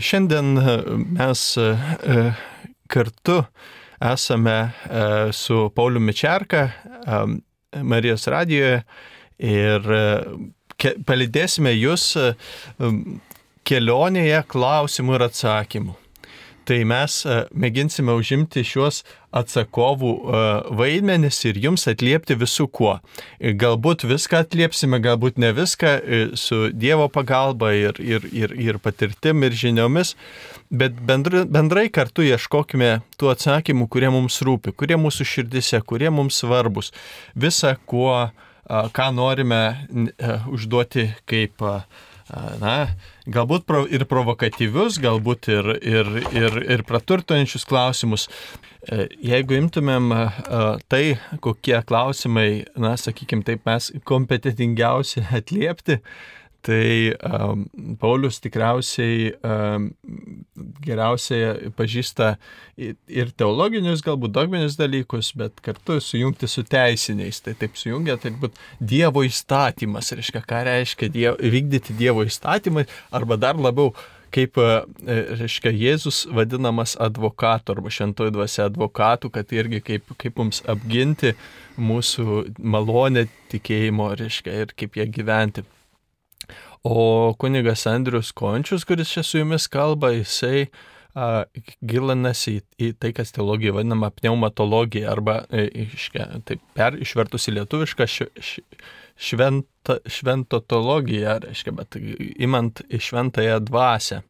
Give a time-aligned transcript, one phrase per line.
[0.00, 0.54] šiandien
[1.14, 1.42] mes
[2.88, 3.38] kartu
[4.00, 4.56] esame
[5.32, 6.68] su Pauliu Mičerka
[7.82, 8.82] Marijos radijoje
[9.38, 9.88] ir
[11.06, 12.10] palidėsime jūs
[13.68, 15.96] kelionėje klausimų ir atsakymų.
[16.68, 19.00] Tai mes e, mėginsime užimti šiuos
[19.38, 20.40] atsakovų e,
[20.76, 22.98] vaidmenis ir jums atliepti visų kuo.
[23.40, 29.46] Galbūt viską atliepsime, galbūt ne viską e, su Dievo pagalba ir, ir, ir, ir patirtim
[29.48, 30.12] ir žiniomis,
[30.68, 36.42] bet bendrai, bendrai kartu ieškokime tų atsakymų, kurie mums rūpi, kurie mūsų širdise, kurie mums
[36.42, 36.92] svarbus.
[37.32, 38.28] Visa, kuo,
[38.68, 39.62] ką norime
[40.52, 41.64] užduoti kaip
[42.60, 42.74] na,
[43.30, 48.28] galbūt pro, ir provokatyvius, galbūt ir, ir, ir, ir praturtuojančius klausimus.
[48.84, 50.24] E, jeigu imtumėm e,
[50.92, 51.02] tai,
[51.44, 56.02] kokie klausimai, na, sakykime, taip mes kompetitingiausi atliepti,
[56.66, 57.60] Tai um,
[58.00, 59.84] Paulius tikriausiai um,
[60.82, 62.32] geriausiai pažįsta
[62.76, 67.38] ir teologinius, galbūt dogminius dalykus, bet kartu sujungti su teisiniais.
[67.46, 73.38] Tai taip sujungia, tai būt Dievo įstatymas, reiškia, ką reiškia dievo, vykdyti Dievo įstatymai, arba
[73.38, 73.94] dar labiau
[74.34, 80.60] kaip, e, reiškia, Jėzus vadinamas advokatu arba šentoji dvasia advokatu, kad irgi kaip, kaip mums
[80.68, 81.34] apginti
[81.78, 85.64] mūsų malonę tikėjimo, reiškia, ir kaip ją gyventi.
[86.82, 90.68] O kunigas Andrius Končius, kuris čia su jumis kalba, jisai
[91.18, 91.44] a,
[91.82, 97.56] gilinasi į, į tai, kas teologija vadinama pneumatologija arba e, iškia, taip, per išvertus į
[97.58, 98.62] lietuvišką š, š,
[99.18, 101.98] šventa, šventotologiją, reiškia, bet
[102.38, 104.22] imant šventąją dvasę.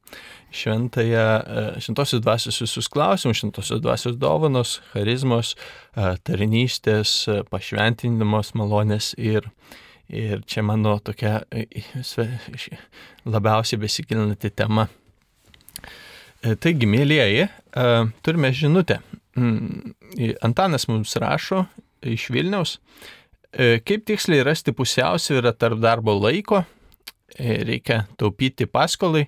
[0.54, 5.52] Šventąją, e, šventosios dvasios visus klausimus, šventosios dvasios dovanos, charizmos,
[6.24, 7.18] tarnystės,
[7.52, 9.50] pašventinimas, malonės ir
[10.08, 11.42] Ir čia mano tokia
[13.28, 14.86] labiausiai besigilinanti tema.
[16.38, 17.86] E, taigi, mėlyjeji, e,
[18.24, 19.00] turime žinutę.
[19.36, 19.92] Mm,
[20.46, 21.64] Antanas mums rašo
[22.06, 22.78] iš Vilniaus,
[23.52, 26.62] e, kaip tiksliai rasti pusiausvyrą tarp darbo laiko,
[27.38, 29.26] reikia taupyti paskolai,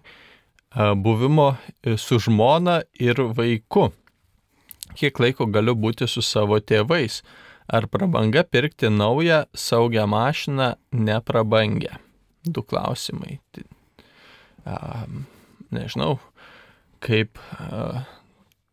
[0.96, 1.50] buvimo
[1.98, 3.90] su žmona ir vaiku.
[4.96, 7.20] Kiek laiko galiu būti su savo tėvais
[7.70, 11.98] Ar prabanga pirkti naują saugią mašiną neprabangę?
[12.44, 13.38] Du klausimai.
[14.66, 15.24] Um,
[15.70, 16.18] nežinau,
[17.00, 18.02] kaip uh,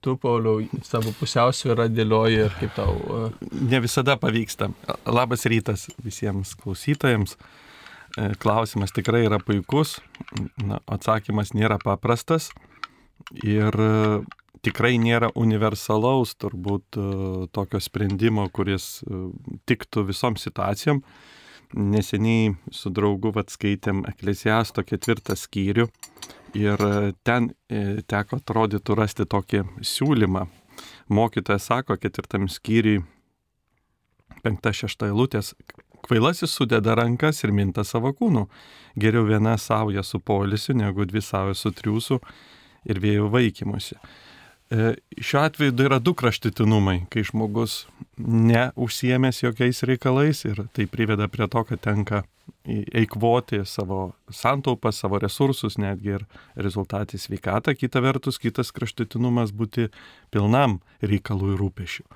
[0.02, 2.96] tu, Pauliau, savo pusiausvyrą dėlioji ir kaip tau.
[2.97, 3.47] Uh...
[3.69, 4.72] Ne visada pavyksta.
[5.06, 7.38] Labas rytas visiems klausytojams.
[8.18, 9.97] E, klausimas tikrai yra puikus,
[10.63, 12.50] Na, atsakymas nėra paprastas
[13.44, 13.75] ir
[14.63, 17.07] tikrai nėra universalaus turbūt e,
[17.53, 19.28] tokio sprendimo, kuris e,
[19.69, 21.01] tiktų visom situacijom.
[21.78, 25.90] Neseniai su draugu vat skaitėm Eklesiasto ketvirtą skyrių
[26.57, 27.51] ir e, ten
[28.07, 30.47] teko atrodytų rasti tokį siūlymą.
[31.09, 33.01] Mokytojas sako ketvirtam skyriui,
[34.44, 35.53] penkta šešta eilutės,
[36.06, 38.45] kvailasis sudeda rankas ir minta savo kūnų.
[39.00, 42.19] Geriau viena sauja su polisiu, negu dvi sauja su triūsu
[42.88, 43.97] ir vėjo vaikymusi.
[44.70, 47.86] E, šiuo atveju yra du kraštutinumai, kai žmogus
[48.18, 52.24] neužsiemęs jokiais reikalais ir tai priveda prie to, kad tenka
[52.68, 56.26] eikvoti savo santaupas, savo resursus, netgi ir
[56.60, 57.78] rezultatį sveikatą.
[57.80, 59.88] Kita vertus, kitas kraštutinumas būti
[60.36, 62.08] pilnam reikalų ir rūpešių.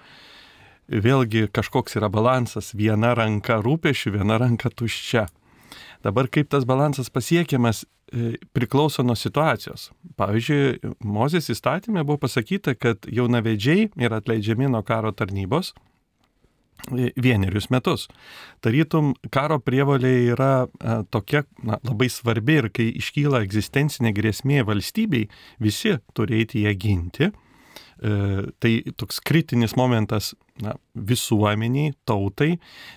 [0.91, 5.29] Vėlgi kažkoks yra balansas, viena ranka rūpešių, viena ranka tuščia.
[6.03, 9.91] Dabar kaip tas balansas pasiekiamas e, priklauso nuo situacijos.
[10.17, 15.73] Pavyzdžiui, Mozės įstatymė buvo pasakyta, kad jaunavedžiai yra atleidžiami nuo karo tarnybos
[16.89, 18.07] e, vienerius metus.
[18.65, 25.29] Tarytum, karo prievalė yra e, tokia na, labai svarbi ir kai iškyla egzistencinė grėsmė valstybei,
[25.61, 27.31] visi turi eiti ją ginti.
[28.01, 28.09] E,
[28.59, 30.31] tai toks kritinis momentas
[30.61, 32.55] na, visuomeniai, tautai,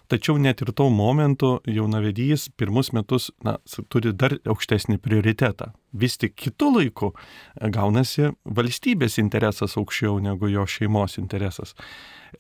[0.09, 3.59] tačiau net ir tuo momentu jaunavedys pirmus metus na,
[3.93, 5.75] turi dar aukštesnį prioritetą.
[5.93, 11.77] Vis tik kitų laikų e, gaunasi valstybės interesas aukščiau negu jo šeimos interesas.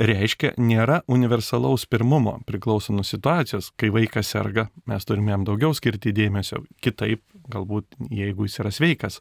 [0.01, 3.75] Reiškia, nėra universalaus pirmumo, priklauso nuo situacijos.
[3.77, 6.65] Kai vaikas serga, mes turime jam daugiau skirti dėmesio.
[6.83, 7.21] Kitaip,
[7.53, 9.21] galbūt, jeigu jis yra sveikas,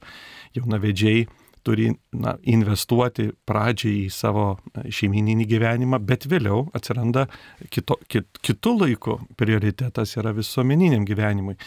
[0.55, 1.27] jaunavedžiai
[1.63, 1.89] turi
[2.19, 4.45] na, investuoti pradžiai į savo
[4.83, 7.27] šeimininį gyvenimą, bet vėliau atsiranda
[7.73, 11.57] kito, kit, kitų laikų prioritetas yra visuomeniniam gyvenimui.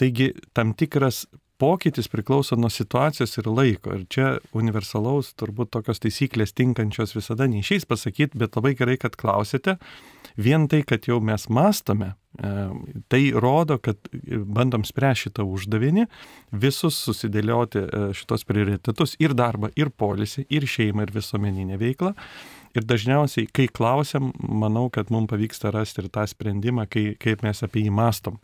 [0.00, 1.24] Taigi tam tikras
[1.58, 3.94] pokytis priklauso nuo situacijos ir laiko.
[3.94, 9.78] Ir čia universalaus, turbūt tokios taisyklės tinkančios visada neišeis pasakyti, bet labai gerai, kad klausėte.
[10.36, 12.14] Vien tai, kad jau mes mastome,
[13.08, 13.96] tai rodo, kad
[14.46, 16.08] bandom spręsti šitą uždavinį,
[16.50, 22.14] visus susidėlioti e, šitos prioritetus ir darbą, ir polisį, ir šeimą, ir visuomeninę veiklą.
[22.74, 27.62] Ir dažniausiai, kai klausiam, manau, kad mums pavyksta rasti ir tą sprendimą, kai, kaip mes
[27.62, 28.40] apie jį mastom.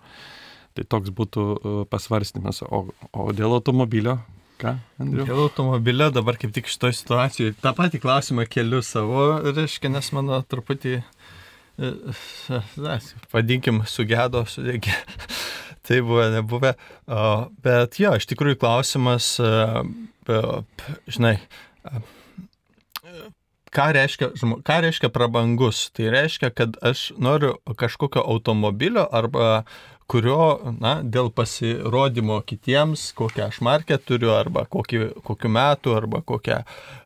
[0.79, 2.63] Tai toks būtų e, pasvarstymas.
[2.71, 4.21] O, o dėl automobilio,
[4.63, 5.27] ką, Andriu?
[5.27, 10.39] Dėl automobilio dabar kaip tik šitoje situacijoje tą patį klausimą keliu savo, reiškia, nes mano
[10.47, 11.20] truputį, e,
[11.81, 12.99] na,
[13.33, 14.95] vadinkim, sugėdo, sudegė.
[15.87, 16.75] tai buvo nebuvę.
[17.65, 20.41] Bet jo, iš tikrųjų klausimas, e,
[21.11, 21.37] žinai,
[23.75, 24.33] ką reiškia,
[24.67, 25.89] ką reiškia prabangus?
[25.97, 29.65] Tai reiškia, kad aš noriu kažkokio automobilio arba
[30.11, 36.65] kurio, na, dėl pasirodymo kitiems, kokią aš markę turiu, arba kokį, kokiu metu, arba kokią,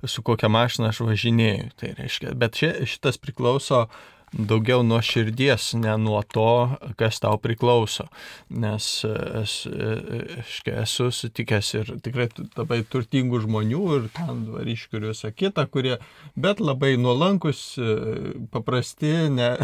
[0.09, 1.69] su kokia mašina aš važinėjau.
[1.81, 3.99] Tai reiškia, bet ši, šitas priklauso uh,
[4.35, 8.07] daugiau nuo širdies, ne nuo to, kas tau priklauso.
[8.51, 8.89] Nes
[9.43, 9.73] esu,
[10.75, 15.97] esu sutikęs ir tikrai labai turtingų žmonių ir ten variškių ir visą kitą, kurie,
[16.35, 17.63] bet labai nuolankus,
[18.55, 19.55] paprasti ne,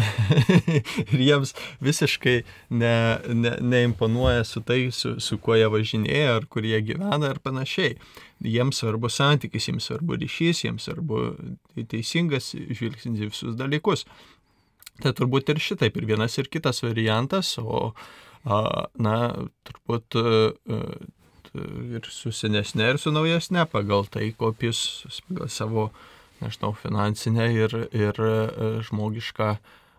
[1.11, 2.95] ir jiems visiškai ne,
[3.27, 7.97] ne, neimponuoja su tai, su, su kuo jie važinėja, ar kur jie gyvena ir panašiai
[8.41, 11.23] jiems svarbu santykis, jiems svarbu ryšys, jiems svarbu
[11.89, 14.05] teisingas žvilgsnis į visus dalykus.
[15.01, 17.91] Tai turbūt ir šitaip, ir vienas, ir kitas variantas, o,
[18.45, 19.17] na,
[19.67, 20.17] turbūt
[21.51, 25.89] ir su senesnė, ir su naujesnė, pagal tai, kopius, pagal savo,
[26.41, 28.21] nežinau, finansinę ir, ir
[28.87, 29.51] žmogišką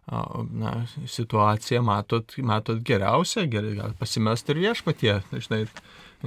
[0.09, 0.73] na,
[1.07, 5.67] situaciją matot, matot geriausią, gal pasimest ir viešpatie, žinai,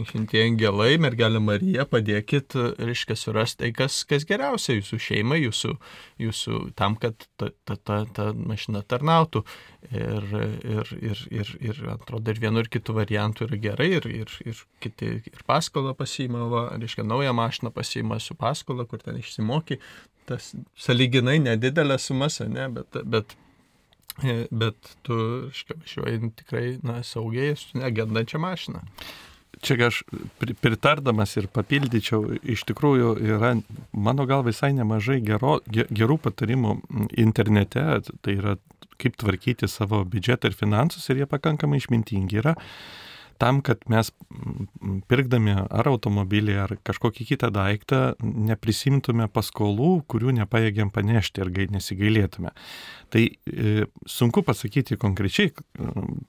[0.03, 5.71] šventie angelai, mergelė Marija, padėkit, reiškia, surasti tai, kas, kas geriausia jūsų šeimai, jūsų,
[6.25, 9.45] jūsų tam, kad ta, ta, ta, ta mašina tarnautų.
[9.92, 10.25] Ir,
[10.65, 14.63] ir, ir, ir, ir atrodo, ir vienu ir kitu variantu yra gerai, ir, ir, ir
[14.83, 19.80] kiti ir paskolą pasiima, va, reiškia, naują mašiną pasiima su paskola, kur ten išsimoky.
[20.25, 23.38] Tas saliginai nedidelė sumas, ne, bet, bet
[24.50, 25.15] bet tu,
[25.51, 28.86] reiškia, važiuoji tikrai, na, saugiai su negendančia mašina
[29.63, 30.02] čia aš
[30.62, 33.56] pritardamas ir papildyčiau, iš tikrųjų yra,
[33.92, 36.78] mano gal visai nemažai gero, gerų patarimų
[37.22, 37.86] internete,
[38.22, 38.57] tai yra
[39.02, 42.56] kaip tvarkyti savo biudžetą ir finansus ir jie pakankamai išmintingi yra
[43.42, 44.12] tam, kad mes
[45.10, 52.54] pirkdami ar automobilį, ar kažkokį kitą daiktą neprisimtume paskolų, kurių nepaėgiam panešti ir nesigailėtume.
[53.14, 55.54] Tai e, sunku pasakyti konkrečiai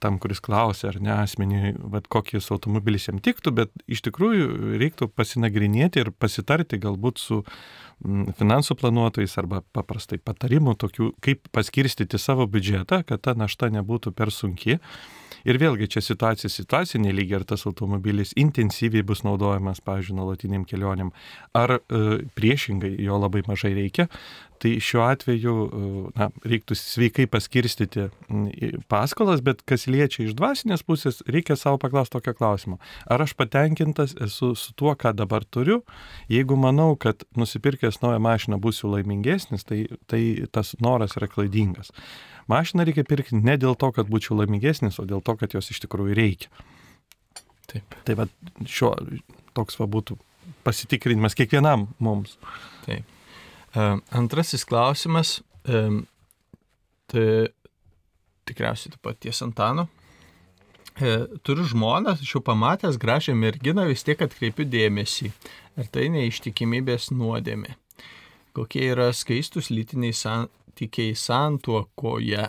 [0.03, 5.09] tam, kuris klausia, ar ne asmeniui, vad kokius automobilis jam tiktų, bet iš tikrųjų reiktų
[5.11, 7.43] pasinagrinėti ir pasitarti galbūt su
[8.37, 14.31] finansų planuotojais arba paprastai patarimų tokių, kaip paskirstyti savo biudžetą, kad ta našta nebūtų per
[14.33, 14.77] sunki.
[15.47, 21.13] Ir vėlgi čia situacija situacija nelygiai, ar tas automobilis intensyviai bus naudojamas, pavyzdžiui, nuolatiniam kelionėm,
[21.57, 21.79] ar e,
[22.37, 24.07] priešingai jo labai mažai reikia.
[24.57, 28.07] Tai šiuo atveju e, na, reiktų sveikai paskirstyti
[28.89, 32.79] paskolas, bet kas liečia iš dvasinės pusės, reikia savo paklausti tokio klausimo.
[33.05, 35.83] Ar aš patenkintas esu su tuo, ką dabar turiu?
[36.31, 41.93] Jeigu manau, kad nusipirkęs naują mašiną būsiu laimingesnis, tai, tai tas noras yra klaidingas.
[42.51, 45.81] Mašiną reikia pirkti ne dėl to, kad būčiau laimingesnis, o dėl to, kad jos iš
[45.83, 46.51] tikrųjų reikia.
[47.67, 47.97] Taip.
[48.07, 48.27] Tai va,
[48.63, 48.93] šio
[49.57, 50.15] toks va būtų
[50.67, 52.37] pasitikrinimas kiekvienam mums.
[52.85, 53.03] Taip.
[53.75, 55.41] Um, antrasis klausimas.
[55.67, 56.05] Um,
[57.11, 57.49] tai
[58.47, 59.89] tikriausiai taip pat ties Antano.
[60.97, 65.29] E, turiu žmoną, tačiau pamatęs gražią merginą vis tiek atkreipiu dėmesį.
[65.77, 67.75] Ar tai neištikimybės nuodėmė?
[68.57, 72.47] Kokie yra skaistus lytiniai san santykiai santuokoje.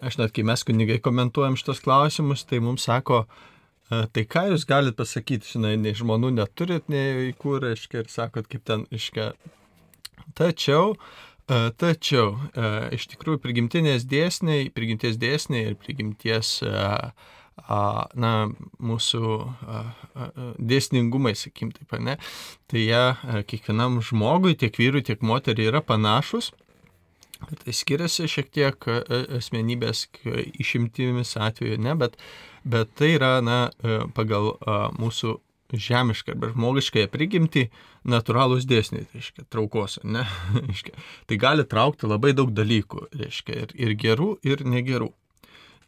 [0.00, 3.26] Aš net kai mes kunigai komentuojam šitos klausimus, tai mums sako,
[3.90, 8.46] e, tai ką jūs galite pasakyti, žinai, nei žmonų neturit, nei vaikų, reiškia, ir sakot,
[8.46, 9.32] kaip ten, reiškia.
[10.38, 10.94] Tačiau,
[11.48, 16.62] e, tačiau, e, iš tikrųjų, prigimtinės dėsniai, prigimties dėsniai ir prigimties
[18.14, 18.32] na,
[18.78, 19.30] mūsų
[20.62, 22.14] dėsningumai, sakykim taip, ne,
[22.70, 26.52] tai jie kiekvienam žmogui, tiek vyrui, tiek moteriai yra panašus.
[27.38, 29.00] Tai skiriasi šiek tiek e,
[29.38, 30.06] asmenybės
[30.58, 32.16] išimtimis atveju, ne, bet,
[32.66, 34.56] bet tai yra na, e, pagal
[34.98, 35.36] mūsų
[35.68, 37.64] žemišką arba žmogiškąją prigimtį
[38.08, 40.24] natūralūs dėsniai, tai reiškia, traukos, ne?
[41.28, 45.12] tai gali traukti labai daug dalykų, reiškia, ir, ir gerų, ir negerų.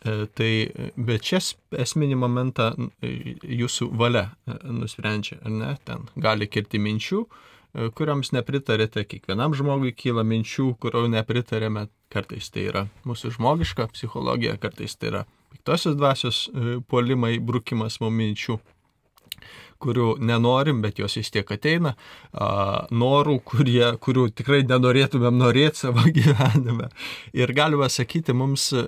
[0.00, 0.52] Tai,
[0.96, 1.42] bet čia
[1.76, 2.70] esminį momentą
[3.04, 4.30] jūsų valia
[4.64, 5.72] nusprendžia, ar ne?
[5.84, 7.26] Ten gali kirti minčių,
[7.72, 14.96] kuriams nepritarėte, kiekvienam žmogui kyla minčių, kurio nepritarėme, kartais tai yra mūsų žmogiška psichologija, kartais
[14.98, 15.22] tai yra
[15.52, 16.44] piktosios dvasios
[16.90, 18.58] puolimai, brukimas mums minčių
[19.80, 21.94] kurių nenorim, bet jos vis tiek ateina,
[22.90, 26.90] norų, kurie, kurių tikrai nenorėtumėm norėti savo gyvenime.
[27.36, 28.84] Ir galima sakyti, mums e,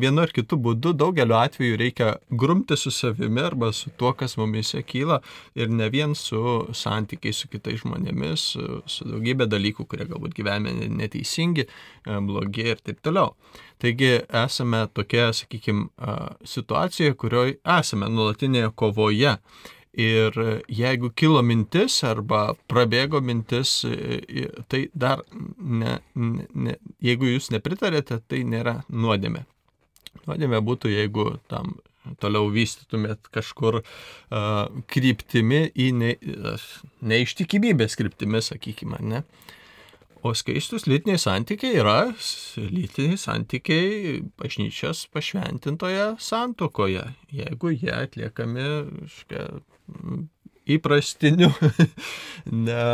[0.00, 4.82] vienu ar kitu būdu daugeliu atveju reikia grumti su savimi arba su tuo, kas mumise
[4.86, 5.20] kyla
[5.58, 10.90] ir ne vien su santykiai su kitais žmonėmis, su, su daugybė dalykų, kurie galbūt gyvenime
[10.98, 13.34] neteisingi, e, blogi ir taip toliau.
[13.82, 15.88] Taigi esame tokia, sakykime,
[16.48, 19.34] situacijoje, kurioje esame nuolatinėje kovoje
[19.94, 20.34] Ir
[20.66, 23.84] jeigu kilo mintis arba prabėgo mintis,
[24.66, 25.22] tai dar,
[25.58, 26.74] ne, ne,
[27.04, 29.44] jeigu jūs nepritarėte, tai nėra nuodėmė.
[30.26, 31.76] Nuodėmė būtų, jeigu tam
[32.20, 36.12] toliau vystytumėt kažkur uh, kryptimi į ne,
[37.00, 39.22] neištikimybės kryptimi, sakykime, ne.
[40.24, 41.98] O skaistus lytiniai santykiai yra
[42.56, 48.64] lytiniai santykiai bažnyčios pašventintoje santokoje, jeigu jie atliekami
[49.18, 49.44] škia,
[50.64, 51.50] įprastiniu,
[52.66, 52.86] ne,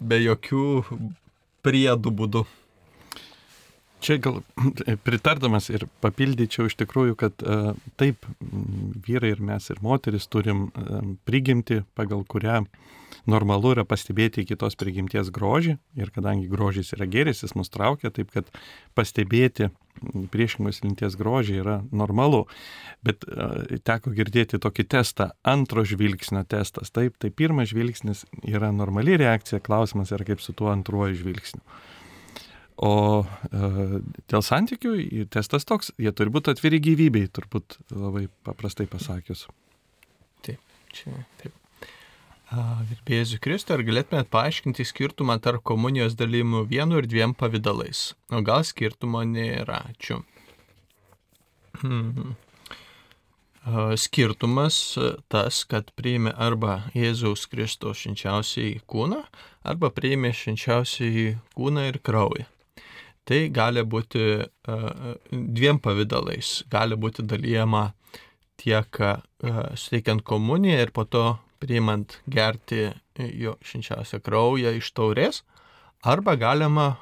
[0.00, 0.66] be jokių
[1.62, 2.44] priedų būdų.
[4.02, 4.40] Čia gal
[5.06, 8.26] pritardamas ir papildyčiau iš tikrųjų, kad uh, taip,
[9.06, 12.64] vyrai ir mes ir moteris turim uh, prigimti, pagal kurią
[13.30, 18.32] normalu yra pastebėti kitos prigimties grožį ir kadangi grožis yra gėris, jis mus traukia, taip
[18.34, 18.48] kad
[18.98, 19.70] pastebėti
[20.32, 22.44] priešingos linties grožį yra normalu.
[23.06, 23.26] Bet
[23.86, 26.90] teko girdėti tokį testą, antro žvilgsnio testas.
[26.94, 31.62] Taip, tai pirmas žvilgsnis yra normali reakcija, klausimas yra kaip su tuo antruoju žvilgsniu.
[32.82, 34.00] O e,
[34.32, 34.96] dėl santykių
[35.30, 39.46] testas toks, jie turi būti atviri gyvybei, turbūt labai paprastai pasakius.
[40.42, 40.62] Taip,
[40.96, 41.61] čia taip.
[42.52, 48.12] Virbėsiu Kristų, ar galėtumėt paaiškinti skirtumą tarp komunijos dalymų vienu ir dviem pavydalais?
[48.28, 49.78] O gal skirtumo nėra?
[49.92, 50.18] Ačiū.
[51.80, 52.34] Hmm.
[53.96, 54.76] Skirtumas
[55.32, 59.22] tas, kad priėmė arba Jėzaus Kristaus šinčiausiai kūną,
[59.64, 62.44] arba priėmė šinčiausiai kūną ir kraują.
[63.24, 64.42] Tai gali būti
[65.30, 66.64] dviem pavydalais.
[66.68, 67.92] Gali būti dalyjama
[68.60, 69.00] tiek
[69.40, 71.24] suteikiant komuniją ir po to
[71.62, 75.42] priimant gerti jo šinčiausią kraują iš taurės,
[76.02, 76.96] arba galima,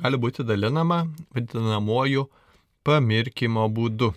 [0.00, 2.26] gali būti dalinama vadinamuoju
[2.86, 4.10] pamirkimo būdu.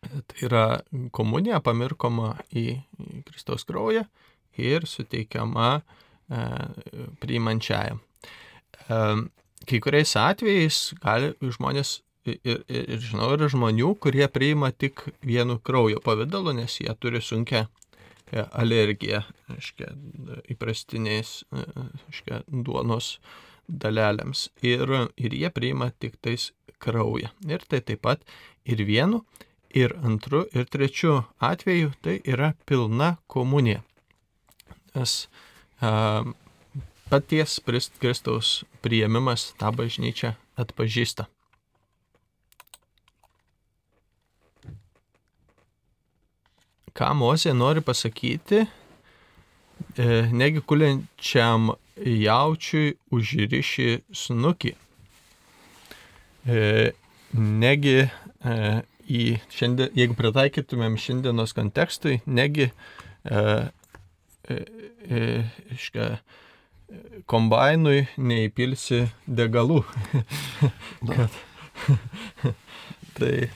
[0.00, 0.64] Tai yra
[1.12, 2.80] komunija pamirkoma į
[3.28, 4.06] Kristaus kraują
[4.56, 5.82] ir suteikiama e,
[7.20, 8.00] priimančiajam.
[8.00, 9.00] E,
[9.68, 12.64] kai kuriais atvejais gali žmonės ir, ir,
[12.96, 17.66] ir žinau, yra žmonių, kurie priima tik vienu kraujo pavydalu, nes jie turi sunkę
[18.32, 19.90] alergiją, aiškia,
[20.52, 23.16] įprastiniais, aiškia, duonos
[23.68, 24.48] dalelėms.
[24.66, 26.50] Ir, ir jie priima tik tais
[26.82, 27.30] kraują.
[27.48, 28.24] Ir tai taip pat
[28.64, 29.24] ir vienu,
[29.74, 33.82] ir antru, ir trečiu atveju tai yra pilna komunija.
[34.94, 35.28] Nes
[35.82, 36.34] um,
[37.10, 37.58] paties
[38.00, 41.28] Kristaus priėmimas tą bažnyčią atpažįsta.
[47.00, 48.58] Ką Mozė nori pasakyti,
[49.96, 53.86] e, negi kuliančiam jaučiui užriši
[54.22, 54.74] snukį.
[56.44, 56.58] E,
[57.64, 58.58] negi e,
[59.08, 59.22] į
[59.56, 62.68] šiandien, jeigu pritaikytumėm šiandienos kontekstui, negi
[65.80, 66.10] iška,
[67.32, 69.06] kombainui neįpilsi
[69.40, 69.86] degalų.
[71.14, 71.40] Kad...
[73.20, 73.50] tai.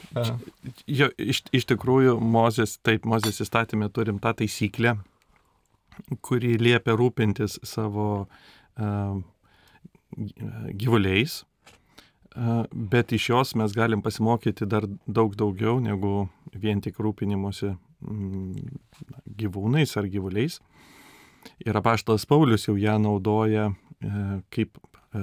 [0.91, 4.97] Jo, iš, iš tikrųjų, Mozės, taip, Mozės įstatymė turim tą taisyklę,
[6.25, 9.17] kuri liepia rūpintis savo uh,
[10.75, 17.75] gyvuliais, uh, bet iš jos mes galim pasimokyti dar daug daugiau negu vien tik rūpinimuose
[17.75, 18.71] mm,
[19.41, 20.61] gyvūnais ar gyvuliais.
[21.65, 24.11] Ir apaštalas Paulius jau ją naudoja e,
[24.55, 24.79] kaip
[25.13, 25.23] e,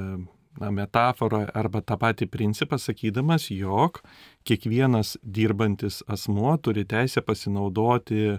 [0.59, 4.01] na, metaforą arba tą patį principą, sakydamas, jog
[4.47, 8.37] kiekvienas dirbantis asmuo turi teisę pasinaudoti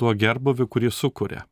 [0.00, 1.44] tuo gerboviu, kurį sukuria.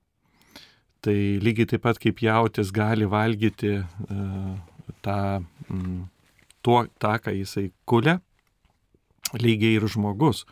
[1.00, 4.50] Tai lygiai taip pat kaip jautis gali valgyti uh,
[5.04, 5.20] tą,
[5.70, 6.02] mm,
[6.60, 8.18] tuo, tą, ką jisai kulia,
[9.40, 10.44] lygiai ir žmogus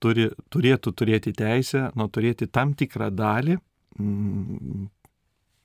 [0.00, 3.58] turi, turėtų turėti teisę, nu, turėti tam tikrą dalį
[3.98, 4.88] Mm,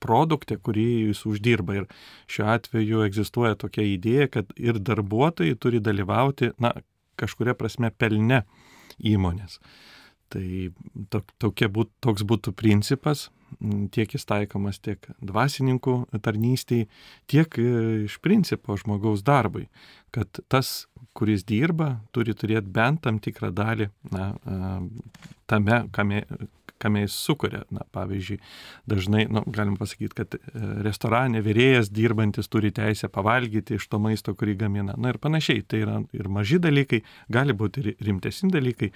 [0.06, 1.82] produkte, kurį jis uždirba.
[1.82, 1.88] Ir
[2.32, 6.76] šiuo atveju egzistuoja tokia idėja, kad ir darbuotojai turi dalyvauti, na,
[7.20, 8.44] kažkuria prasme pelne
[9.00, 9.60] įmonės.
[10.34, 10.46] Tai
[11.40, 13.30] tokia būt, toks būtų principas,
[13.94, 15.96] tiek jis taikomas tiek dvasininkų
[16.26, 16.88] tarnystiai,
[17.32, 17.68] tiek e,
[18.08, 19.68] iš principo žmogaus darbui,
[20.16, 24.32] kad tas, kuris dirba, turi turėti bent tam tikrą dalį na,
[25.48, 26.26] tame, kame,
[26.82, 27.64] kame jis sukuria.
[27.74, 28.40] Na, pavyzdžiui,
[28.90, 30.42] dažnai, nu, galim pasakyti, kad e,
[30.86, 34.98] restorane vyrėjas dirbantis turi teisę pavalgyti iš to maisto, kurį gamina.
[34.98, 37.02] Na ir panašiai, tai yra ir maži dalykai,
[37.32, 38.92] gali būti ir rimtesni dalykai,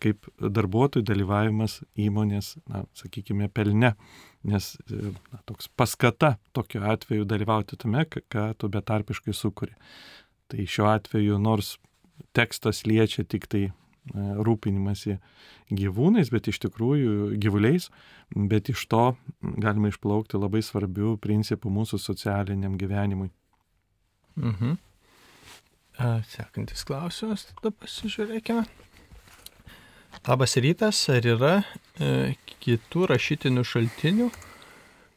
[0.00, 3.94] kaip darbuotojų dalyvavimas įmonės, na, sakykime, pelne,
[4.48, 9.76] nes na, toks paskata tokiu atveju dalyvauti tame, ką tu betarpiškai sukuri.
[10.50, 11.76] Tai šiuo atveju nors
[12.36, 13.74] tekstas liečia tik tai e,
[14.14, 15.18] rūpinimasi
[15.70, 17.90] gyvūnais, bet iš tikrųjų gyvuliais,
[18.34, 19.04] bet iš to
[19.40, 23.30] galima išplaukti labai svarbių principų mūsų socialiniam gyvenimui.
[24.40, 24.78] Mhm.
[26.30, 28.64] Sekantis klausimas, tada pasižiūrėkime.
[30.26, 31.52] Labas rytas, ar yra
[31.96, 34.28] e, kitų rašytinių šaltinių,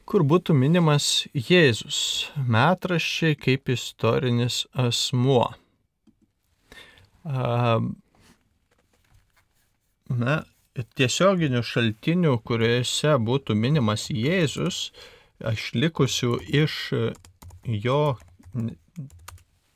[0.10, 5.54] kur būtų minimas Jėzus, metraščiai kaip istorinis asmuo?
[7.24, 7.80] A,
[10.20, 10.44] na,
[10.98, 14.88] tiesioginių šaltinių, kuriuose būtų minimas Jėzus,
[15.44, 16.78] aš likusiu iš
[17.68, 18.00] jo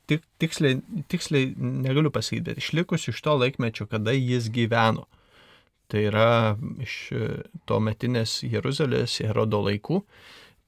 [0.07, 0.79] tik, tiksliai,
[1.11, 5.05] tiksliai negaliu pasakyti, bet išlikusiu iš to laikmečio, kada jis gyveno.
[5.87, 6.95] Tai yra iš
[7.67, 10.01] to metinės Jeruzalės Herodo laikų.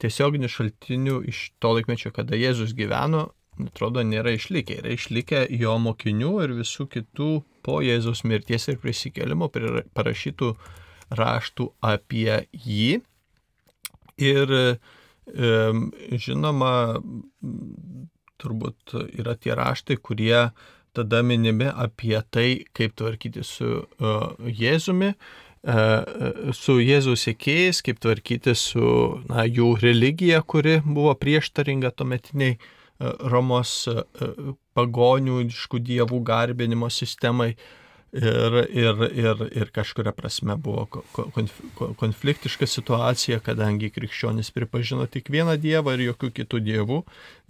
[0.00, 3.28] Tiesioginių šaltinių iš to laikmečio, kada Jėzus gyveno,
[3.68, 4.80] atrodo, nėra išlikę.
[4.80, 7.30] Yra išlikę jo mokinių ir visų kitų
[7.66, 10.54] po Jėzus mirties ir prisikėlimo parašytų
[11.18, 13.00] raštų apie jį.
[14.20, 14.54] Ir
[16.20, 16.72] žinoma,
[18.40, 20.50] turbūt yra tie raštai, kurie
[20.96, 28.56] tada minimi apie tai, kaip tvarkyti su uh, Jėzumi, uh, su Jėzaus sėkėjais, kaip tvarkyti
[28.58, 28.90] su
[29.28, 32.68] na, jų religija, kuri buvo prieštaringa tuometiniai uh,
[33.00, 37.54] Romos uh, pagonių iškų dievų garbinimo sistemai.
[38.10, 41.04] Ir, ir, ir, ir kažkuria prasme buvo
[42.00, 46.98] konfliktiška situacija, kadangi krikščionys pripažino tik vieną dievą ir jokių kitų dievų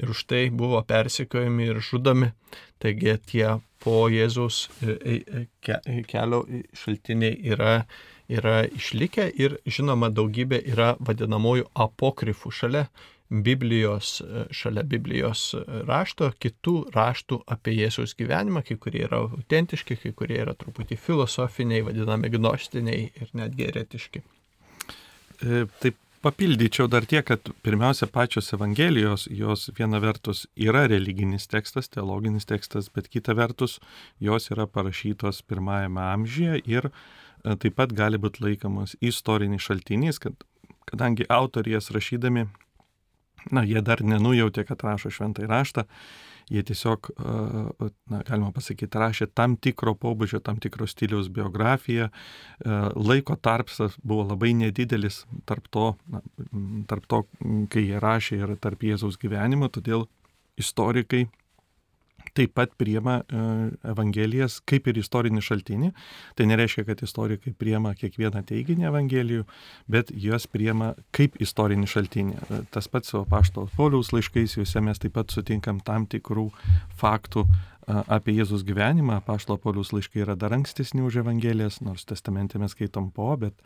[0.04, 2.28] ir už tai buvo persekiojami ir žudomi.
[2.76, 3.46] Taigi tie
[3.80, 6.42] po Jėzaus e, e, kelio
[6.76, 7.86] šaltiniai yra,
[8.28, 12.84] yra išlikę ir žinoma daugybė yra vadinamųjų apokrifų šalia
[13.30, 14.18] Biblijos,
[14.50, 15.52] šalia Biblijos
[15.86, 21.84] rašto, kitų raštų apie Jėzaus gyvenimą, kai kurie yra autentiški, kai kurie yra truputį filosofiniai,
[21.86, 24.22] vadinami gnostiniai ir netgi eretiški.
[25.40, 31.88] E, taip papildyčiau dar tiek, kad pirmiausia pačios Evangelijos, jos viena vertus yra religinis tekstas,
[31.88, 33.78] teologinis tekstas, bet kita vertus
[34.20, 40.34] jos yra parašytos pirmajame amžiuje ir e, taip pat gali būti laikomos istoriniais šaltiniais, kad,
[40.90, 42.48] kadangi autorijas rašydami
[43.52, 45.86] na, jie dar nenujautė, kad rašo šventai raštą,
[46.50, 47.10] jie tiesiog,
[48.10, 52.08] na, galima pasakyti, rašė tam tikro pobūdžio, tam tikro stiliaus biografiją.
[52.98, 56.22] Laiko tarpsas buvo labai nedidelis tarp to, na,
[56.90, 57.22] tarp to,
[57.70, 60.08] kai jie rašė ir tarp Jėzaus gyvenimo, todėl
[60.60, 61.28] istorikai
[62.36, 63.44] taip pat priema e,
[63.92, 65.90] Evangelijas kaip ir istorinį šaltinį.
[66.38, 69.46] Tai nereiškia, kad istorikai priema kiekvieną teiginį Evangelijų,
[69.90, 72.36] bet juos priema kaip istorinį šaltinį.
[72.36, 76.48] E, tas pats su pašto Pauliaus laiškais, juose mes taip pat sutinkam tam tikrų
[77.00, 77.46] faktų
[78.06, 79.20] apie Jėzus gyvenimą.
[79.26, 83.56] Pašto Pauliaus laiškai yra dar ankstesni už Evangelijas, nors testamente mes skaitom po, bet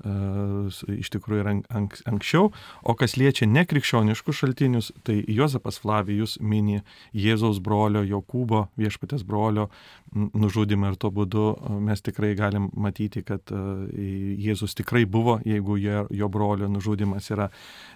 [0.00, 2.48] iš tikrųjų yra ank, anksčiau,
[2.80, 6.80] o kas liečia nekrikščioniškus šaltinius, tai Jozapas Flavijus mini
[7.12, 9.68] Jėzaus brolio, Jokūbo viešpatės brolio
[10.16, 11.44] nužudimą ir tuo būdu
[11.84, 17.50] mes tikrai galim matyti, kad Jėzus tikrai buvo, jeigu jo, jo brolio nužudimas yra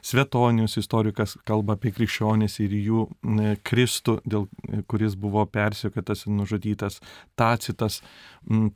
[0.05, 3.07] Svetonius istorikas kalba apie krikščionis ir jų
[3.64, 4.44] Kristų, dėl
[4.92, 7.01] kuris buvo persiekėtas ir nužudytas,
[7.35, 8.01] Tacitas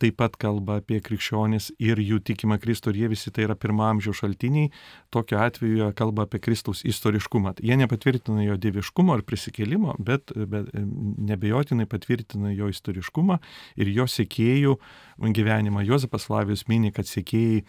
[0.00, 3.84] taip pat kalba apie krikščionis ir jų tikimą Kristų ir jie visi tai yra pirmo
[3.86, 4.70] amžiaus šaltiniai,
[5.14, 7.58] tokiu atveju kalba apie Kristaus istoriškumą.
[7.62, 13.38] Jie nepatvirtina jo dieviškumo ar prisikėlimo, bet, bet nebejotinai patvirtina jo istoriškumą
[13.78, 14.78] ir jo sekėjų
[15.36, 15.84] gyvenimą.
[15.86, 17.62] Jozapas Flavijus mini, kad sekėjai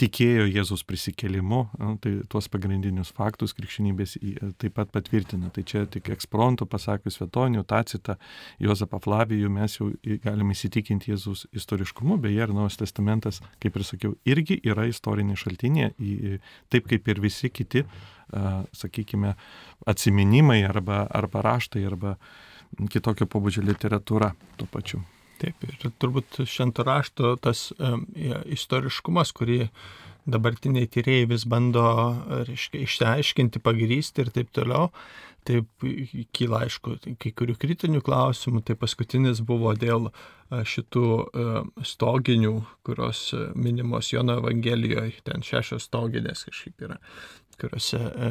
[0.00, 1.60] tikėjo Jėzus prisikėlimu,
[2.02, 4.16] tai tuos pagrindinius faktus krikščionybės
[4.60, 5.50] taip pat patvirtina.
[5.54, 8.16] Tai čia tik eksprontų pasakius Svetonių, Tacitą,
[8.62, 9.90] Jozapą Flavijų mes jau
[10.24, 15.92] galime įsitikinti Jėzus istoriškumu, beje, ir Naujas testamentas, kaip ir sakiau, irgi yra istorinė šaltinė,
[16.72, 17.84] taip kaip ir visi kiti,
[18.80, 19.36] sakykime,
[19.90, 22.16] atsiminimai arba, arba raštai arba
[22.90, 25.02] kitokio pobūdžio literatūra tuo pačiu.
[25.40, 28.04] Taip, ir turbūt švento rašto tas um,
[28.52, 29.64] istoriškumas, kurį
[30.30, 31.86] dabartiniai tyrėjai vis bando,
[32.48, 34.90] reiškia, išsiaiškinti, pagrysti ir taip toliau,
[35.48, 35.86] taip
[36.36, 40.10] kyla aišku kai kurių kritinių klausimų, tai paskutinis buvo dėl
[40.50, 41.04] šitų
[41.86, 42.54] stoginių,
[42.86, 46.98] kurios minimos Jono Evangelijoje, ten šešios stoginės kažkaip yra
[47.60, 48.28] kuriuose e,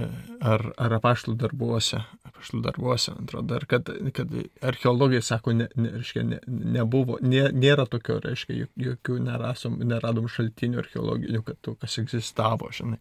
[0.51, 4.33] ar, ar apaštlų darbuose, apaštlų darbuose, atrodo, ar kad, kad
[4.65, 6.39] archeologai sako, ne, ne, reiškia, ne,
[6.75, 12.99] nebuvo, nė, nėra tokio, reiškia, jokių nerasom, neradom šaltinių archeologinių, kad kas egzistavo, žinai.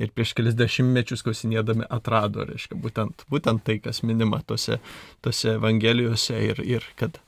[0.00, 4.80] Ir prieš kelias dešimtmečius klausinėdami atrado, reiškia, būtent, būtent tai, kas minima tose,
[5.24, 7.20] tose evangelijose ir, ir kad,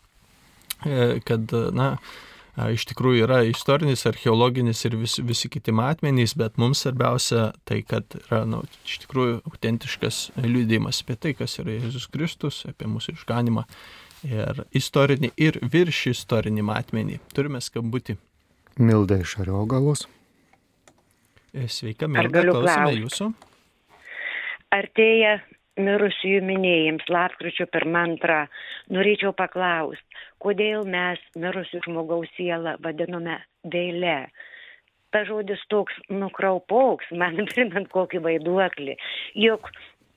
[0.87, 1.95] e, kad, na,
[2.57, 8.17] iš tikrųjų yra istorinis, archeologinis ir vis, visi kiti matmenys, bet mums svarbiausia tai, kad
[8.25, 13.67] yra nu, iš tikrųjų autentiškas liūdėjimas apie tai, kas yra Jėzus Kristus, apie mūsų išganimą
[14.29, 17.21] ir istorinį ir virš istorinį matmenį.
[17.35, 18.19] Turime skambutį.
[18.81, 20.07] Milda iš Ariogalos.
[21.53, 23.33] E, sveika, Milda, klausime jūsų.
[24.71, 25.41] Artėja
[25.79, 28.41] mirusiųjų minėjams lapkričio pirmą antrą.
[28.91, 33.39] Norėčiau paklausti, kodėl mes mirusių žmogaus sielą vadiname
[33.73, 34.31] vėlė.
[35.11, 38.97] Ta žodis toks nukraupoks, man primint kokį vaiduoklį.
[39.47, 39.71] Juk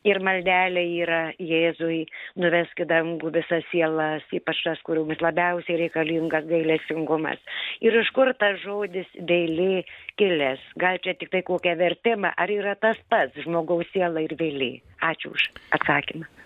[0.07, 2.03] ir maldelė yra Jėzui,
[2.39, 7.41] nuvesk į dangų visas sielas, ypač tas, kuriomis labiausiai reikalingas gailestingumas.
[7.83, 9.83] Ir iš kur tas žodis vėlė
[10.19, 10.63] kilęs?
[10.79, 14.73] Gal čia tik tai kokią vertimą, ar yra tas pats žmogaus siela ir vėlė?
[15.03, 16.42] Ačiū už atsakymą.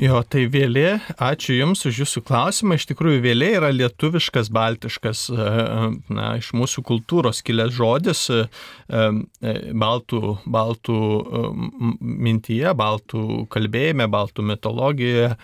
[0.00, 2.78] Jo, tai vėlė, ačiū Jums už Jūsų klausimą.
[2.78, 5.48] Iš tikrųjų, vėlė yra lietuviškas, baltiškas, e,
[6.16, 8.46] na, iš mūsų kultūros kilęs žodis, e,
[8.96, 10.22] e, baltų,
[10.56, 10.96] baltų
[12.00, 15.34] mintyje, baltų kalbėjime, baltų mitologijoje,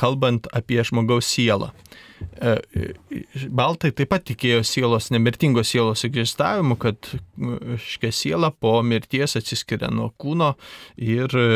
[0.00, 1.74] kalbant apie žmogaus sielą.
[2.44, 2.92] E,
[3.48, 7.08] baltai taip pat tikėjo sielos, nemirtingos sielos egzistavimu, kad
[7.80, 10.52] škia siela po mirties atsiskiria nuo kūno
[11.00, 11.46] ir e,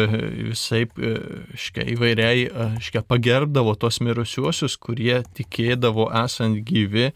[0.52, 1.12] visai e,
[1.58, 2.46] škia įvairiai
[2.84, 7.10] škia pagerbdavo tos mirusiuosius, kurie tikėdavo esant gyvi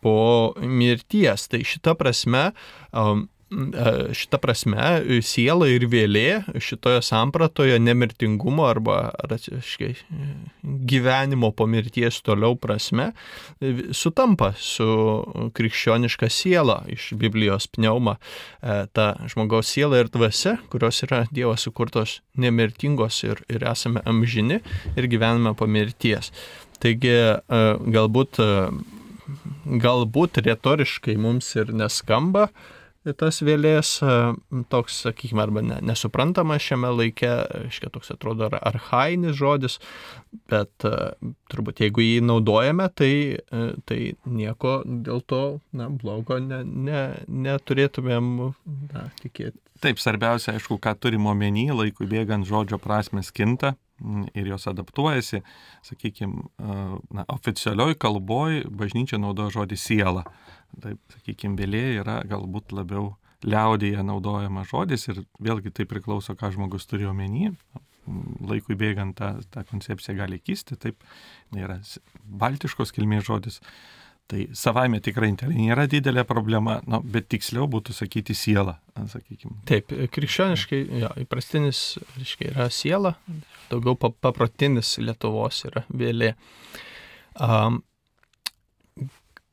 [0.00, 1.48] po mirties.
[1.52, 2.50] Tai šita prasme
[2.90, 3.02] E,
[3.50, 9.90] šita prasme siela ir vėlė šitoje sampratoje nemirtingumo arba raciškai,
[10.62, 13.10] gyvenimo po mirties toliau prasme
[13.96, 14.86] sutampa su
[15.56, 18.16] krikščioniška siela iš Biblijos pneuma.
[18.62, 24.60] E, ta žmogaus siela ir dvasia, kurios yra Dievo sukurtos nemirtingos ir, ir esame amžini
[24.96, 26.30] ir gyvename po mirties.
[26.80, 27.62] Taigi e,
[27.98, 28.40] galbūt,
[29.82, 32.48] galbūt retoriškai mums ir neskamba,
[33.20, 33.94] tas vėlės
[34.72, 37.30] toks, sakykime, arba ne, nesuprantamas šiame laike,
[37.70, 39.78] iškia toks atrodo arhainis žodis,
[40.52, 40.86] bet
[41.52, 43.12] turbūt jeigu jį naudojame, tai,
[43.88, 45.42] tai nieko dėl to
[45.76, 48.32] na, blogo ne, ne, neturėtumėm
[48.92, 49.56] na, tikėti.
[49.80, 53.78] Taip, svarbiausia, aišku, ką turim omeny, laikui bėgant žodžio prasmes kinta
[54.36, 55.42] ir jos adaptuojasi,
[55.84, 56.44] sakykime,
[57.32, 60.24] oficialioj kalboj bažnyčia naudoja žodį siela
[60.82, 63.14] taip, sakykime, vėlė yra galbūt labiau
[63.46, 67.50] liaudėje naudojama žodis ir vėlgi tai priklauso, ką žmogus turi omeny.
[68.48, 71.04] Laikui bėgant ta, ta koncepcija gali kisti, taip,
[71.54, 71.78] nėra
[72.24, 73.60] baltiškos kilmės žodis.
[74.30, 79.56] Tai savaime tikrai tai nėra didelė problema, nu, bet tiksliau būtų sakyti siela, sakykime.
[79.66, 81.80] Taip, krikščioniškai, jo, įprastinis,
[82.14, 83.16] reiškia, yra siela,
[83.72, 86.36] daugiau paprotinis Lietuvos yra vėlė.
[87.42, 87.82] Um,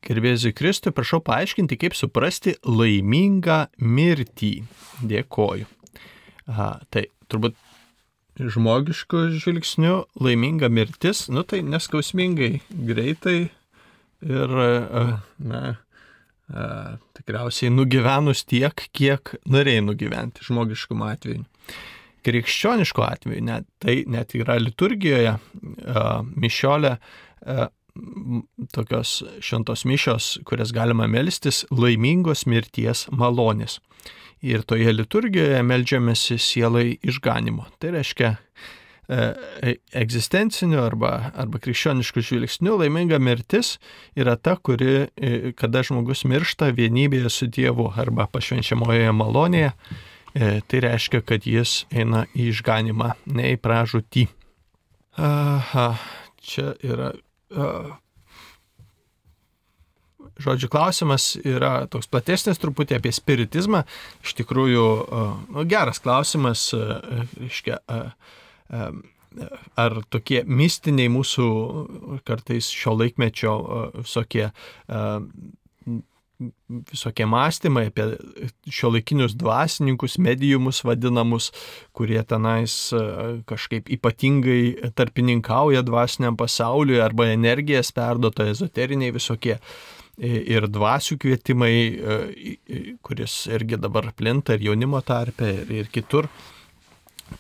[0.08, 4.54] Gerbėzui Kristui, prašau paaiškinti, kaip suprasti laimingą mirtį.
[5.04, 5.68] Dėkoju.
[6.48, 7.58] Aha, tai turbūt
[8.38, 13.38] žmogiškų žvilgsnių laiminga mirtis, nu tai neskausmingai, greitai
[14.24, 14.56] ir,
[15.52, 15.62] na,
[17.18, 21.44] tikriausiai nugyvenus tiek, kiek norėjai nugyventi žmogiškų atveju.
[22.28, 25.38] Krikščioniško atveju, net, tai net yra liturgijoje,
[26.36, 26.98] mišiolė
[28.74, 33.80] tokios šventos mišios, kurias galima melstis, laimingos mirties malonės.
[34.46, 37.66] Ir toje liturgijoje melžiamės sielai išganimo.
[37.82, 38.36] Tai reiškia,
[39.10, 43.78] e, e, egzistenciniu arba, arba krikščionišku žvilgsniu laiminga mirtis
[44.16, 49.74] yra ta, kuri, e, kada žmogus miršta vienybėje su Dievu arba pašvenčiamojoje malonėje,
[50.38, 54.28] tai reiškia, kad jis eina į išganimą, ne į pražūtį.
[55.18, 55.88] Aha,
[56.46, 57.16] čia yra
[60.38, 63.84] žodžiu, klausimas yra toks platesnis truputį apie spiritizmą.
[64.26, 64.88] Iš tikrųjų,
[65.54, 67.80] nu, geras klausimas, reiškia,
[69.78, 71.48] ar tokie mistiniai mūsų
[72.28, 73.56] kartais šio laikmečio
[74.00, 74.50] visokie
[76.92, 78.06] visokie mąstymai apie
[78.70, 81.50] šio laikinius dvasininkus, medijumus vadinamus,
[81.98, 82.76] kurie tenais
[83.50, 89.58] kažkaip ypatingai tarpininkauja dvasiniam pasauliui arba energijas perduoto ezoteriniai visokie
[90.18, 91.74] ir dvasių kvietimai,
[93.06, 96.30] kuris irgi dabar plinta ir jaunimo tarpe, ir, ir kitur.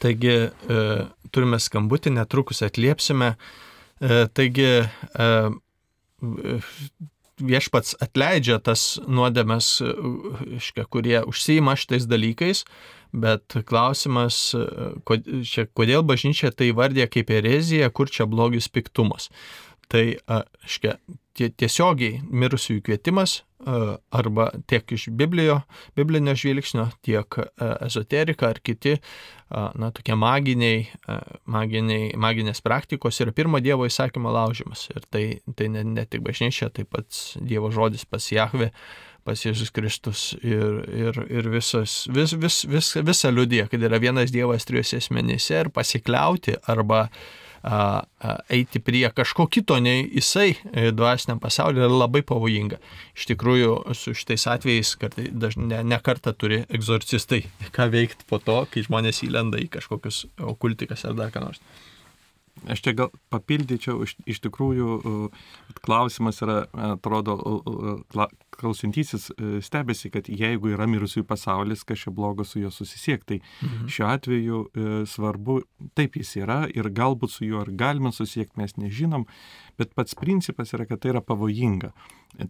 [0.01, 0.36] Taigi
[1.33, 3.33] turime skambutį, netrukus atliepsime.
[4.38, 4.69] Taigi
[7.38, 9.69] viešpats atleidžia tas nuodėmes,
[10.89, 12.63] kurie užsijima šitais dalykais,
[13.13, 14.56] bet klausimas,
[15.06, 19.30] kodėl bažnyčia tai vardė kaip erezija, kur čia blogis piktumas.
[19.88, 20.97] Tai, aiškia,
[21.38, 23.41] tiesiogiai mirusiųjų kvietimas
[24.13, 25.62] arba tiek iš Biblijo,
[25.97, 27.39] biblinio žvilgsnio, tiek
[27.82, 28.97] ezoterika ar kiti,
[29.50, 30.86] na, tokie maginiai,
[31.50, 34.88] maginiai, maginės praktikos yra pirmo Dievo įsakymo laužimas.
[34.93, 35.26] Ir tai,
[35.58, 37.10] tai ne, ne tik bažnyčia, taip pat
[37.41, 38.69] Dievo žodis pas Jahve,
[39.28, 44.32] pas Jėzus Kristus ir, ir, ir visas, vis, vis, vis, visa liudija, kad yra vienas
[44.32, 47.19] Dievas trijose asmenyse ir pasikliauti arba uh,
[47.67, 52.80] eiti prie kažko kito nei jisai e, dvasiniam pasauliu yra labai pavojinga.
[53.17, 57.43] Iš tikrųjų, su šitais atvejais kartai dažnai ne, ne kartą turi egzorcistai
[57.75, 61.63] ką veikti po to, kai žmonės įlenda į kažkokius okultikas ar dar ką nors.
[62.67, 64.97] Aš čia gal papildyčiau, iš, iš tikrųjų
[65.86, 66.58] klausimas yra,
[66.95, 67.38] atrodo,
[68.58, 73.27] klausintysis e, stebėsi, kad jeigu yra mirusiųjų pasaulis, kas čia blogo su juo susisiekti.
[73.27, 73.88] Tai mhm.
[73.91, 74.60] šiuo atveju
[75.10, 75.60] svarbu,
[75.97, 79.27] taip jis yra ir galbūt su juo ar galime susisiekti, mes nežinom,
[79.77, 81.91] bet pats principas yra, kad tai yra pavojinga.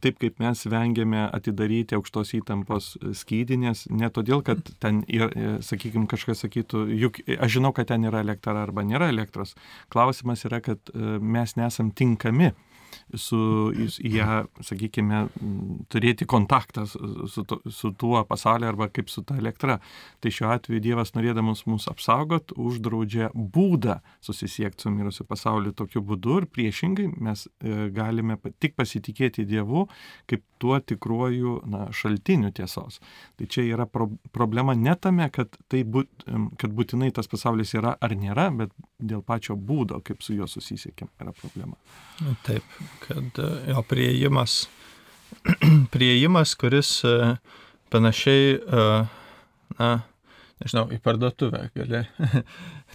[0.03, 6.43] Taip kaip mes vengiame atidaryti aukštos įtampos skydinės, ne todėl, kad ten, e, sakykime, kažkas
[6.43, 9.55] sakytų, juk aš žinau, kad ten yra elektra arba nėra elektros.
[9.93, 12.51] Klausimas yra, kad mes nesam tinkami
[13.15, 13.39] su
[14.03, 15.23] ją, sakykime,
[15.91, 19.79] turėti kontaktą su, to, su tuo pasauliu arba kaip su ta elektra.
[20.23, 26.41] Tai šiuo atveju Dievas norėdamas mus apsaugot, uždraudžia būdą susisiekti su mirusiu pasauliu tokiu būdu
[26.41, 29.87] ir priešingai mes e, galime tik pasitikėti Dievu
[30.27, 32.99] kaip tuo tikruoju na, šaltiniu tiesos.
[33.37, 36.27] Tai čia yra pro, problema ne tame, kad, tai būt,
[36.61, 41.11] kad būtinai tas pasaulis yra ar nėra, bet dėl pačio būdo, kaip su juo susisiekėm,
[41.21, 41.77] yra problema.
[42.47, 42.65] Taip,
[43.07, 44.67] kad e, jo prieimas,
[45.93, 47.35] prieimas, kuris e,
[47.93, 48.85] panašiai, e,
[49.77, 49.91] na,
[50.61, 52.03] nežinau, į parduotuvę gali.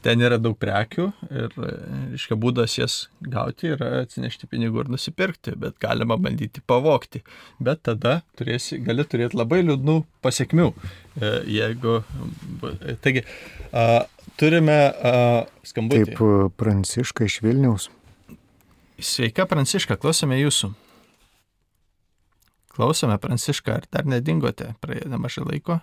[0.02, 5.78] Ten yra daug prekių ir, reiškia, būdas jas gauti yra atsinešti pinigų ir nusipirkti, bet
[5.82, 7.22] galima bandyti pavokti.
[7.62, 10.72] Bet tada turėsi, gali turėti labai liūdnų pasiekmių.
[11.46, 12.00] Jeigu,
[13.04, 13.22] taigi,
[14.42, 14.78] turime
[15.70, 16.16] skambutį.
[16.16, 17.92] Taip, Pranciška iš Vilniaus.
[19.02, 20.70] Sveika, Pranciška, klausome jūsų.
[22.72, 25.80] Klausome, Pranciška, ar dar nedingote, praėjo nemažai laiko?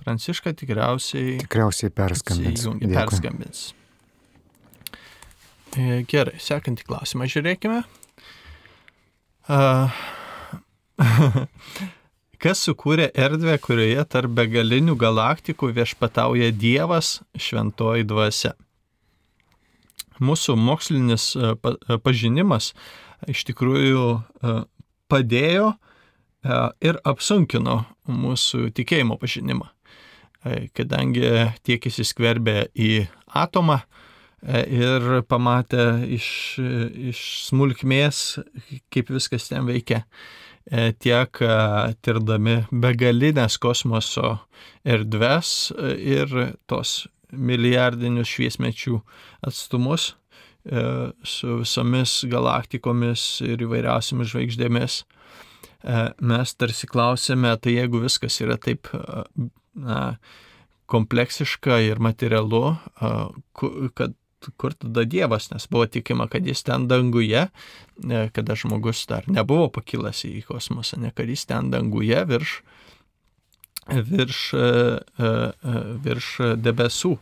[0.00, 1.36] Pranciška tikriausiai.
[1.44, 2.64] Tikriausiai perskambins.
[2.64, 3.62] Įjungi, perskambins.
[5.76, 7.82] E, gerai, sekantį klausimą žiūrėkime.
[9.46, 9.92] Uh,
[12.42, 18.56] Kas sukūrė erdvę, kurioje tarp begalinių galaktikų viešpatauja Dievas šventoji dvasia?
[20.22, 22.72] Mūsų mokslinis e, e, pažinimas
[23.28, 24.60] iš tikrųjų e,
[25.10, 25.74] padėjo
[26.86, 29.64] ir apsunkino mūsų tikėjimo pažinimą,
[30.78, 31.24] kadangi
[31.66, 32.90] tiek įsiskverbė į
[33.34, 33.80] atomą
[34.46, 36.28] ir pamatė iš,
[37.10, 38.20] iš smulkmės,
[38.94, 40.04] kaip viskas ten veikia,
[41.02, 41.42] tiek
[42.06, 44.36] tirdami begalinės kosmoso
[44.86, 46.30] erdves ir
[46.70, 49.00] tos milijardinius šviesmečių
[49.46, 54.98] atstumus e, su visomis galaktikomis ir įvairiausiamis žvaigždėmis.
[55.02, 59.24] E, mes tarsi klausėme, tai jeigu viskas yra taip e,
[59.76, 60.00] na,
[60.86, 62.76] kompleksiška ir materialu,
[63.98, 64.12] kad
[64.54, 67.48] kur tada Dievas, nes buvo tikima, kad jis ten danguje,
[68.36, 72.60] kada žmogus dar nebuvo pakilęs į kosmosą, ne kad jis ten danguje virš
[73.88, 77.16] virš, e, e, e, virš debesų.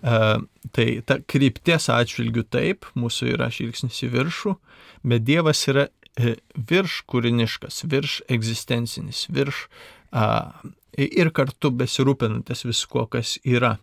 [0.00, 4.54] Tai ta krypties atžvilgių taip, mūsų yra žvilgsnis į viršų,
[5.04, 5.88] bet Dievas yra
[6.54, 9.66] virš kūriniškas, virš egzistencinis, virš
[11.00, 13.78] ir kartu besirūpinantis viskuo, kas yra.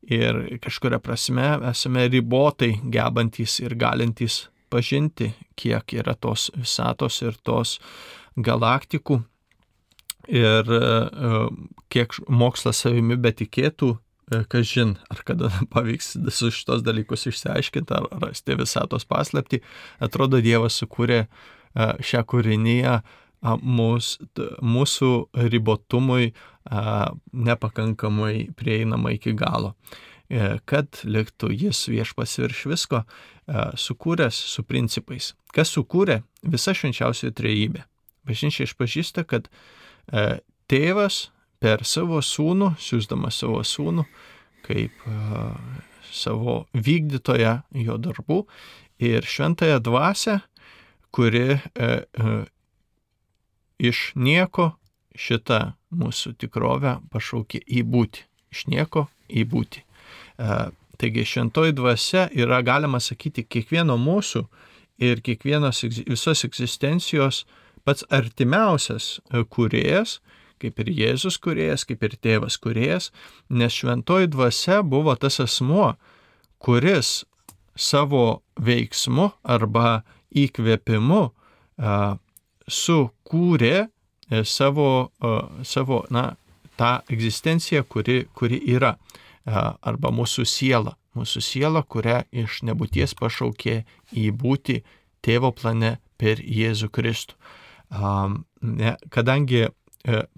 [0.00, 7.76] Ir kažkuria prasme esame ribotai gebantys ir galintys pažinti, kiek yra tos visatos ir tos
[8.40, 9.20] galaktikų
[10.28, 10.80] Ir e,
[11.92, 18.08] kiek mokslas savimi betikėtų, e, kas žin, ar kada pavyks visus šitos dalykus išsiaiškinti, ar
[18.26, 19.62] rasti visatos paslapti,
[20.02, 21.28] atrodo Dievas sukūrė e,
[22.04, 23.00] šią kūrinyje
[23.40, 24.18] mūs,
[24.60, 25.10] mūsų
[25.48, 26.34] ribotumui
[27.32, 29.70] nepakankamai prieinama iki galo.
[30.68, 33.00] Kad liktų jis viešpas virš visko,
[33.80, 35.32] sukūręs su principais.
[35.56, 36.20] Kas sukūrė?
[36.44, 37.86] Visa švenčiausioji trejybė.
[38.28, 39.48] Bažnyčia išpažįsta, kad
[40.70, 44.06] tėvas per savo sūnų, siūsdamas savo sūnų,
[44.64, 45.04] kaip
[46.10, 48.40] savo vykdytoją jo darbų
[49.02, 50.40] ir šventąją dvasę,
[51.14, 51.58] kuri
[53.80, 54.72] iš nieko
[55.18, 55.60] šitą
[55.90, 58.24] mūsų tikrovę pašaukė į būti.
[58.54, 59.82] Iš nieko į būti.
[61.00, 64.44] Taigi šventoji dvasia yra, galima sakyti, kiekvieno mūsų
[65.00, 67.44] ir kiekvienos visos egzistencijos
[67.84, 69.18] pats artimiausias
[69.52, 70.18] kuriejas,
[70.60, 73.10] kaip ir Jėzus kuriejas, kaip ir tėvas kuriejas,
[73.48, 75.94] nes šventoji dvasia buvo tas asmuo,
[76.60, 77.24] kuris
[77.76, 80.02] savo veiksmu arba
[80.36, 81.22] įkvėpimu
[82.70, 84.90] sukūrė e, savo,
[85.66, 86.34] savo na,
[86.78, 88.94] tą egzistenciją, kuri, kuri yra,
[89.46, 93.82] arba mūsų siela, mūsų siela, kurią iš nebūties pašaukė
[94.16, 94.80] į būti
[95.24, 97.36] tėvo plane per Jėzų Kristų.
[97.90, 99.70] Ne, kadangi e,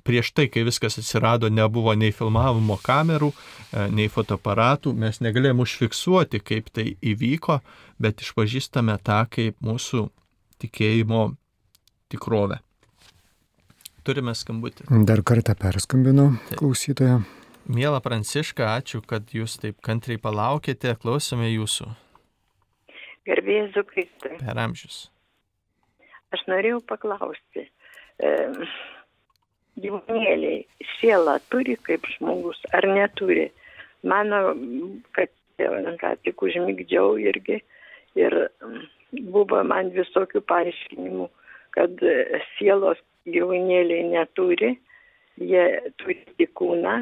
[0.06, 6.40] prieš tai, kai viskas atsirado, nebuvo nei filmavimo kamerų, e, nei fotoaparatų, mes negalėjome užfiksuoti,
[6.40, 7.60] kaip tai įvyko,
[8.02, 10.06] bet išpažįstame tą kaip mūsų
[10.62, 11.24] tikėjimo
[12.12, 12.62] tikrovę.
[14.02, 14.88] Turime skambutį.
[15.06, 17.20] Dar kartą perskambinu klausytoją.
[17.70, 21.86] Mėla Pranciška, ačiū, kad jūs taip kantriai palaukėte, klausome jūsų.
[23.28, 24.38] Gerbėjai Kristai.
[24.40, 25.04] Per amžius.
[26.32, 27.66] Aš norėjau paklausti.
[28.22, 28.30] E,
[29.82, 30.62] gyvūnėliai
[30.98, 33.50] sielą turi kaip žmogus ar neturi?
[34.02, 34.56] Mano,
[35.16, 35.30] kad
[36.00, 37.60] ką tik užmigdžiau irgi
[38.18, 38.34] ir
[39.12, 41.28] buvo man visokių paaiškinimų
[41.74, 42.02] kad
[42.56, 44.74] sielos gyvūnėliai neturi,
[45.40, 45.64] jie
[46.00, 47.00] turi tik kūną,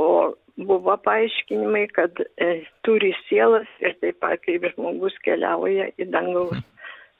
[0.00, 0.08] o
[0.56, 2.50] buvo paaiškinimai, kad e,
[2.86, 6.60] turi sielas ir taip pat kaip žmogus keliauja į dangaus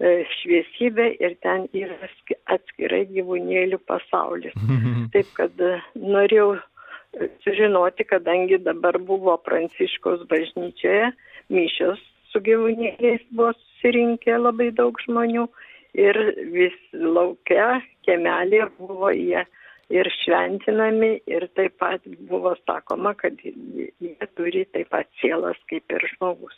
[0.00, 2.10] e, šviesybę ir ten yra
[2.56, 4.56] atskirai gyvūnėlių pasaulis.
[5.14, 11.12] Taip kad e, norėjau e, sužinoti, kadangi dabar buvo Pranciškos bažnyčioje,
[11.54, 12.02] mišios
[12.32, 15.46] su gyvūnėliais buvo susirinkę labai daug žmonių
[15.94, 16.18] ir
[16.54, 19.44] vis laukia, kemelė buvo jie
[19.92, 26.08] ir šventinami ir taip pat buvo sakoma, kad jie turi taip pat sielas kaip ir
[26.14, 26.56] žmogus.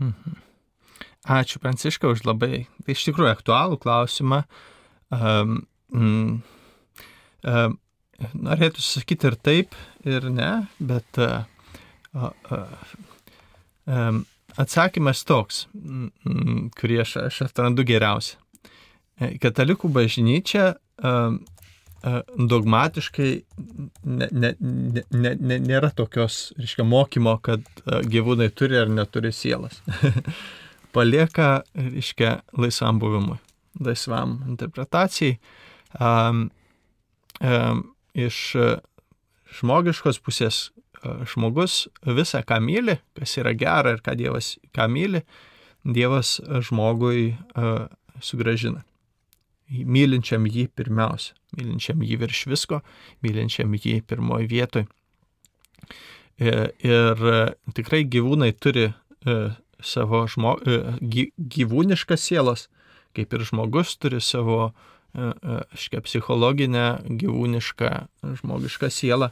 [0.00, 0.42] Mhm.
[1.26, 4.44] Ačiū Pranciška už labai, tai iš tikrųjų aktualų klausimą.
[5.10, 5.58] Um,
[5.90, 6.36] mm,
[7.50, 7.74] um,
[8.46, 9.74] norėtų sakyti ir taip,
[10.06, 11.42] ir ne, bet uh,
[12.14, 12.30] uh,
[13.90, 14.22] um,
[14.54, 18.38] atsakymas toks, mm, kurį aš, aš atrandu geriausiai.
[19.16, 21.12] E, katalikų bažnyčia e,
[22.36, 23.30] dogmatiškai
[24.04, 29.80] ne, ne, ne, ne, nėra tokios, reiškia, mokymo, kad gyvūnai turi ar neturi sielas.
[30.96, 33.36] Palieka, reiškia, laisvam buvimui,
[33.84, 35.36] laisvam interpretacijai.
[36.00, 36.46] Um,
[37.44, 37.84] um,
[38.16, 38.40] iš
[39.58, 40.70] žmogiškos pusės
[41.30, 45.22] žmogus visą, ką myli, kas yra gera ir ką Dievas ką myli,
[45.84, 47.86] Dievas žmogui uh,
[48.24, 48.82] sugražina
[49.70, 52.80] mylinčiam jį pirmiausia, mylinčiam jį virš visko,
[53.24, 54.86] mylinčiam jį pirmoji vietoj.
[56.36, 56.52] E,
[56.84, 57.38] ir e,
[57.74, 59.36] tikrai gyvūnai turi e,
[59.82, 60.56] savo žmo,
[61.56, 62.68] gyvūniškas sielas,
[63.16, 64.72] kaip ir žmogus turi savo
[65.16, 66.86] škia, psichologinę,
[67.22, 67.92] gyvūnišką,
[68.42, 69.30] žmogišką sielą.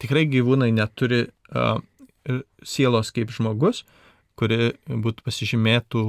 [0.00, 1.26] Tikrai gyvūnai neturi
[2.64, 3.84] sielos kaip žmogus,
[4.38, 6.04] kuri būtų pasižymėtų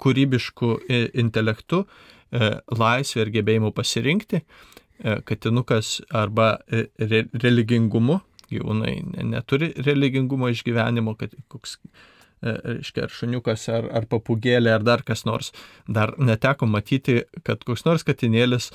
[0.00, 9.72] kūrybiškų e, intelektų, e, laisvė ir gebėjimu pasirinkti, e, katinukas arba re, religingumu, gyvūnai neturi
[9.86, 11.78] religingumo išgyvenimo, kad koks
[12.44, 15.52] reiškia, ar šuniukas, ar, ar papugėlė, ar dar kas nors.
[15.88, 18.70] Dar neteko matyti, kad koks nors katinėlis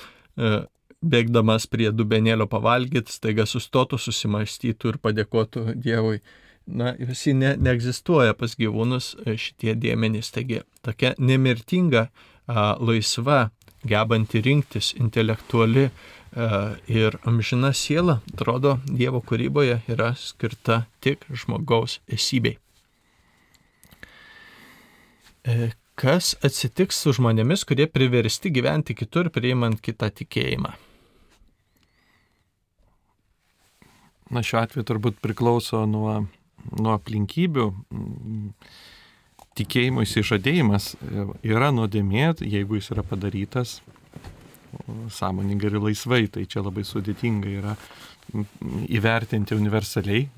[1.00, 6.20] bėgdamas prie dubenėlio pavalgyti, staiga sustotų, susimastytų ir padėkotų Dievui
[6.66, 10.32] na, visi ne, neegzistuoja pas gyvūnus e, šitie dėmenys.
[10.34, 12.08] Taigi tokia nemirtinga,
[12.50, 13.48] a, laisva,
[13.88, 15.92] gebanti rinktis, intelektuali a,
[16.86, 22.58] ir amžina siela, atrodo, Dievo kūryboje yra skirta tik žmogaus esybei.
[25.42, 30.76] E, kas atsitiks su žmonėmis, kurie priversti gyventi kitur, priimant kitą tikėjimą?
[34.30, 36.20] Na, šiuo atveju turbūt priklauso nuo,
[36.78, 37.66] nuo aplinkybių.
[39.58, 40.92] Tikėjimo įsižadėjimas
[41.42, 43.80] yra nuodėmė, jeigu jis yra padarytas
[45.10, 47.76] sąmoningai ir laisvai, tai čia labai sudėtinga yra
[48.90, 50.28] įvertinti universaliai,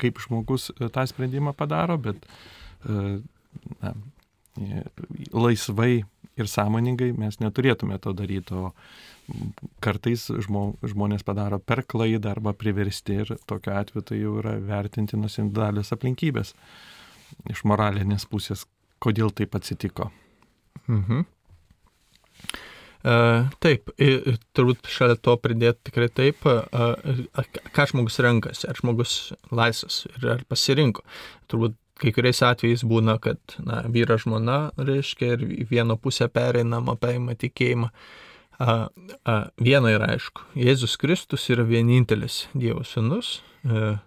[0.00, 3.18] kaip žmogus e, tą sprendimą padaro, bet e,
[3.82, 3.92] na,
[5.32, 6.04] laisvai
[6.36, 8.72] ir sąmoningai mes neturėtume to daryti, o
[9.82, 15.40] kartais žmo, žmonės padaro per klaidą arba priversti ir tokiu atveju tai jau yra vertintinos
[15.40, 16.54] individualios aplinkybės
[17.50, 18.66] iš moralinės pusės,
[19.02, 20.12] kodėl taip atsitiko.
[20.86, 21.24] Mhm.
[23.06, 23.92] Uh, taip,
[24.56, 26.96] turbūt šalia to pridėti tikrai taip, uh,
[27.76, 29.12] ką žmogus renkasi, ar žmogus
[29.54, 31.04] laisvas ir ar pasirinko.
[31.46, 37.36] Turbūt kai kuriais atvejais būna, kad na, vyra žmona, reiškia, ir vieno pusę pereinama, paima
[37.38, 37.92] tikėjimą.
[38.56, 38.74] A,
[39.28, 43.98] a, viena yra aišku, Jėzus Kristus yra vienintelis Dievo sūnus, a,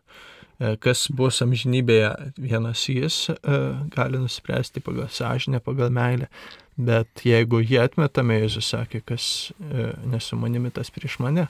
[0.57, 2.09] a, kas bus amžinybėje
[2.41, 3.59] vienas jis, a,
[3.93, 6.31] gali nuspręsti pagal sąžinę, pagal meilę,
[6.79, 9.27] bet jeigu jį atmetame, Jėzus sakė, kas
[9.59, 11.49] a, nesu manimi tas prieš mane,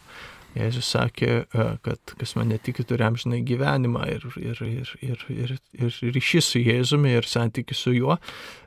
[0.57, 5.53] Jėzus sakė, e, kad kas mane tiki turi amžinai gyvenimą ir, ir, ir, ir, ir,
[5.77, 8.17] ir ryšys su Jėzumi ir santykis su juo.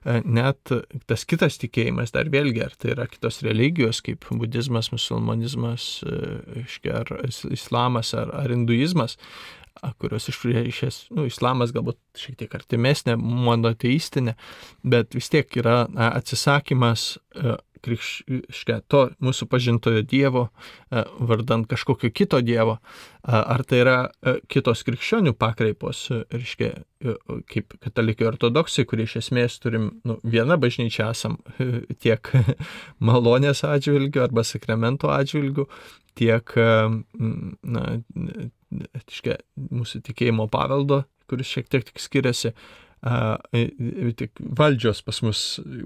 [0.06, 0.72] E, net
[1.10, 6.62] tas kitas tikėjimas, dar vėlgi, ar tai yra kitos religijos, kaip budizmas, musulmonizmas, e,
[6.94, 7.10] ar
[7.50, 9.18] islamas, ar, ar hinduizmas,
[10.00, 14.36] kurios iš išės, nu, islamas galbūt šiek tiek artimesnė, monoteistinė,
[14.84, 17.20] bet vis tiek yra na, atsisakymas
[17.82, 20.46] krikščia to mūsų pažintojo Dievo,
[20.90, 22.78] vardant kažkokio kito Dievo,
[23.22, 23.96] ar tai yra
[24.50, 26.70] kitos krikščionių pakraipos, reiškia,
[27.50, 31.38] kaip katalikai ortodoksai, kurie iš esmės turim nu, vieną bažnyčią esam
[32.02, 32.32] tiek
[33.10, 35.66] malonės atžvilgių arba sakramento atžvilgių,
[36.18, 37.86] tiek na,
[38.92, 39.38] reiškia,
[39.70, 42.52] mūsų tikėjimo paveldo, kuris šiek tiek tik skiriasi,
[44.16, 45.40] tik valdžios pas mus,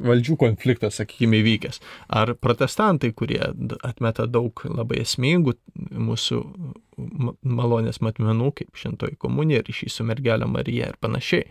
[0.04, 1.80] valdžių konfliktas, sakykime, įvykęs.
[2.12, 3.40] Ar protestantai, kurie
[3.86, 5.56] atmeta daug labai esmingų
[5.96, 6.42] mūsų
[7.40, 11.48] malonės matmenų, kaip šintoji komunija, ryšys su mergelė Marija ir panašiai.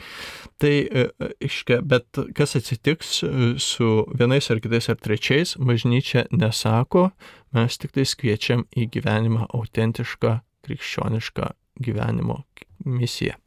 [0.61, 6.27] Tai, e, e, iškia, bet kas atsitiks e, su vienais ar kitais ar trečiais, bažnyčia
[6.33, 7.09] nesako,
[7.57, 11.53] mes tik tai kviečiam į gyvenimą autentišką krikščionišką
[11.85, 12.43] gyvenimo
[12.85, 13.37] misiją.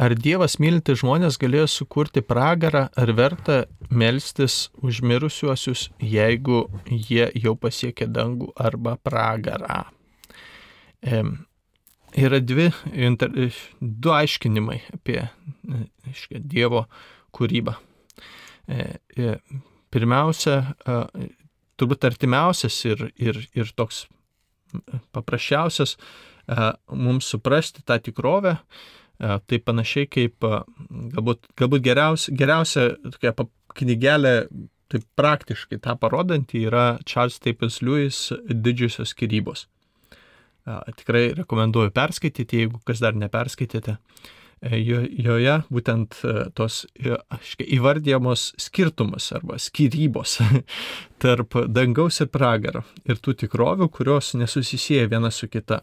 [0.00, 3.56] Ar Dievas mylinti žmonės galėjo sukurti pragarą, ar verta
[3.92, 9.82] melstis už mirusiuosius, jeigu jie jau pasiekė dangų arba pragarą?
[11.04, 11.20] E,
[12.16, 12.70] yra dvi,
[13.80, 16.86] du aiškinimai apie aiškia, Dievo
[17.36, 17.76] kūrybą.
[18.70, 18.86] E,
[19.20, 19.34] e,
[19.92, 20.62] pirmiausia,
[21.76, 24.06] turbūt artimiausias ir, ir, ir toks
[25.16, 28.56] paprasčiausias e, mums suprasti tą tikrovę,
[29.20, 30.60] E, tai panašiai kaip e,
[31.14, 33.34] galbūt, galbūt geriausia, geriausia tokia
[33.76, 34.34] knygelė,
[34.90, 39.68] taip praktiškai tą parodantį yra Charles Staples Lewis didžiosios skirybos.
[40.98, 43.96] Tikrai rekomenduoju perskaityti, jeigu kas dar neperskaitėte.
[44.60, 46.18] Joje būtent
[46.52, 50.34] tos įvardyjamos skirtumas arba skirybos
[51.22, 55.80] tarp dangaus ir pragaro ir tų tikrovių, kurios nesusisieja viena su kita.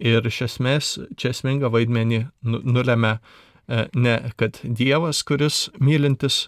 [0.00, 6.46] Ir iš esmės čia esminga vaidmenį nu, nulėmė e, ne kad Dievas, kuris mylintis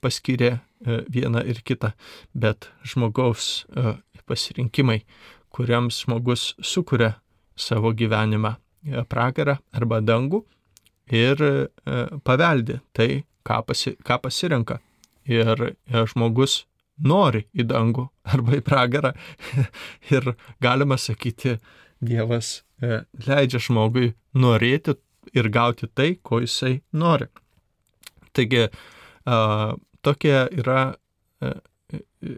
[0.00, 1.92] paskyrė e, vieną ir kitą,
[2.32, 3.96] bet žmogaus e,
[4.30, 5.00] pasirinkimai,
[5.52, 7.16] kuriams žmogus sukuria
[7.58, 8.54] savo gyvenimą
[9.10, 10.44] pragarą arba dangų
[11.12, 11.42] ir
[12.24, 14.80] paveldi tai, ką, pasi, ką pasirenka.
[15.28, 15.76] Ir
[16.10, 16.62] žmogus
[17.02, 19.12] nori į dangų arba į pragarą
[20.14, 21.58] ir galima sakyti,
[22.02, 24.96] Dievas e, leidžia žmogui norėti
[25.38, 27.28] ir gauti tai, ko jisai nori.
[28.34, 28.64] Taigi,
[30.02, 30.80] tokie yra,
[31.38, 31.52] e,
[32.26, 32.34] e,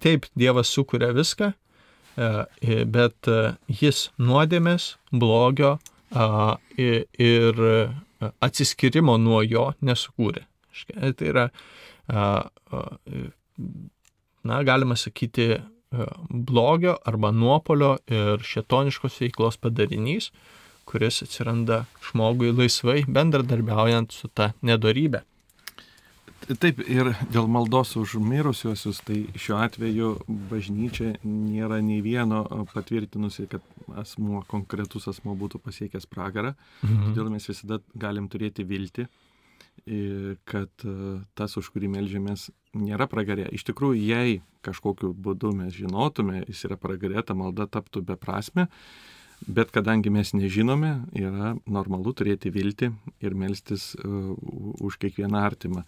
[0.00, 1.50] taip, Dievas sukuria viską,
[2.96, 3.28] bet
[3.82, 5.74] jis nuodėmės, blogio
[6.12, 7.62] ir
[8.40, 10.44] atsiskirimo nuo jo nesukūrė.
[11.18, 11.46] Tai yra,
[14.48, 15.56] na, galima sakyti,
[15.92, 20.30] E, blogio arba nuopolio ir šetoniškos veiklos padarinys,
[20.88, 25.20] kuris atsiranda žmogui laisvai bendradarbiaujant su ta nedorybė.
[26.42, 30.08] Taip, ir dėl maldos už mirusiuosius, tai šiuo atveju
[30.50, 33.62] bažnyčia nėra nei vieno patvirtinusi, kad
[34.00, 36.54] asmuo, konkretus asmuo būtų pasiekęs pragarą.
[36.82, 37.12] Mhm.
[37.12, 39.06] Todėl mes visada galim turėti viltį,
[40.48, 40.96] kad e,
[41.38, 43.46] tas, už kurį melžiamės, nėra pragarė.
[43.54, 48.68] Iš tikrųjų, jei kažkokiu būdu mes žinotume, jis yra pragarė, ta malda taptų beprasme,
[49.46, 52.92] Bet kadangi mes nežinome, yra normalu turėti viltį
[53.26, 54.36] ir melstis uh,
[54.78, 55.82] už kiekvieną artimą.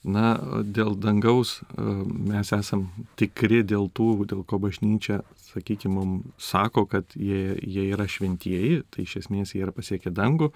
[0.00, 2.86] Na, dėl dangaus uh, mes esam
[3.20, 5.18] tikri dėl tų, dėl ko bažnyčia,
[5.50, 10.48] sakykime, mums sako, kad jie, jie yra šventieji, tai iš esmės jie yra pasiekę dangų.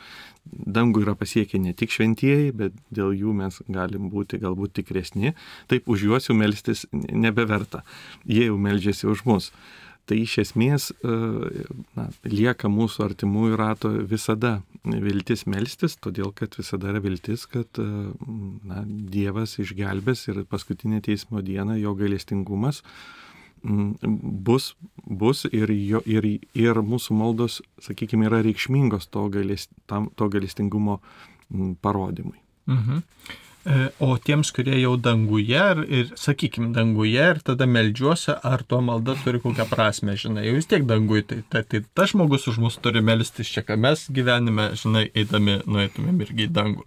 [0.49, 5.35] Dangų yra pasiekę ne tik šventieji, bet dėl jų mes galim būti galbūt tikresni.
[5.69, 7.85] Taip už juos jau melstis nebeverta.
[8.25, 9.53] Jie jau meldžiasi už mus
[10.09, 11.17] tai iš esmės e,
[11.97, 17.89] na, lieka mūsų artimųjų rato visada viltis melstis, todėl kad visada yra viltis, kad e,
[18.69, 22.83] na, Dievas išgelbės ir paskutinė teismo diena jo gailestingumas
[23.65, 24.75] bus,
[25.05, 30.99] bus ir, jo, ir, ir mūsų maldos, sakykime, yra reikšmingos to, gailest, tam, to gailestingumo
[31.85, 32.37] parodymui.
[32.69, 33.01] Mhm.
[33.65, 38.83] E, o tiems, kurie jau danguje ir, ir sakykime, danguje ir tada melžiuosi, ar tuo
[38.85, 42.61] malda turi kokią prasme, žinai, jau vis tiek dangui, tai, tai, tai tas žmogus už
[42.61, 46.85] mus turi melstis čia, ką mes gyvenime, žinai, eidami, nueitumėm irgi į dangų.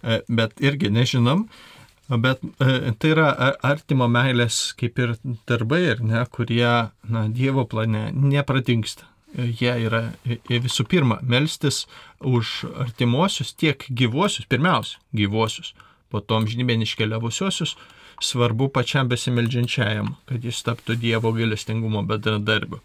[0.00, 1.44] E, bet irgi nežinom,
[2.24, 6.70] bet e, tai yra artimo meilės kaip ir darbai, ir ne, kurie,
[7.04, 10.06] na, Dievo plane nepratingsta jie yra
[10.48, 11.84] visų pirma melstis
[12.24, 15.74] už artimuosius, tiek gyvuosius, pirmiausia, gyvuosius,
[16.14, 17.74] po to amžinybėn iškeliavusiosius,
[18.22, 22.78] svarbu pačiam besimeldžiančiajam, kad jis taptų Dievo gailestingumo bedradarbiu.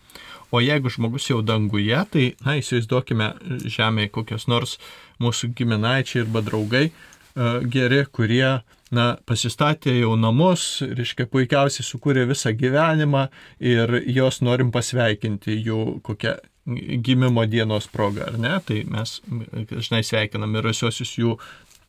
[0.49, 3.30] O jeigu žmogus jau danguje, tai, na, įsivaizduokime
[3.69, 4.80] žemėje kokios nors
[5.21, 6.91] mūsų giminaičiai arba draugai e,
[7.69, 13.27] geri, kurie, na, pasistatė jau namus, reiškia, puikiausiai sukūrė visą gyvenimą
[13.61, 16.39] ir jos norim pasveikinti jų kokią
[17.05, 18.57] gimimo dienos progą, ar ne?
[18.65, 19.19] Tai mes
[19.69, 21.38] dažnai sveikinam mirusiosius jų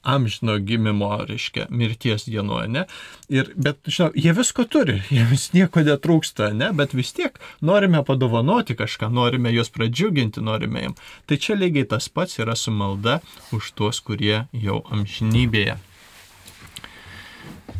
[0.02, 2.84] amžino gimimo, reiškia, mirties dienoje, ne?
[3.28, 6.70] Ir, bet, žinau, jie visko turi, jiems nieko netrūksta, ne?
[6.76, 10.96] Bet vis tiek norime padovanoti kažką, norime juos pradžiuginti, norime jiem.
[11.26, 13.20] Tai čia lygiai tas pats yra su malda
[13.56, 15.78] už tuos, kurie jau amžinybėje.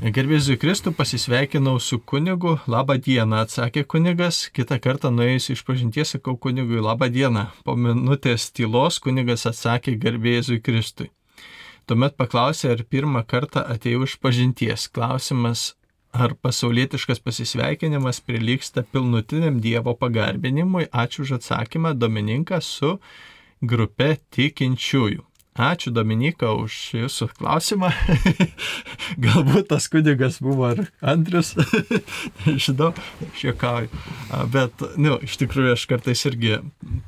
[0.00, 6.38] Gerbėzui Kristų pasisveikinau su kunigu, labą dieną, atsakė kunigas, kitą kartą nuėjus iš pažinties sakau
[6.40, 7.50] kunigui labą dieną.
[7.68, 11.10] Po minutės tylos kunigas atsakė gerbėzui Kristui.
[11.90, 14.84] Tuomet paklausė, ar pirmą kartą atėjau iš pažinties.
[14.94, 15.62] Klausimas,
[16.14, 20.86] ar pasaulietiškas pasisveikinimas prilyksta pilnutiniam Dievo pagarbinimui.
[20.94, 22.92] Ačiū už atsakymą, Domininkas su
[23.72, 25.26] grupe tikinčiųjų.
[25.60, 27.90] Ačiū Dominika už jūsų klausimą.
[29.24, 31.52] Galbūt tas kunigas buvo ar Andrius,
[32.64, 32.94] žinau,
[33.36, 33.90] šiekauju.
[34.54, 36.56] Bet, nu, iš tikrųjų aš kartais irgi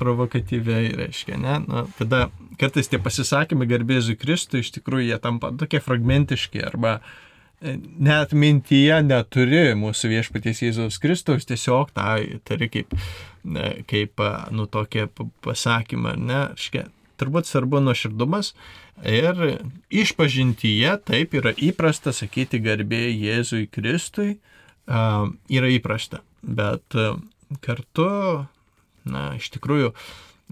[0.00, 1.58] provokatyviai reiškia, ne?
[1.64, 2.26] Nu, tada
[2.60, 9.00] kartais tie pasisakymai garbėzui Kristui iš tikrųjų jie tampa tokie fragmentiški arba e, net mintyje
[9.06, 12.92] neturi mūsų viešpaties Jėzaus Kristaus, tiesiog tą turi kaip,
[13.88, 15.08] kaip nu, tokie
[15.46, 16.90] pasakymą, ne, škia,
[17.22, 18.52] turbūt svarbu nuoširdumas
[19.06, 19.58] ir
[19.88, 24.36] išpažintyje taip yra įprasta sakyti garbė Jėzui Kristui,
[24.86, 26.98] yra įprasta, bet
[27.62, 28.08] kartu,
[29.04, 29.92] na, iš tikrųjų,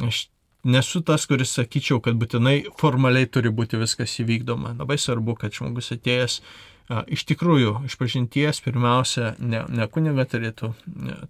[0.06, 0.28] aš
[0.64, 4.76] nesu tas, kuris sakyčiau, kad būtinai formaliai turi būti viskas įvykdoma.
[4.80, 10.74] Labai svarbu, kad žmogus atėjęs a, iš tikrųjų iš pažinties pirmiausia ne, ne kuniga turėtų,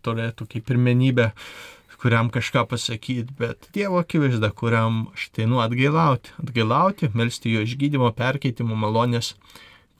[0.04, 1.30] turėtų kaip pirmenybę
[2.00, 8.78] kuriam kažką pasakyti, bet Dievo akivaizda, kuriam štai nu atgailauti, atgailauti, melstį jo išgydymo, perkeitimo
[8.78, 9.34] malonės,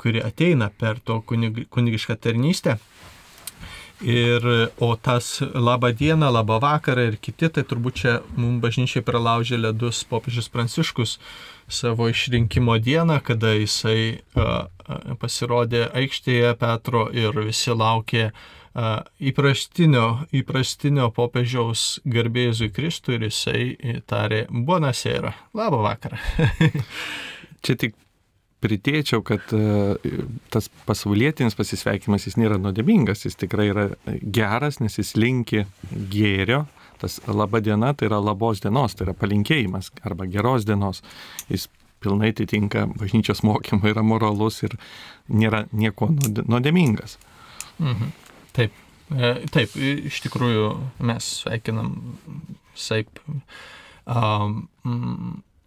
[0.01, 2.79] kuri ateina per to kunig, kunigišką tarnystę.
[4.01, 4.47] Ir,
[4.81, 10.01] o tas labą dieną, labą vakarą ir kiti, tai turbūt čia mums bažnyčiai pralaužė ledus
[10.09, 11.19] popiežius Pranciškus
[11.69, 14.73] savo išrinkimo dieną, kada jisai uh,
[15.21, 18.41] pasirodė aikštėje Petro ir visi laukė uh,
[18.75, 20.05] įprastinio,
[20.37, 23.65] įprastinio popiežiaus garbėzui Kristui ir jisai
[24.07, 26.21] tarė Buonasera, labą vakarą.
[27.67, 27.97] čia tik
[28.61, 29.97] pridėčiau, kad e,
[30.53, 35.65] tas pasaulietinis pasisveikimas jis nėra nuodėmingas, jis tikrai yra geras, nes jis linki
[36.13, 36.67] gėrio.
[37.01, 41.01] Tas laba diena tai yra labos dienos, tai yra palinkėjimas arba geros dienos.
[41.49, 41.67] Jis
[42.05, 44.77] pilnai atitinka bažnyčios mokymą, yra moralus ir
[45.33, 47.17] nėra nieko nuodėmingas.
[47.81, 48.13] Mhm.
[48.57, 48.75] Taip,
[49.15, 49.77] e, taip,
[50.11, 50.73] iš tikrųjų
[51.11, 51.95] mes sveikinam
[52.79, 53.23] saip.
[54.11, 54.67] Um,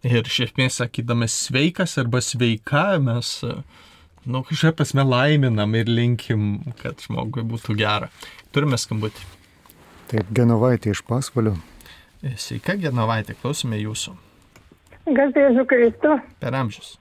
[0.04, 3.38] Ir iš esmės sakydamas sveikas arba sveika mes,
[4.28, 8.10] nu, kažkaip prasme laiminam ir linkim, kad žmogui būtų gera.
[8.52, 9.24] Turime skambutį.
[10.10, 11.54] Taip, Genovaitė iš pasvalio.
[12.36, 14.12] Sveika, Genovaitė, klausime jūsų.
[15.08, 16.18] Garbėsiu Kristų.
[16.44, 16.98] Per amžius.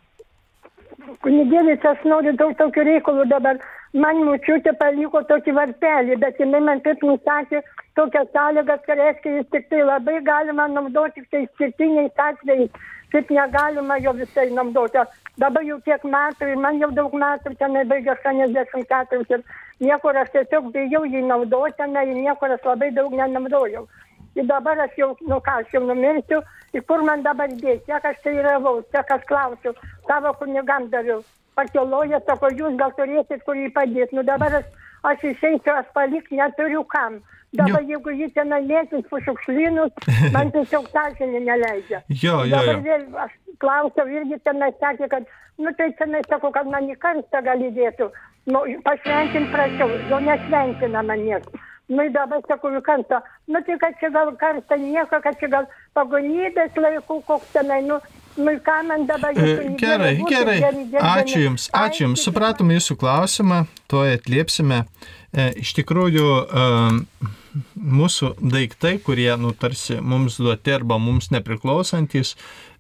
[1.28, 3.60] Kunigėlis, aš noriu daug tokių reikalų dabar.
[3.94, 7.60] Man mučiutė paliko tokį varpelį, bet jinai man taip nusakė,
[8.00, 12.72] tokias sąlygas, kad reiškia, jis tik tai labai galima naudoti tik tai skirtiniais atvejais,
[13.14, 15.04] kaip negalima jo visai naudoti.
[15.44, 19.46] Dabar jau tiek metų ir man jau daug metų, ten baigia 84 ir
[19.86, 23.86] niekur aš tiesiog bijau jį naudoti, ten ir niekur aš labai daug nenaudojau.
[24.34, 26.42] Ir dabar aš jau, nu ką, aš jau numirsiu,
[26.74, 29.78] ir kur man dabar dėti, kiek aš tai ravau, kiek aš klausiu,
[30.10, 31.22] savo kunigam daviau.
[31.58, 34.18] Pakiloja, sako, jūs gal turėsit kur jį padėti.
[34.18, 34.66] Nu dabar aš,
[35.12, 37.22] aš išeisiu, aš palik neturiu kam.
[37.54, 39.94] Dabar jeigu jį ten mėtys po šiukšlynus,
[40.34, 42.02] man tiesiog sąžinė neleidžia.
[42.10, 42.82] Jo, jo, Dabar jo.
[42.88, 45.28] vėl aš klausiau irgi tenai sakė, kad,
[45.62, 48.10] nu tai tenai sakau, kad man į karstą gal įdėtų.
[48.50, 51.70] Nu, pašventint prašiau, jo nešventina man niekas.
[51.92, 53.20] Nu dabar sakau karstą,
[53.52, 55.66] nu tai kad čia gal karstą nieko, kad čia gal
[55.98, 57.98] pagonybės laikų koks tenai, nu,
[58.40, 60.58] nu ką man dabar jūsų Gerai, būtų gerai.
[60.64, 62.24] geri, geri, Ačiū Jums, ačiū Jums.
[62.24, 64.86] Supratome Jūsų klausimą, to atliepsime.
[65.34, 67.34] E, Iš tikrųjų, e,
[67.78, 72.34] mūsų daiktai, kurie, nu, tarsi mums duoti arba mums nepriklausantis,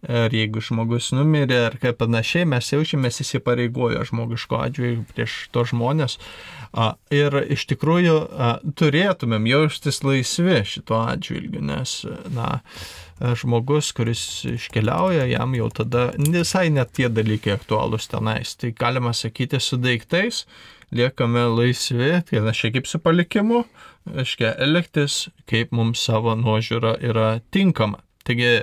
[0.09, 6.17] ar jeigu žmogus numirė, ar kaip panašiai, mes jaučiamės įsipareigoję žmogiško atžvilgiu prieš to žmonės.
[7.13, 8.17] Ir iš tikrųjų
[8.79, 12.01] turėtumėm jaustis laisvi šituo atžvilgiu, nes,
[12.33, 12.57] na,
[13.37, 18.57] žmogus, kuris iškeliauja, jam jau tada visai net tie dalykai aktualūs tenais.
[18.59, 20.43] Tai galima sakyti su daiktais,
[20.93, 23.63] liekame laisvi, panašiai kaip su palikimu,
[24.13, 28.03] reiškia, elgtis, kaip mums savo nuožiūra yra tinkama.
[28.27, 28.61] Taigi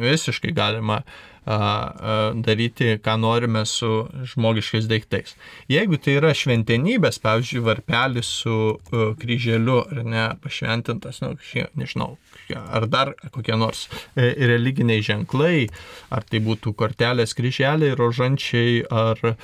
[0.00, 5.34] visiškai galima a, a, daryti, ką norime su žmogiškais daiktais.
[5.72, 12.12] Jeigu tai yra šventenybės, pavyzdžiui, varpelis su a, kryželiu ar ne pašventintas, nu, kažkie, nežinau,
[12.60, 15.66] ar dar kokie nors e, religiniai ženklai,
[16.12, 19.36] ar tai būtų kortelės, kryželiai, rožančiai, ar, a,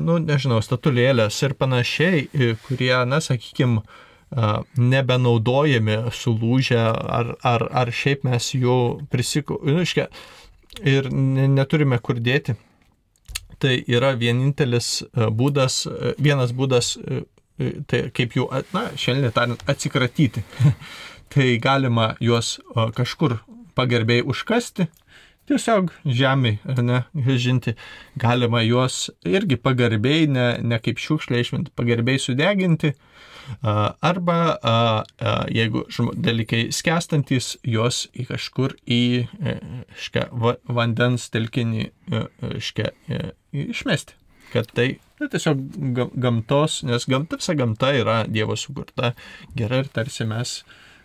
[0.00, 2.28] nu, nežinau, statulėlės ir panašiai,
[2.66, 3.82] kurie, na, sakykime,
[4.76, 6.80] nebenaudojami, sulūžę,
[7.18, 8.78] ar, ar, ar šiaip mes jų
[9.12, 9.84] prisikau, nu,
[10.84, 12.56] ir ne, neturime kur dėti.
[13.58, 15.02] Tai yra vienintelis
[15.34, 15.82] būdas,
[16.20, 16.92] vienas būdas,
[17.90, 18.46] tai kaip jų,
[18.76, 20.44] na, šiandien tariant, atsikratyti.
[21.32, 22.58] tai galima juos
[22.96, 23.38] kažkur
[23.78, 24.88] pagarbiai užkasti,
[25.48, 27.74] tiesiog žemai, ar ne, grąžinti.
[28.20, 32.94] Galima juos irgi pagarbiai, ne, ne kaip šiukšlė išminti, pagarbiai sudeginti.
[33.64, 34.38] Arba,
[35.48, 35.84] jeigu
[36.20, 39.54] dalykai skestantis, juos į kažkur į e,
[39.96, 41.90] škia, va, vandens telkinį e,
[42.20, 42.92] e, škia,
[43.56, 44.18] išmesti.
[44.52, 44.88] Kad tai
[45.20, 45.64] na, tiesiog
[45.96, 49.14] ga- gamtos, nes gamta, visa gamta yra Dievo sukurta
[49.56, 50.60] gera ir tarsi mes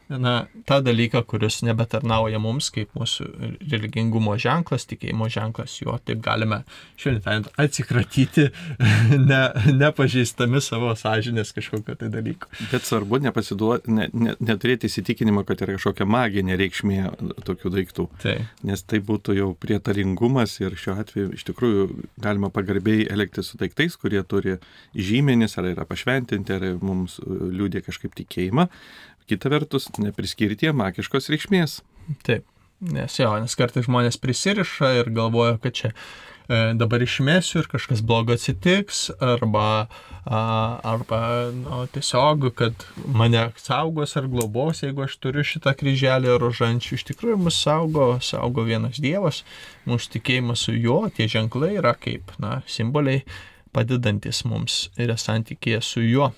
[0.10, 3.28] na, tą dalyką, kuris nebetarnauja mums kaip mūsų
[3.72, 6.64] religingumo ženklas, tikėjimo ženklas, jo taip galime
[7.04, 8.50] tariant atsikratyti,
[9.30, 9.42] ne,
[9.74, 12.50] nepažeistami savo sąžinės kažkokio tai dalyko.
[12.72, 17.00] Bet svarbu nepasiduoti, ne, ne, neturėti įsitikinimą, kad yra kažkokia maginė reikšmė
[17.48, 18.08] tokių daiktų.
[18.24, 18.38] Tai.
[18.68, 21.88] Nes tai būtų jau prietaringumas ir šiuo atveju iš tikrųjų
[22.24, 24.58] galima pagarbiai elgtis su daiktais, kurie turi
[24.96, 28.68] žymenis, ar yra pašventinti, ar mums liūdė kažkaip tikėjimą.
[29.30, 31.80] Kita vertus, nepriskirti jie magiškos reikšmės.
[32.28, 32.46] Taip,
[32.84, 38.04] nes jo, nes kartais žmonės prisiriša ir galvoja, kad čia e, dabar išmėsiu ir kažkas
[38.04, 39.88] blogo atsitiks, arba,
[40.28, 40.42] a,
[40.92, 41.22] arba
[41.56, 47.00] nu, tiesiog, kad mane saugos ar globos, jeigu aš turiu šitą kryželį rožančių.
[47.00, 49.46] Iš tikrųjų, mus saugo, saugo vienas Dievas,
[49.88, 53.24] mūsų tikėjimas su juo, tie ženklai yra kaip, na, simboliai
[53.74, 56.34] padedantis mums ir santykėje su juo.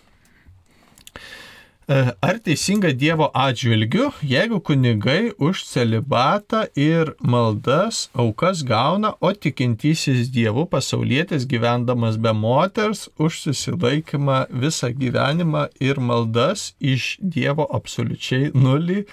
[1.88, 10.32] E, Ar teisinga Dievo atžvilgiu, jeigu kunigai už celibatą ir maldas aukas gauna, o tikintysis
[10.34, 19.06] Dievu pasaulietis gyvendamas be moters už susilaikymą visą gyvenimą ir maldas iš Dievo absoliučiai nulį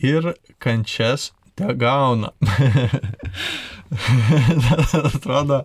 [0.00, 2.32] ir kančias te gauna.
[5.12, 5.60] Atrodo,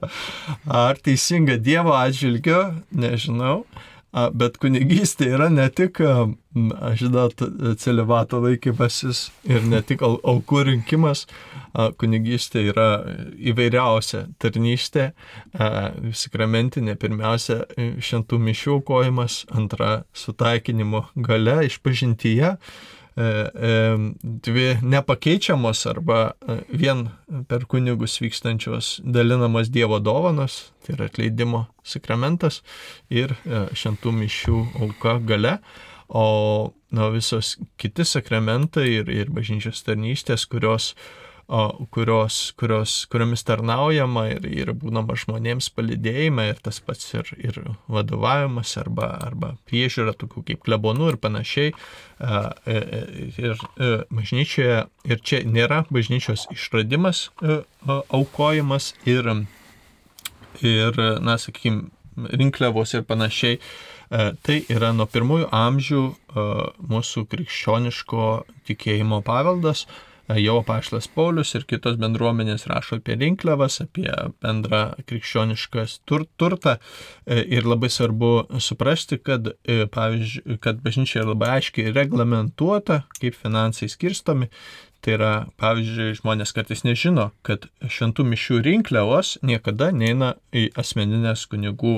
[0.68, 3.64] ar teisinga Dievo atžvilgiu, nežinau.
[4.12, 6.02] Bet kunigystė yra ne tik,
[7.00, 7.30] žinau,
[7.80, 11.24] celibato laikymasis ir ne tik au- aukų rinkimas,
[11.72, 12.88] kunigystė yra
[13.40, 15.14] įvairiausia tarnystė,
[15.56, 22.58] sakramentinė, pirmiausia, e, šventų mišių aukojimas, antra, sutaikinimo gale išpažintyje,
[24.24, 27.10] dvi nepakeičiamos arba e, vien
[27.48, 32.62] per kunigus vykstančios dalinamos Dievo dovanos, tai yra atleidimo sakramentas
[33.10, 35.58] ir e, šventų mišių auka gale,
[36.08, 41.31] o na, visos kiti sakramentai ir, ir bažnyčios tarnystės, kurios o,
[41.92, 47.60] kurios, kurios, kuriomis tarnaujama ir, ir būnama žmonėms palidėjime ir tas pats ir, ir
[47.92, 51.74] vadovavimas arba, arba priežiūra tokių kaip klebonų ir panašiai.
[51.74, 52.82] E, e,
[53.42, 53.66] ir
[54.14, 57.30] bažnyčioje, ir čia nėra bažnyčios išradimas
[57.88, 59.28] aukojimas ir,
[60.62, 61.90] ir na, sakykime,
[62.32, 63.60] rinkliavos ir panašiai.
[64.12, 66.02] Tai yra nuo pirmųjų amžių
[66.92, 68.26] mūsų krikščioniško
[68.68, 69.86] tikėjimo paveldas,
[70.40, 74.10] jau apaštas Paulius ir kitos bendruomenės rašo apie rinkliavas, apie
[74.44, 76.78] bendrą krikščionišką tur, turtą.
[77.26, 83.38] E, ir labai svarbu suprasti, kad, e, pavyzdžiui, kad bažnyčia yra labai aiškiai reglamentuota, kaip
[83.40, 84.52] finansai skirstomi.
[85.02, 91.96] Tai yra, pavyzdžiui, žmonės kartais nežino, kad šventų mišių rinkliavos niekada neina į asmeninės kunigų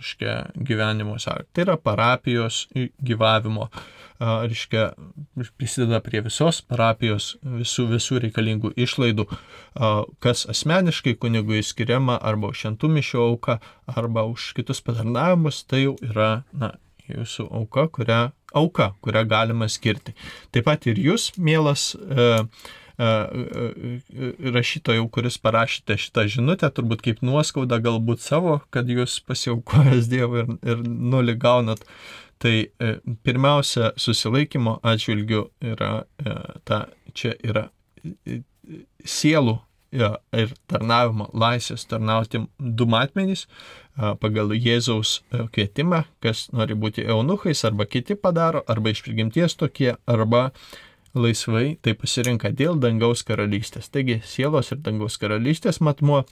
[0.00, 1.50] škia, gyvenimo sąlygą.
[1.52, 2.62] Tai yra parapijos
[3.04, 3.68] gyvavimo
[4.20, 4.90] reiškia,
[5.56, 9.24] prisideda prie visos parapijos, visų, visų reikalingų išlaidų,
[10.20, 13.56] kas asmeniškai kunigui skiriama arba už šventų mišio auką,
[13.88, 16.74] arba už kitus patarnavimus, tai jau yra na,
[17.14, 18.20] jūsų auka, kurią,
[18.56, 20.14] auka, kurią galima skirti.
[20.54, 22.28] Taip pat ir jūs, mielas e,
[23.00, 30.10] e, e, rašytojų, kuris parašėte šitą žinutę, turbūt kaip nuoskaudą galbūt savo, kad jūs pasiaukojęs
[30.12, 31.86] Dievui ir, ir nulį gaunat
[32.40, 35.90] Tai e, pirmiausia, susilaikymo atžvilgiu yra
[36.24, 37.66] e, ta, čia yra
[38.00, 38.40] e,
[39.04, 39.58] sielų
[39.90, 43.48] ir tarnavimo laisvės tarnauti du matmenys
[44.22, 45.16] pagal Jėzaus
[45.50, 50.52] kvietimą, kas nori būti eunuchais, arba kiti padaro, arba iš prigimties tokie, arba
[51.14, 53.90] laisvai tai pasirinka dėl dangaus karalystės.
[53.90, 56.22] Taigi sielos ir dangaus karalystės matmuo.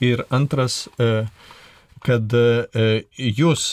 [0.00, 1.26] Ir antras, e,
[2.04, 2.86] kad e,
[3.16, 3.64] jūs,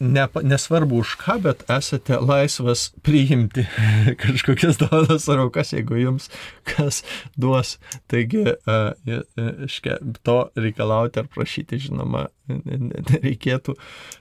[0.00, 3.66] ne, nesvarbu už ką, bet esate laisvas priimti
[4.22, 6.30] kažkokias dovanas ar aukas, jeigu jums
[6.68, 7.02] kas
[7.40, 7.76] duos.
[8.10, 9.18] Taigi, e,
[9.66, 13.76] iškia, to reikalauti ar prašyti, žinoma, nereikėtų,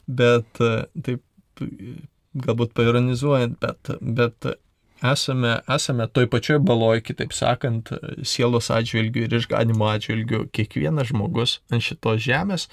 [0.07, 0.73] bet e,
[1.05, 1.23] taip,
[2.33, 4.53] galbūt paironizuojant, bet, bet
[5.05, 7.91] esame, esame toj pačioj baloj, kitaip sakant,
[8.25, 12.69] sielos atžvilgių ir išganimo atžvilgių kiekvienas žmogus ant šitos žemės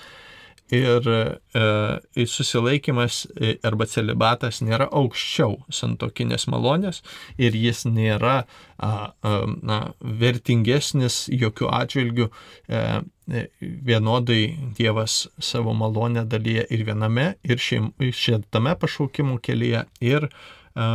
[0.71, 7.03] Ir e, susilaikimas e, arba celibatas nėra aukščiau santokinės malonės
[7.43, 8.45] ir jis nėra
[8.79, 9.33] a, a,
[9.67, 12.29] na, vertingesnis jokių atžvilgių.
[12.31, 12.85] E,
[13.31, 14.43] e, vienodai
[14.79, 20.91] Dievas savo malonę dalyja ir viename, ir šitame pašaukimų kelyje, ir e,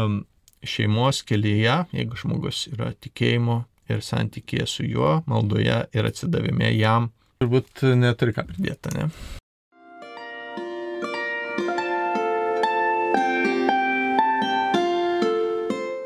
[0.66, 7.12] šeimos kelyje, jeigu žmogus yra tikėjimo ir santykėje su juo, maldoje ir atsidavime jam.
[7.44, 9.10] Turbūt neturi ką pridėti, ne?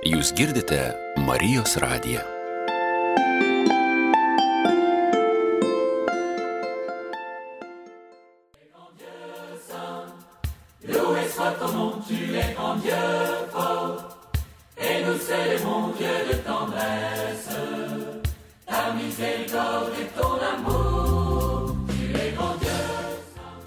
[0.10, 2.22] Tu es grand Dieu.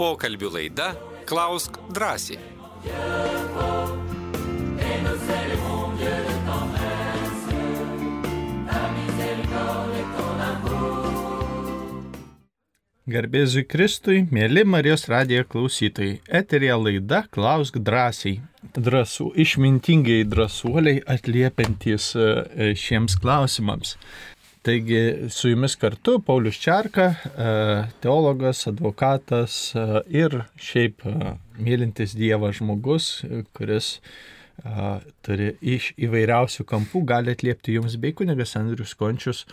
[0.03, 0.89] Pokalbių laida
[1.31, 2.39] Klausk drąsiai.
[2.83, 3.82] Dieu
[13.13, 18.39] Garbėzui Kristui, mėly Marijos radijo klausytojai, eterija laida Klausk drąsiai.
[18.73, 23.97] Drąsų, išmintingai drąsuoliai atliepiantys e, šiems klausimams.
[24.65, 27.53] Taigi su jumis kartu Paulius Čarka, e,
[28.01, 29.87] teologas, advokatas e,
[30.23, 31.05] ir šiaip
[31.59, 33.19] mylintis Dievą žmogus,
[33.53, 33.99] kuris
[35.27, 39.47] turi iš įvairiausių kampų, gali atliepti jums bei kunigas Andrius Končius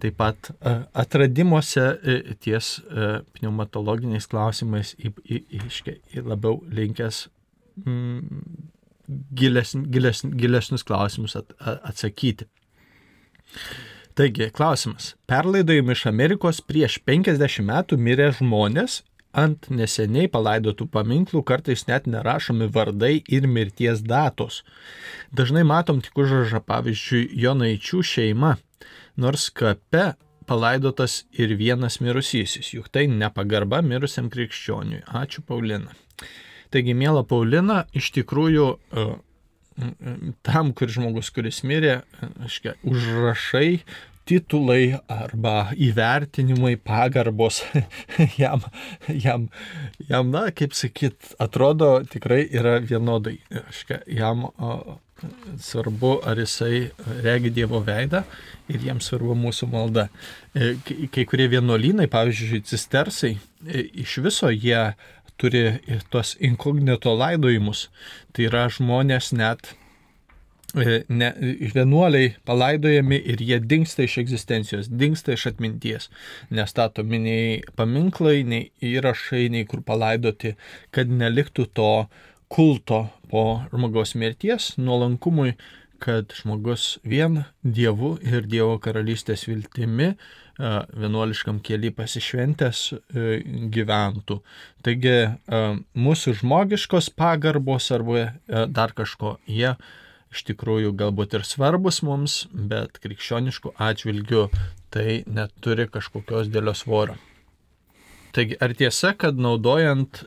[0.00, 0.72] Taip pat e,
[1.02, 7.26] atradimuose e, ties e, pneumatologiniais klausimais į, į, į, į labiau linkęs
[7.84, 8.40] mm,
[9.36, 12.48] gilesn, gilesn, gilesnius klausimus at, atsakyti.
[14.16, 15.14] Taigi, klausimas.
[15.30, 19.02] Perlaidojami iš Amerikos prieš 50 metų mirę žmonės
[19.36, 24.64] ant neseniai palaidotų paminklų kartais net nerašomi vardai ir mirties datos.
[25.30, 28.56] Dažnai matom tik užrašą, pavyzdžiui, Jonaičių šeima
[29.16, 30.12] nors kape
[30.50, 35.04] palaidotas ir vienas mirusysis, juk tai nepagarba mirusiam krikščioniui.
[35.06, 35.94] Ačiū Paulina.
[36.70, 39.04] Taigi, mėla Paulina, iš tikrųjų e,
[40.46, 42.00] tam, kur žmogus, kuris mirė,
[42.46, 43.80] aiškia, užrašai,
[44.30, 47.62] titulai arba įvertinimai, pagarbos
[48.42, 48.62] jam,
[49.08, 49.48] jam,
[50.10, 53.38] jam, na, kaip sakyt, atrodo tikrai yra vienodai.
[53.64, 54.46] Aiškia, jam
[55.60, 56.90] svarbu, ar jisai
[57.24, 58.22] regi Dievo veidą
[58.70, 60.08] ir jiems svarbu mūsų malda.
[60.54, 60.74] E,
[61.12, 63.34] Kai kurie vienuolynai, pavyzdžiui, cistersai,
[63.66, 64.92] e, iš viso jie
[65.40, 65.80] turi
[66.12, 67.88] tuos inkognito laidojimus.
[68.32, 69.72] Tai yra žmonės net
[70.74, 71.30] e, ne,
[71.74, 76.10] vienuoliai palaidojami ir jie dinksta iš egzistencijos, dinksta iš atminties.
[76.54, 80.56] Nestatomi nei paminklai, nei įrašai, nei kur palaidoti,
[80.94, 81.94] kad neliktų to
[82.50, 85.54] kulto po žmogaus mirties, nuolankumui,
[86.00, 90.14] kad žmogus vien Dievu ir Dievo karalystės viltimi e,
[90.96, 93.26] vienuoliškam keli pasišventęs e,
[93.74, 94.40] gyventų.
[94.86, 95.62] Taigi e,
[96.06, 99.74] mūsų žmogiškos pagarbos arba dar kažko jie
[100.30, 104.44] iš tikrųjų galbūt ir svarbus mums, bet krikščioniškų atžvilgių
[104.94, 107.18] tai neturi kažkokios dėlio svorio.
[108.34, 110.24] Taigi, ar tiesa, kad naudojant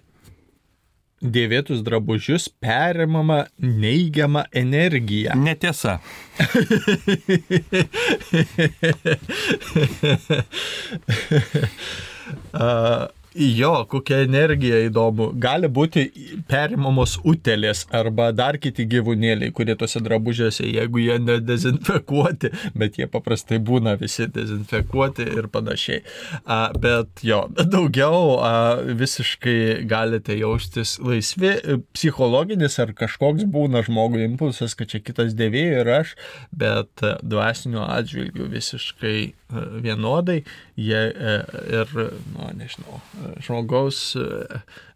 [1.23, 5.33] dėvėtus drabužius perimama neigiama energija?
[5.39, 5.99] Netiesa.
[12.53, 15.31] A, Jo, kokia energija įdomu.
[15.41, 16.03] Gali būti
[16.49, 23.57] perimamos utelės arba dar kiti gyvūnėliai, kurie tuose drabužiuose, jeigu jie nedezinfekuoti, bet jie paprastai
[23.57, 26.03] būna visi dezinfekuoti ir panašiai.
[26.45, 28.53] A, bet jo, daugiau a,
[29.01, 31.55] visiškai galite jaustis laisvi.
[31.97, 36.13] Psichologinis ar kažkoks būna žmogui impulsas, kad čia kitas dėvėjai ir aš,
[36.53, 40.43] bet a, dvasiniu atžvilgiu visiškai a, vienodai.
[40.77, 41.33] Jie e,
[41.81, 41.97] ir,
[42.33, 43.01] nu, nežinau,
[43.43, 44.27] žmogaus e,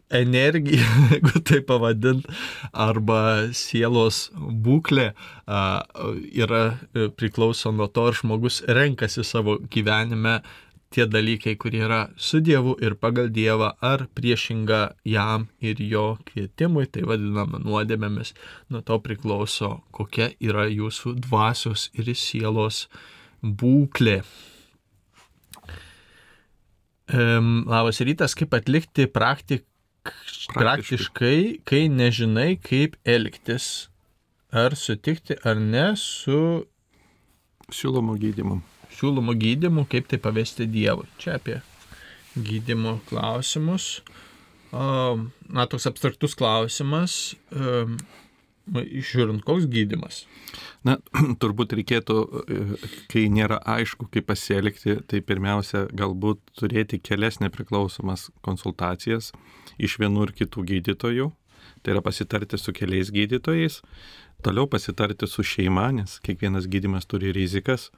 [0.10, 2.28] energija, jeigu tai pavadint,
[2.72, 5.10] arba sielos būklė
[5.48, 6.62] yra
[6.94, 10.40] e, priklauso nuo to, ar žmogus renkasi savo gyvenime
[10.90, 16.88] tie dalykai, kurie yra su Dievu ir pagal Dievą, ar priešinga jam ir jo kvietimui,
[16.92, 18.34] tai vadiname nuodėmėmis,
[18.72, 22.86] nuo to priklauso, kokia yra jūsų dvasios ir sielos
[23.44, 24.22] būklė.
[27.08, 29.64] Um, labas rytas, kaip atlikti praktik,
[30.04, 30.58] praktiškai.
[30.60, 31.38] praktiškai,
[31.68, 33.88] kai nežinai, kaip elgtis,
[34.52, 36.66] ar sutikti ar ne su
[37.68, 38.62] Siūlomo gydymu.
[38.96, 41.08] siūlomu gydymu, kaip tai pavesti Dievui.
[41.20, 41.62] Čia apie
[42.36, 44.02] gydymo klausimus.
[44.72, 47.36] Um, Na, toks abstraktus klausimas.
[47.52, 47.98] Um,
[48.68, 50.26] Žiūrint, koks gydimas.
[50.88, 50.98] Na,
[51.42, 52.60] turbūt reikėtų, e,
[53.12, 59.32] kai nėra aišku, kaip pasielgti, tai pirmiausia, galbūt turėti kelias nepriklausomas konsultacijas
[59.80, 61.32] iš vienų ir kitų gydytojų.
[61.84, 63.82] Tai yra pasitarti su keliais gydytojais,
[64.44, 67.92] toliau pasitarti su šeima, nes kiekvienas gydimas turi rizikas.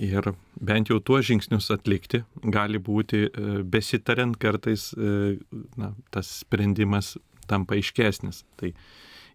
[0.00, 0.32] Ir
[0.64, 5.38] bent jau tuos žingsnius atlikti gali būti, e, besitariant kartais e,
[5.80, 7.14] na, tas sprendimas
[7.48, 8.42] tampa aiškesnis.
[8.60, 8.72] Tai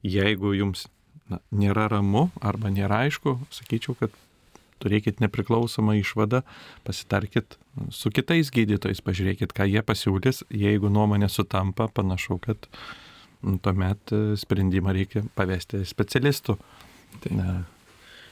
[0.06, 0.88] jeigu jums
[1.30, 4.16] na, nėra ramu arba nėra aišku, sakyčiau, kad
[4.80, 6.44] turėkit nepriklausomą išvadą,
[6.88, 7.58] pasitarkit
[7.92, 12.70] su kitais gydytojais, pažiūrėkit, ką jie pasiūlys, jeigu nuomonė sutampa, panašu, kad
[13.64, 16.56] tuomet e, sprendimą reikia pavesti specialistų.
[17.24, 17.52] Tai, na,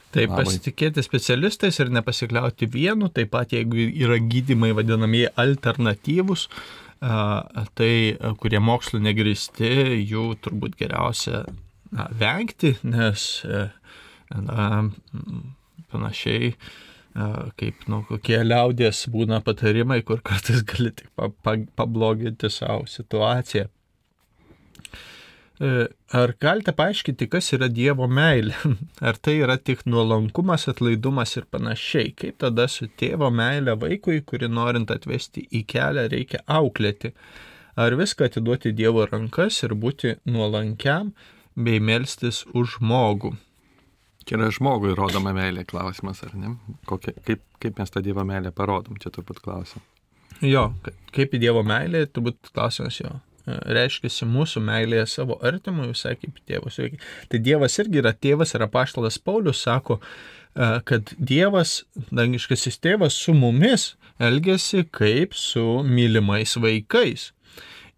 [0.08, 0.46] Taip, Labai.
[0.46, 6.46] pasitikėti specialistais ir nepasikliauti vienu, taip pat jeigu yra gydimai vadinamieji alternatyvus,
[7.00, 7.92] tai
[8.40, 9.70] kurie mokslo negristi,
[10.02, 11.44] jų turbūt geriausia
[11.94, 13.68] na, vengti, nes e,
[14.34, 14.68] na,
[15.92, 16.52] panašiai
[17.58, 23.66] kaip nu, kokie liaudės būna patarimai, kur kartais gali tik pa, pa, pabloginti savo situaciją.
[25.60, 28.54] E, Ar galite paaiškinti, kas yra Dievo meilė?
[29.08, 32.12] Ar tai yra tik nuolankumas, atlaidumas ir panašiai?
[32.18, 37.10] Kaip tada su tėvo meilė vaikui, kurį norint atvesti į kelią, reikia auklėti?
[37.78, 41.12] Ar viską atiduoti Dievo rankas ir būti nuolankiam
[41.58, 43.34] bei melstis už žmogų?
[44.28, 46.50] čia yra žmogui rodoma meilė klausimas, ar ne?
[46.84, 49.80] Kokia, kaip, kaip mes tą Dievo meilę parodom, čia turbūt klausim.
[50.44, 53.14] Jo, ka- kaip į Dievo meilę, turbūt klausimas jo.
[53.48, 56.78] E, Reiškia mūsų meilėje savo artimui, visai kaip tėvas.
[56.82, 57.00] veikia.
[57.28, 59.98] Tai Dievas irgi yra tėvas ir apaštalas Paulius sako,
[60.54, 67.32] e, kad Dievas, dangiškasis tėvas, su mumis elgesi kaip su mylimais vaikais.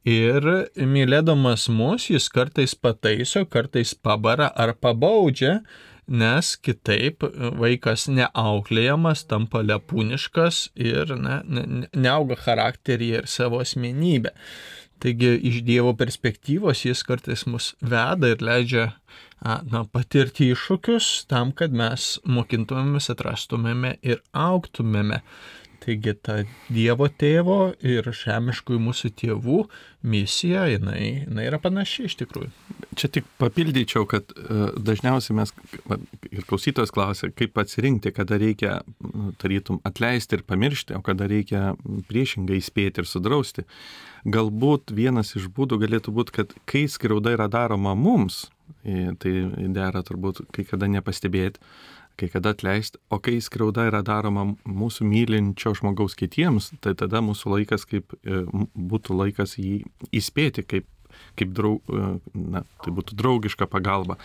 [0.08, 0.46] Ir
[0.80, 5.58] mylėdamas mus, jis kartais pataiso, kartais pabara ar pabaudžia,
[6.10, 7.22] nes kitaip
[7.60, 14.32] vaikas neauklėjamas, tampa lepūniškas ir ne, ne- neauga charakterį ir savo asmenybę.
[15.00, 18.90] Taigi iš Dievo perspektyvos jis kartais mus veda ir leidžia
[19.40, 25.22] na, patirti iššūkius tam, kad mes mokintumėmės, atrastumėme ir auktumėme.
[25.80, 29.62] Taigi ta Dievo tėvo ir žemiškųjų mūsų tėvų
[30.12, 32.52] misija, jinai, jinai yra panaši iš tikrųjų.
[32.96, 35.52] Čia tik papildyčiau, kad e, dažniausiai mes,
[36.30, 38.80] ir klausytojas klausia, kaip atsirinkti, kada reikia,
[39.42, 41.74] tarytum, atleisti ir pamiršti, o kada reikia
[42.10, 43.66] priešingai įspėti ir sudrausti.
[44.28, 48.48] Galbūt vienas iš būdų galėtų būti, kad kai skriauda yra daroma mums,
[48.82, 49.32] tai
[49.74, 51.60] dera turbūt kai kada nepastebėti,
[52.20, 57.54] kai kada atleisti, o kai skriauda yra daroma mūsų mylinčio žmogaus kitiems, tai tada mūsų
[57.54, 58.42] laikas kaip e,
[58.76, 59.80] būtų laikas jį
[60.20, 60.88] įspėti, kaip
[61.38, 61.94] kaip draug,
[62.34, 64.18] na, tai būtų draugiška pagalba.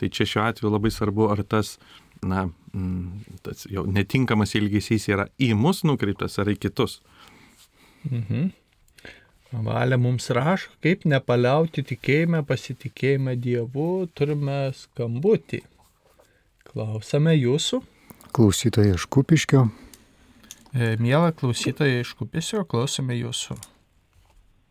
[0.00, 1.76] Tai čia šiuo atveju labai svarbu, ar tas,
[2.22, 2.48] na,
[3.46, 7.00] tas jau netinkamas ilgesys yra į mus nukreiptas ar į kitus.
[8.08, 8.50] Mhm.
[9.50, 15.64] Valė mums rašo, kaip nepaliauti tikėjime, pasitikėjime Dievu, turime skambutį.
[16.70, 17.80] Klausame jūsų.
[18.30, 19.64] Klausytoja iš Kupiškio.
[20.70, 23.56] E, Mėla klausytoja iš Kupisio, klausome jūsų.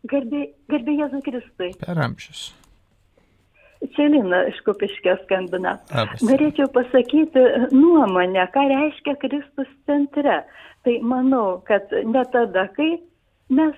[0.08, 1.74] Garbė, garbė Jėzui Kristui.
[1.82, 2.50] Per amžius.
[3.95, 5.78] Čia Lina iš Kupiškio skambina.
[5.91, 6.24] Labas.
[6.24, 10.41] Norėčiau pasakyti nuomonę, ką reiškia Kristus centre.
[10.84, 12.97] Tai manau, kad ne tada, kai
[13.52, 13.76] mes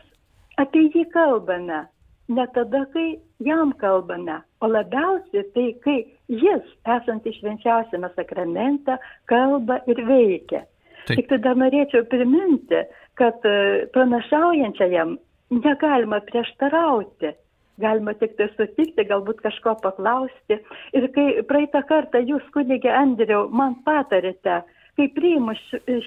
[0.61, 1.83] apie jį kalbame,
[2.29, 3.07] ne tada, kai
[3.45, 5.97] jam kalbame, o labiausiai tai, kai
[6.29, 6.67] jis,
[6.97, 8.97] esant išvenčiausiame sakramente,
[9.29, 10.65] kalba ir veikia.
[11.07, 11.17] Taip.
[11.17, 12.83] Tik tada norėčiau priminti,
[13.17, 15.15] kad e, pranašaujančiajam
[15.51, 17.35] negalima prieštarauti.
[17.81, 20.59] Galima tik tai sutikti, galbūt kažko paklausti.
[20.97, 24.61] Ir kai praeitą kartą jūs, kunigė Andriau, man patarėte,
[24.99, 25.55] kai priimu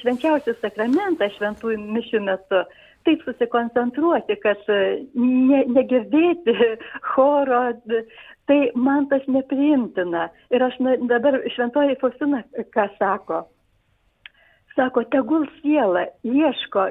[0.00, 2.60] švenčiausią sakramentą šventųjų mišių metu,
[3.04, 4.78] taip susikoncentruoti, kad e,
[5.18, 6.54] ne, negirdėti
[7.12, 7.64] choro,
[8.48, 10.28] tai man tas nepriimtina.
[10.54, 10.78] Ir aš
[11.10, 12.44] dabar šventoji Faustina
[12.76, 13.44] ką sako.
[14.74, 16.88] Sako, tegul siela ieško,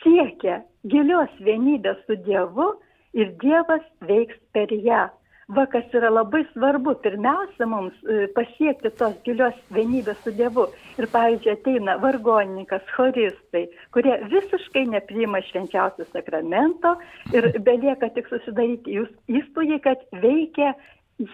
[0.00, 2.72] siekia gilios vienybės su Dievu
[3.16, 5.08] ir Dievas veiks per ją.
[5.50, 10.68] Va, kas yra labai svarbu, pirmiausia mums e, pasiekti tos gilios vienybės su Dievu.
[11.00, 13.64] Ir, pavyzdžiui, ateina vargonininkas, choristai,
[13.96, 16.94] kurie visiškai nepriima švenčiausio sakramento
[17.34, 19.02] ir belieka tik susidaryti
[19.40, 20.76] įspūdį, kad veikia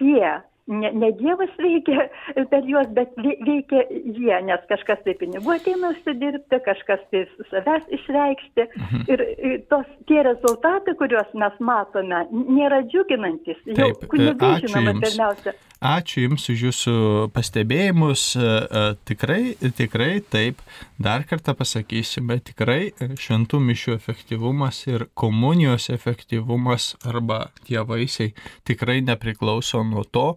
[0.00, 0.32] jie.
[0.66, 2.08] Ne, ne Dievas veikia
[2.50, 3.84] per juos, bet vei- veikia
[4.16, 7.20] jie, nes kažkas tai pinigų ateina užsidirbti, kažkas tai
[7.52, 8.66] savęs išreikšti.
[9.14, 12.24] Ir e, tos, tie rezultatai, kuriuos mes matome,
[12.58, 13.62] nėra džiuginantis.
[13.78, 15.54] Jau e, kunigai, žinoma, pirmiausia.
[15.86, 16.92] Ačiū Jums už Jūsų
[17.36, 18.26] pastebėjimus.
[18.34, 20.62] E, e, Tikrai, tikrai taip.
[20.98, 22.90] Dar kartą pasakysime, tikrai
[23.20, 28.32] šventų mišių efektyvumas ir komunijos efektyvumas arba tie vaisiai
[28.66, 30.30] tikrai nepriklauso nuo to,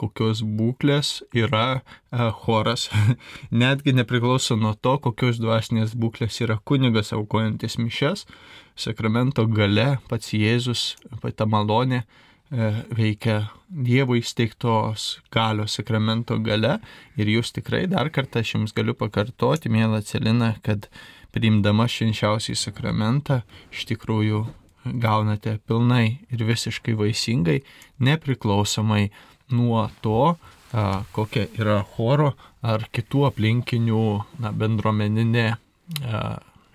[0.00, 2.88] kokios būklės yra e, choras.
[3.62, 8.26] Netgi nepriklauso nuo to, kokios dvasinės būklės yra kunigas aukojantis mišes.
[8.76, 16.76] Sakramento gale pats Jėzus, pati malonė e, veikia Dievo įsteigtos galios sakramento gale
[17.18, 20.86] ir jūs tikrai dar kartą aš jums galiu pakartoti, mėla Celina, kad
[21.34, 23.40] priimdama švenčiausiai sakramentą
[23.74, 24.44] iš tikrųjų
[25.02, 27.60] gaunate pilnai ir visiškai vaisingai,
[27.98, 29.08] nepriklausomai
[29.54, 30.36] nuo to,
[31.16, 32.34] kokia yra choro
[32.66, 34.04] ar kitų aplinkinių
[34.42, 36.22] na, bendruomeninė a,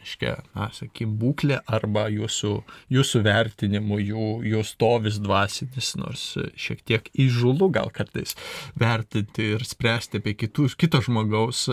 [0.01, 2.53] reiškia, na, sakykim, būklė arba jūsų,
[2.91, 6.24] jūsų vertinimų, jų, jų stovis dvasinis, nors
[6.57, 8.36] šiek tiek įžulu gal kartais
[8.80, 11.67] vertinti ir spręsti apie kitus, kito žmogaus,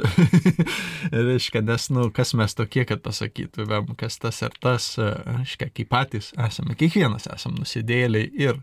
[1.30, 6.32] reiškia, nes, nu, kas mes tokie, kad pasakytumėm, kas tas ar tas, reiškia, kaip patys
[6.36, 8.60] esame, kiekvienas esame nusidėliai ir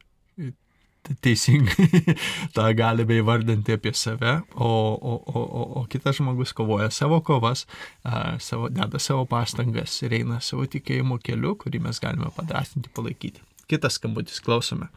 [1.24, 2.16] teisingai
[2.56, 7.66] tą galime įvardinti apie save, o, o, o, o, o kitas žmogus kovoja savo kovas,
[8.04, 13.44] a, savo, deda savo pastangas ir eina savo tikėjimo keliu, kurį mes galime padrasinti, palaikyti.
[13.70, 14.92] Kitas skambutis, klausome.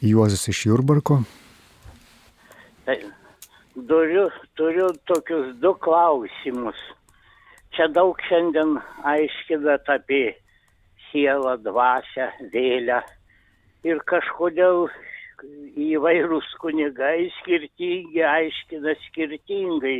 [0.00, 1.20] Juozas iš Jurbarko.
[2.84, 2.96] Tai
[3.74, 6.78] Turiu, turiu tokius du klausimus.
[7.74, 10.36] Čia daug šiandien aiškinat apie
[11.08, 13.00] sielą, dvasę, vėlę.
[13.82, 14.86] Ir kažkodėl
[15.84, 19.98] įvairūs kunigai skirtingi aiškina skirtingai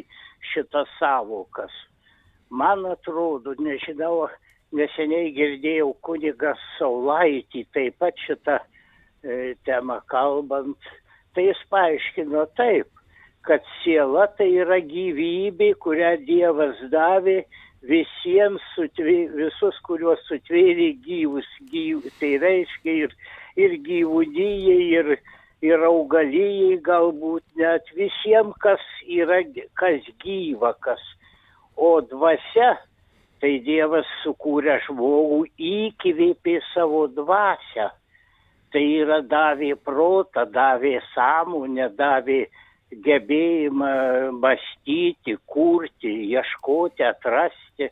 [0.53, 1.72] šitas savokas.
[2.51, 4.28] Man atrodo, nežinau,
[4.74, 10.90] neseniai girdėjau kunigas Saulaitį taip pat šitą e, temą kalbant.
[11.34, 12.90] Tai jis paaiškino taip,
[13.47, 17.42] kad siela tai yra gyvybė, kurią Dievas davė
[17.84, 23.16] visiems, sutvė, visus, kuriuos sutvėrė gyvus, gyv, tai reiškia ir,
[23.61, 25.11] ir gyvūdyjai, ir,
[25.64, 29.42] ir augalyjai galbūt net visiems, kas yra,
[29.78, 31.02] kas gyva, kas.
[31.76, 32.74] O dvasia,
[33.42, 37.90] tai Dievas sukūrė žmogų, įkvėpė savo dvasę.
[38.74, 42.40] Tai yra davė protą, davė sąmonę, davė
[43.05, 43.90] gebėjimą
[44.42, 47.90] mąstyti, kurti, ieškoti, atrasti.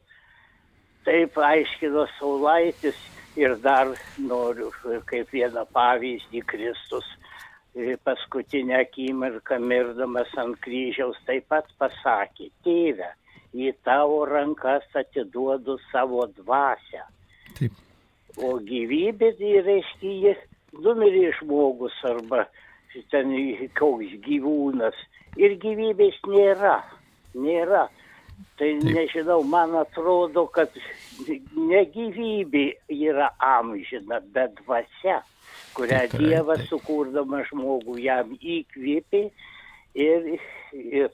[1.06, 2.98] Taip aiškino Saulaitis
[3.36, 4.70] ir dar noriu
[5.08, 7.06] kaip vieną pavyzdį Kristus
[7.74, 13.08] e, paskutinę akimirką mirdamas ant kryžiaus taip pat pasakė, tėve,
[13.52, 17.06] į tavo rankas atiduodu savo dvasę.
[17.58, 17.80] Taip.
[18.40, 20.44] O gyvybė, tai reiškia, jis
[20.80, 22.46] numirė žmogus arba
[23.12, 23.32] ten
[23.78, 24.96] koks gyvūnas.
[25.40, 26.78] Ir gyvybės nėra.
[27.36, 27.86] Nėra.
[28.58, 28.88] Tai Taip.
[28.88, 30.72] nežinau, man atrodo, kad
[31.28, 35.20] ne gyvybė yra amžina, bet dvasia,
[35.76, 36.70] kurią Tikrai, Dievas taip.
[36.72, 39.24] sukurdamas žmogų jam įkvėpė
[39.94, 40.30] ir,
[40.72, 41.10] ir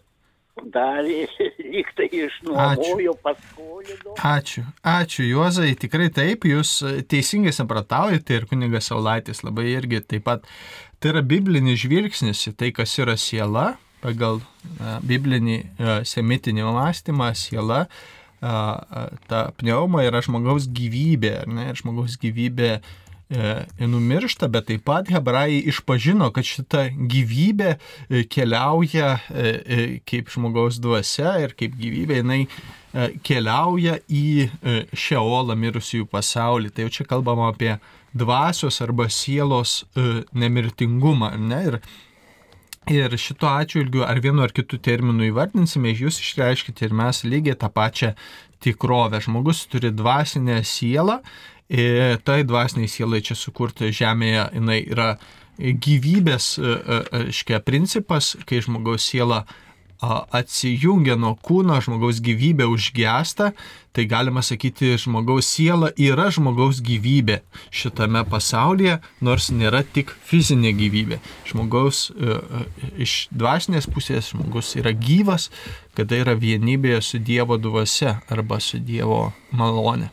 [0.75, 1.27] darė,
[1.63, 4.17] lyg tai išnuomojo, paskolino.
[4.19, 10.27] Ačiū, ačiū Juozai, tikrai taip, jūs e, teisingai samprataujate ir kunigas Saulaitis labai irgi taip
[10.29, 10.47] pat.
[10.99, 14.41] Tai yra biblinis žvilgsnis į tai, kas yra siela, pagal
[15.07, 17.85] biblinį a, semitinį mąstymą, siela,
[18.41, 25.61] ta pneuma yra žmogaus gyvybė, ne, ir žmogaus gyvybė e, numiršta, bet taip pat hebrajai
[25.73, 32.43] išpažino, kad šita gyvybė e, keliauja e, kaip žmogaus dvasia ir kaip gyvybė jinai
[33.23, 34.49] keliauja į
[34.97, 36.71] šeolą mirusiųjų pasaulį.
[36.73, 37.75] Tai jau čia kalbama apie
[38.17, 39.83] dvasios arba sielos
[40.33, 41.35] nemirtingumą.
[41.37, 41.59] Ne?
[41.69, 41.77] Ir
[42.89, 47.69] Ir šituo atžvilgiu ar vienu ar kitu terminu įvardinsime, jūs išreiškite ir mes lygiai tą
[47.73, 48.15] pačią
[48.65, 49.21] tikrovę.
[49.25, 51.19] Žmogus turi dvasinę sielą,
[52.25, 55.11] tai dvasiniai sielai čia sukurta žemėje, jinai yra
[55.59, 59.43] gyvybės, e, e, aiškia, principas, kai žmogaus siela
[60.01, 63.51] atsijungia nuo kūno, žmogaus gyvybė užgesta,
[63.97, 67.41] tai galima sakyti, žmogaus siela yra žmogaus gyvybė
[67.75, 71.19] šitame pasaulyje, nors nėra tik fizinė gyvybė.
[71.51, 75.49] Žmogaus e, e, iš dvasinės pusės žmogus yra gyvas,
[75.99, 80.13] kada yra vienybėje su Dievo dvasia arba su Dievo malone.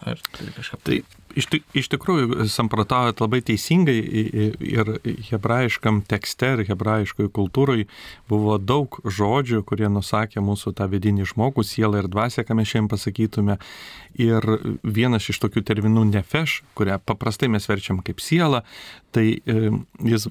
[0.00, 0.80] Ar turi kažką?
[0.84, 1.00] Tai
[1.38, 4.92] iš, iš tikrųjų samprotaujat labai teisingai ir
[5.30, 7.86] hebrajiškam tekste ir hebrajiškoje kultūroje
[8.30, 12.90] buvo daug žodžių, kurie nusakė mūsų tą vidinį žmogų, sielą ir dvasę, ką mes šiandien
[12.92, 13.58] pasakytume.
[14.20, 14.46] Ir
[14.82, 18.64] vienas iš tokių terminų nefeš, kurią paprastai mes verčiam kaip siela,
[19.14, 19.70] tai e,
[20.06, 20.28] jis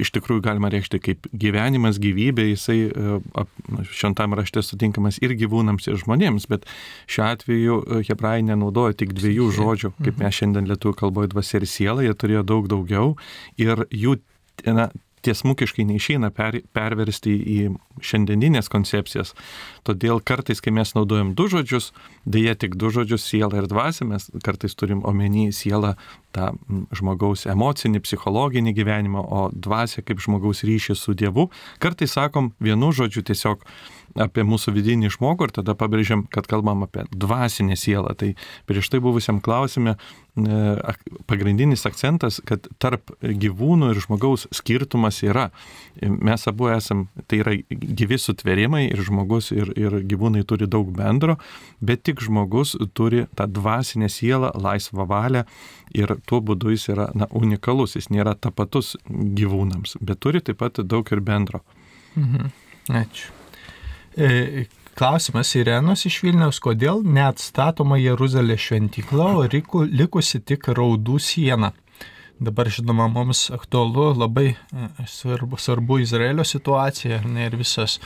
[0.00, 3.44] iš tikrųjų galima reikšti kaip gyvenimas, gyvybė, jisai e,
[3.92, 6.66] šventam rašte sutinkamas ir gyvūnams, ir žmonėms, bet
[7.10, 11.68] šiuo atveju e, hebrajai nenaudoja tik dviejų žodžių, kaip mes šiandien lietuvių kalboje dvasia ir
[11.70, 13.16] siela, jie turėjo daug daugiau
[13.60, 14.18] ir jų
[14.68, 14.90] na,
[15.22, 17.58] tiesmukiškai neišeina per, perversti į
[18.02, 19.32] šiandieninės koncepcijas.
[19.86, 21.92] Todėl kartais, kai mes naudojam du žodžius,
[22.26, 25.94] dėja tik du žodžius siela ir dvasia, mes kartais turim omeny sielą
[26.34, 26.52] tą
[26.96, 31.48] žmogaus emocinį, psichologinį gyvenimą, o dvasia kaip žmogaus ryšį su Dievu.
[31.82, 33.66] Kartais sakom vienu žodžiu tiesiog
[34.20, 38.14] apie mūsų vidinį žmogų ir tada pabrėžiam, kad kalbam apie dvasinę sielą.
[38.18, 38.32] Tai
[38.68, 40.84] prieš tai buvusiam klausime e,
[41.30, 45.48] pagrindinis akcentas, kad tarp gyvūnų ir žmogaus skirtumas yra.
[46.02, 51.38] Mes abu esam, tai yra gyvi sutvėrimai ir žmogus ir, ir gyvūnai turi daug bendro,
[51.80, 55.46] bet tik žmogus turi tą dvasinę sielą, laisvą valią
[55.96, 60.80] ir tuo būdu jis yra na, unikalus, jis nėra tapatus gyvūnams, bet turi taip pat
[60.84, 61.62] daug ir bendro.
[62.16, 62.52] Mhm.
[62.88, 63.30] Ačiū.
[64.16, 71.72] E, Klausimas Irenos iš Vilniaus, kodėl neatstatoma Jeruzalės šventykla, o riku- likusi tik raudų siena.
[72.42, 74.56] Dabar, žinoma, mums aktualu labai e,
[75.08, 78.00] svarbu, svarbu Izraelio situacija ne, ir visas,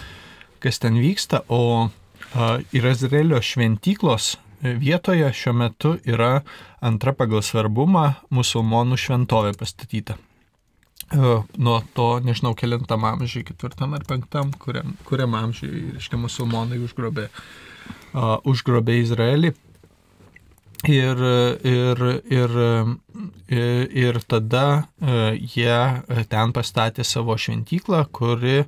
[0.63, 6.41] kas ten vyksta, o a, ir Izraelio šventyklos e, vietoje šiuo metu yra
[6.85, 10.17] antra pagal svarbumą musulmonų šventovė pastatyta.
[11.13, 11.19] E,
[11.59, 18.41] nuo to, nežinau, kelintam amžiui, ketvirtam ar penktam, kuriam, kuriam amžiui, reiškia, musulmonai užgrobė, uh,
[18.43, 19.53] užgrobė Izraelį.
[20.87, 21.19] Ir,
[21.67, 22.53] ir, ir,
[23.51, 24.67] ir, tada
[25.03, 25.79] uh, jie
[26.31, 28.61] ten pastatė savo šventyklą, kuri,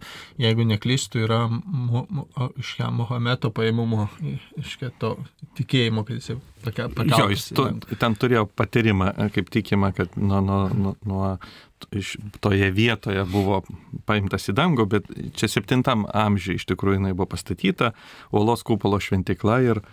[0.43, 2.27] jeigu neklystų, yra mu, mu,
[2.59, 4.09] iš Mohameto paėmumo,
[4.59, 5.15] iš to
[5.61, 6.33] tikėjimo, kad jis
[6.65, 7.69] tokia Jo, jis tu,
[8.01, 11.33] ten turėjo patyrimą, kaip tikima, kad nuo, nuo, nuo, nuo
[11.93, 13.63] iš toje vietoje buvo
[14.09, 15.09] paimtas į dangų, bet
[15.39, 17.93] čia septintam amžiui iš tikrųjų jinai buvo pastatyta,
[18.35, 19.85] Uolos kupolo šventikla ir e,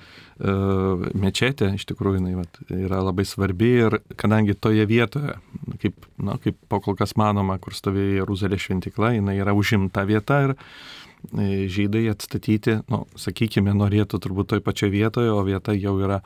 [1.15, 5.37] mečetė iš tikrųjų jinai vat, yra labai svarbi ir kadangi toje vietoje,
[5.83, 10.41] kaip, na, kaip po kol kas manoma, kur stovėjo Jeruzalės šventikla, jinai yra užimta vieta
[10.49, 16.23] ir e, žydai atstatyti, nu, sakykime, norėtų turbūt toj pačioje vietoje, o vieta jau yra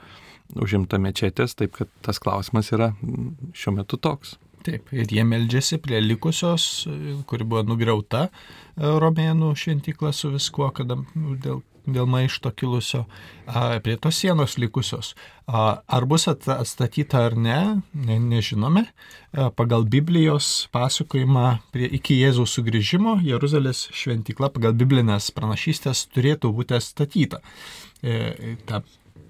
[0.57, 2.93] užimta mečetės, taip kad tas klausimas yra
[3.53, 4.37] šiuo metu toks.
[4.65, 8.31] Taip, ir jie meldžiasi prie likusios, e, kuri buvo nugriauta e,
[8.99, 13.05] romėnų šventykla su viskuo, kada dėl, dėl maišto kilusio,
[13.85, 15.13] prie tos sienos likusios.
[15.47, 17.59] Ar bus at- atstatyta ar ne,
[17.93, 18.83] ne nežinome.
[19.31, 26.77] A, Pagal Biblijos pasakojimą prie, iki Jėzaus sugrįžimo Jeruzalės šventykla pagal biblinės pranašystės turėtų būti
[26.77, 27.39] atstatyta.
[28.03, 28.83] E, Ta,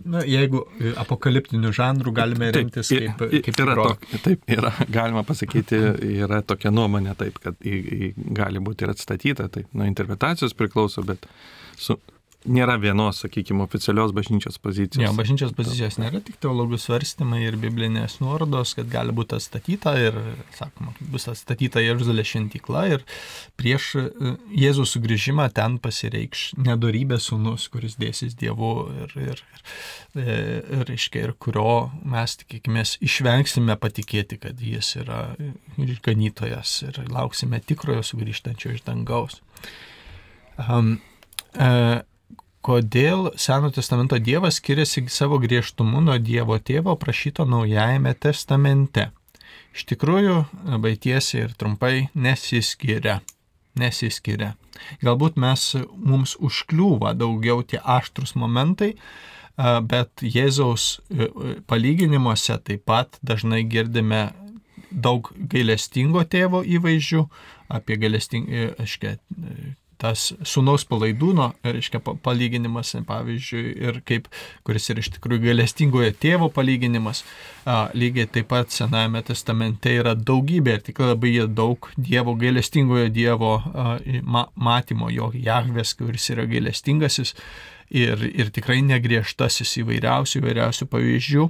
[0.05, 4.71] na, jeigu e, apokaliptinių žanrų galime remtis Taip, kaip, i- kaip yra, tok, taip, yra,
[4.89, 5.79] galima pasakyti,
[6.23, 7.75] yra tokia nuomonė, taip, kad į,
[8.09, 11.25] į, gali būti ir atstatyta, tai nuo interpretacijos priklauso, bet
[11.77, 11.97] su,
[12.47, 15.03] nėra vienos, sakykime, oficialios bažnyčios pozicijos.
[15.03, 20.15] Jo, bažnyčios pozicijos nėra tik teologų svarstymai ir biblinės nuorodos, kad gali būti atstatyta ir,
[20.55, 23.03] sakoma, bus atstatyta Jeruzalės šventykla ir
[23.59, 24.05] prieš e,
[24.55, 29.63] Jėzaus sugrįžimą ten pasireikš nedorybės sunus, kuris dėsis Dievu ir, ir, ir,
[30.15, 30.39] e,
[30.79, 35.25] ir, reiškia, ir kurio mes, tikėkime, išvengsime patikėti, kad jis yra
[35.75, 39.41] išganytojas ir lauksime tikrojo sugrįžtančio iš dangaus.
[40.59, 41.01] Um,
[41.53, 41.99] e,
[42.65, 49.09] kodėl Seno testamento Dievas skiriasi savo griežtumu nuo Dievo tėvo prašyto Naujajame testamente.
[49.75, 53.19] Iš tikrųjų, labai tiesiai ir trumpai nesiskiria.
[53.79, 54.55] Nesiskiria.
[55.05, 58.95] Galbūt mes, mums užkliūva daugiau tie aštrus momentai,
[59.91, 64.29] bet Jėzaus e, e, palyginimuose taip pat dažnai girdime
[64.89, 67.25] daug gailestingo tėvo įvaizdžių,
[67.75, 69.19] apie gailestingą, aiškiai,
[69.99, 74.29] tas sunaus palaidūno, reiškia, pa- palyginimas, pavyzdžiui, ir kaip,
[74.67, 77.25] kuris yra iš tikrųjų gailestingojo tėvo palyginimas,
[77.65, 83.57] a, lygiai taip pat Senajame testamente yra daugybė ir tikrai labai daug Dievo, gailestingojo Dievo
[83.59, 87.35] a, ma, matymo, jo Jahves, kuris yra gailestingasis
[87.91, 91.49] ir, ir tikrai negriežtasis įvairiausių, įvairiausių pavyzdžių.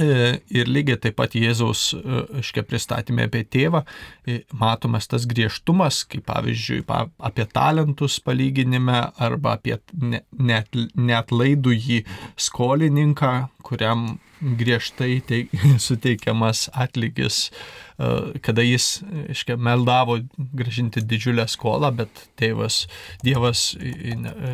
[0.00, 3.82] E, Ir lygiai taip pat Jėzaus, e, aiškiai, pristatymė apie tėvą,
[4.26, 11.28] e, matomas tas griežtumas, kaip pavyzdžiui, pa- apie talentus palyginime arba apie ne- net, net
[11.30, 12.00] laidų jį
[12.36, 15.52] skolininką, kuriam griežtai teik,
[15.86, 17.50] suteikiamas atlygis,
[17.98, 18.88] e, kada jis,
[19.28, 20.18] aiškiai, meldavo
[20.56, 22.82] gražinti didžiulę skolą, bet tėvas,
[23.24, 23.66] Dievas,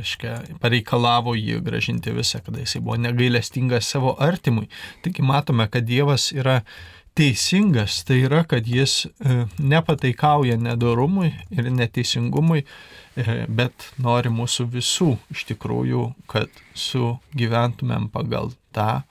[0.01, 4.69] aiškiai, pareikalavo jį gražinti visą, kada jisai buvo negailestingas savo artimui.
[5.05, 6.61] Taigi matome, kad Dievas yra
[7.17, 12.65] teisingas, tai yra, kad jis e, nepataikauja nedorumui ir neteisingumui,
[13.17, 19.07] e, bet nori mūsų visų iš tikrųjų, kad sugyventumėm pagal tą,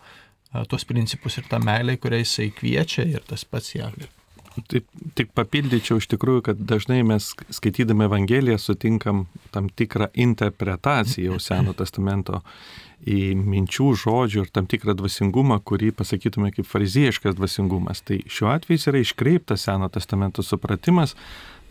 [0.70, 4.10] tuos principus ir tą meilę, kurią jisai kviečia ir tas pats Jahvė.
[4.72, 4.86] Taip,
[5.20, 11.74] tik papildyčiau iš tikrųjų, kad dažnai mes skaitydami Evangeliją sutinkam tam tikrą interpretaciją jau Seno
[11.76, 12.40] testamento
[13.04, 18.02] į minčių, žodžių ir tam tikrą dvasingumą, kurį pasakytume kaip fariziejiškas dvasingumas.
[18.08, 21.18] Tai šiuo atveju yra iškreiptas Seno testamento supratimas,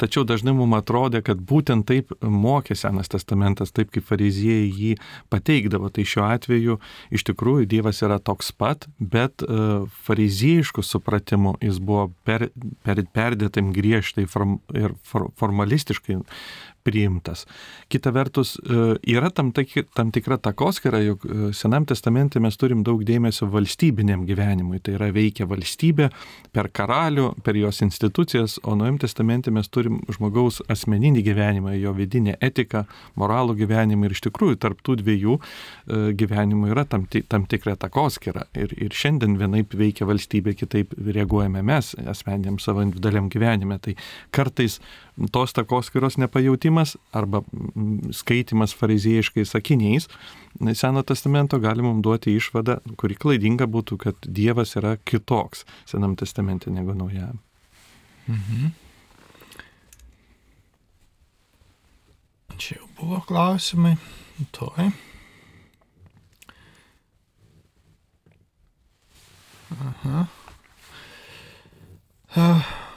[0.01, 4.93] tačiau dažnai mums atrodė, kad būtent taip mokė Senas testamentas, taip kaip fariziejai jį
[5.33, 5.91] pateikdavo.
[5.95, 6.79] Tai šiuo atveju
[7.15, 12.49] iš tikrųjų Dievas yra toks pat, bet uh, fariziejiškų supratimų jis buvo per,
[12.87, 16.21] per, perdėtam griežtai form, ir for, formalistiškai
[16.85, 17.47] priimtas.
[17.89, 22.83] Kita vertus, e, yra tam, tik- tam tikra takoskira, jog e, Senam testamente mes turim
[22.85, 24.81] daug dėmesio valstybiniam gyvenimui.
[24.85, 26.11] Tai yra veikia valstybė
[26.53, 32.37] per karalių, per jos institucijas, o Naujam testamente mes turim žmogaus asmeninį gyvenimą, jo vidinę
[32.45, 32.85] etiką,
[33.21, 38.47] moralų gyvenimą ir iš tikrųjų tarp tų dviejų e, gyvenimų yra tam, tam tikra takoskira.
[38.59, 43.81] Ir, ir šiandien vienaip veikia valstybė, kitaip reaguojame mes asmeniniam savo individualiam gyvenime.
[43.81, 43.97] Tai
[44.35, 44.81] kartais
[45.33, 47.43] tos takoskiros nepajautimas arba
[48.13, 50.09] skaitimas fariziejiškais sakiniais
[50.75, 56.71] Seno testamento gali mums duoti išvadą, kuri klaidinga būtų, kad Dievas yra kitoks Senam testamente
[56.71, 57.41] negu Naujajam.
[58.29, 58.71] Mhm.
[62.57, 63.97] Čia jau buvo klausimai.
[64.55, 64.93] Toj.
[69.75, 70.27] Aha.
[72.37, 72.94] Ah.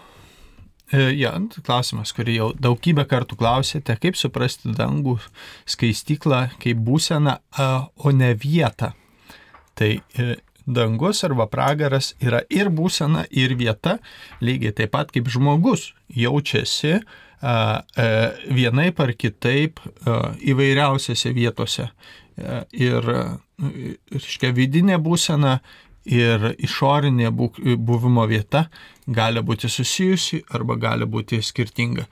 [0.94, 1.34] E, Ja,
[1.68, 5.18] klausimas, kurį jau daugybę kartų klausėte, kaip suprasti dangų
[5.68, 7.38] skaistyklą kaip būseną,
[8.00, 8.94] o ne vietą.
[9.78, 13.98] Tai e, dangus arba pragaras yra ir būsena, ir vieta,
[14.40, 17.84] lygiai taip pat kaip žmogus jaučiasi a,
[18.50, 19.84] vienaip ar kitaip
[20.42, 21.92] įvairiausiose vietose.
[22.74, 23.06] Ir,
[24.14, 25.60] reiškia, vidinė būsena
[26.08, 28.68] ir išorinė būk- buvimo vieta
[29.08, 32.08] gali būti susijusi arba gali būti skirtinga.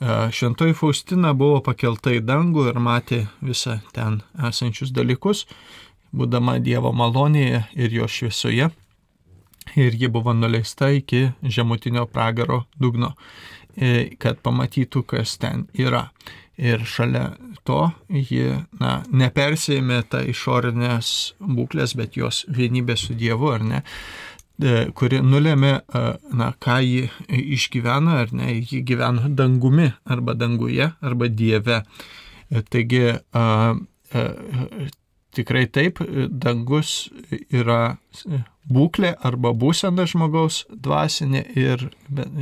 [0.00, 5.46] A, Šventoji Faustina buvo pakelta į dangų ir matė visą ten esančius dalykus,
[6.14, 8.70] būdama Dievo malonėje ir jo šviesoje.
[9.76, 13.12] ir ji buvo nuleista iki žemutinio pragaro dugno,
[13.76, 16.08] e, kad pamatytų, kas ten yra.
[16.58, 17.36] Ir šalia
[17.68, 23.82] to ji na, nepersėmė tą išorinės būklės, bet jos vienybė su Dievu, ar ne,
[24.58, 26.04] e, kuri nulėmė, e,
[26.40, 27.04] na, ką ji
[27.58, 31.82] išgyvena, ar ne, ji gyveno dangumi, arba danguje, arba Dieve.
[32.72, 33.02] Taigi,
[35.36, 36.00] tikrai taip,
[36.32, 37.10] dangus
[37.52, 37.98] yra
[38.68, 42.32] būklė arba būsena žmogaus dvasinė ir, bet,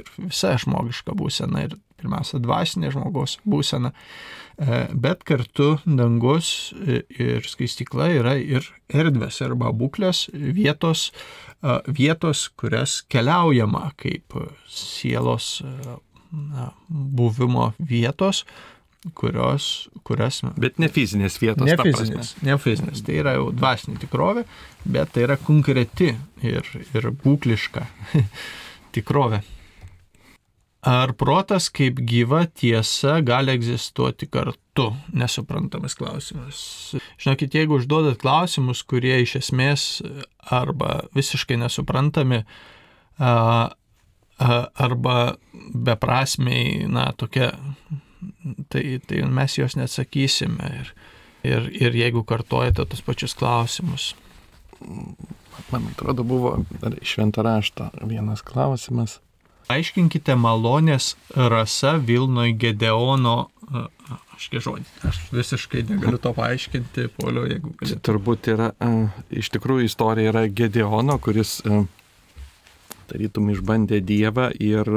[0.00, 8.10] ir visa žmogiška būsena ir pirmiausia dvasinė žmogaus būsena, e, bet kartu dangus ir skaistikla
[8.18, 11.10] yra ir erdvės arba būklės vietos,
[11.60, 14.36] e, vietos kurias keliaujama kaip
[14.68, 15.96] sielos e,
[16.32, 18.44] na, buvimo vietos,
[19.14, 20.42] kurios, kurias...
[20.60, 21.64] Bet ne fizinės vietos.
[21.66, 23.00] Ne fizinės, ne fizinės.
[23.06, 24.44] Tai yra jau dvasinė tikrovė,
[24.84, 26.12] bet tai yra konkreti
[26.44, 27.86] ir, ir būkliška
[28.96, 29.40] tikrovė.
[30.80, 34.86] Ar protas kaip gyva tiesa gali egzistuoti kartu?
[35.12, 36.62] Nesuprantamas klausimas.
[37.20, 39.84] Žinokit, jeigu užduodat klausimus, kurie iš esmės
[40.40, 42.40] arba visiškai nesuprantami,
[44.40, 45.16] arba
[45.74, 47.52] beprasmiai, na, tokia
[48.72, 50.74] tai, tai mes jos neatsakysime.
[50.80, 50.92] Ir,
[51.44, 54.14] ir, ir jeigu kartojate tos pačius klausimus.
[55.70, 56.62] Man atrodo, buvo
[57.04, 59.20] šventą raštą vienas klausimas.
[59.70, 63.36] Aiškinkite malonės rasa Vilnoj Gedeono,
[64.34, 67.92] aš kai žodį, aš visiškai negaliu to paaiškinti, polio, jeigu galite.
[67.92, 68.70] Čia turbūt yra,
[69.30, 71.58] iš tikrųjų istorija yra Gedeono, kuris
[73.10, 74.90] tarytum išbandė Dievą ir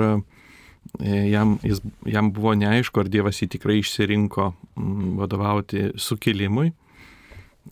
[0.99, 6.73] E, jam, jis, jam buvo neaišku, ar Dievas jį tikrai išsirinko mm, vadovauti sukilimui.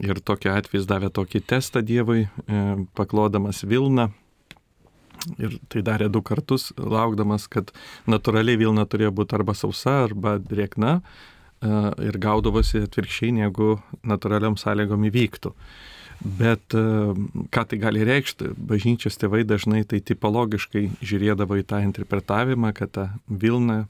[0.01, 2.61] Ir tokiu atveju jis davė tokį testą Dievui, e,
[2.97, 4.09] paklodamas Vilną.
[5.37, 7.69] Ir tai darė du kartus, laukdamas, kad
[8.09, 10.99] natūraliai Vilna turėjo būti arba sausa, arba drėkna.
[11.61, 11.71] E,
[12.09, 13.75] ir gaudavosi atvirkščiai, negu
[14.07, 15.53] natūraliam sąlygom įvyktų.
[16.21, 16.81] Bet e,
[17.53, 23.07] ką tai gali reikšti, bažnyčios tėvai dažnai tai tipologiškai žiūrėdavo į tą interpretavimą, kad ta
[23.29, 23.85] Vilna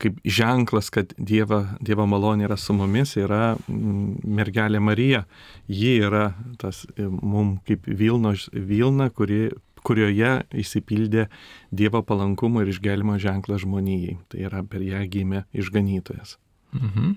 [0.00, 5.24] kaip ženklas, kad Dieva, Dievo malonė yra su mumis, yra mergelė Marija.
[5.68, 6.30] Ji yra
[6.60, 9.48] tas e, mum kaip Vilno, Vilna, kuri,
[9.86, 10.32] kurioje
[10.62, 11.28] įsipildė
[11.70, 14.18] Dievo palankumo ir išgelimo ženklas žmonijai.
[14.32, 16.36] Tai yra per ją gimė išganytojas.
[16.74, 17.14] Mhm.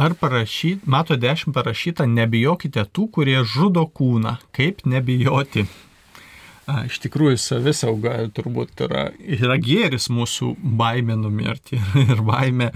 [0.00, 4.38] Ar parašyt, mato 10 parašyta, nebijokite tų, kurie žudo kūną.
[4.56, 5.66] Kaip nebijoti?
[6.70, 12.68] A, iš tikrųjų, savisauga turbūt yra, yra gėris mūsų baimė numirti ir baimė,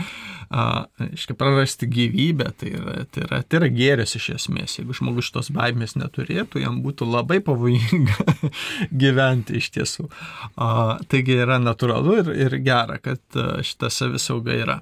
[0.48, 0.64] a,
[1.04, 2.48] iškai, prarasti gyvybę.
[2.58, 4.78] Tai yra, tai, yra, tai yra gėris iš esmės.
[4.80, 8.50] Jeigu žmogus šitos baimės neturėtų, jam būtų labai pavojinga
[9.04, 10.08] gyventi iš tiesų.
[10.56, 14.78] A, taigi yra natūralu ir, ir gera, kad šita savisauga yra.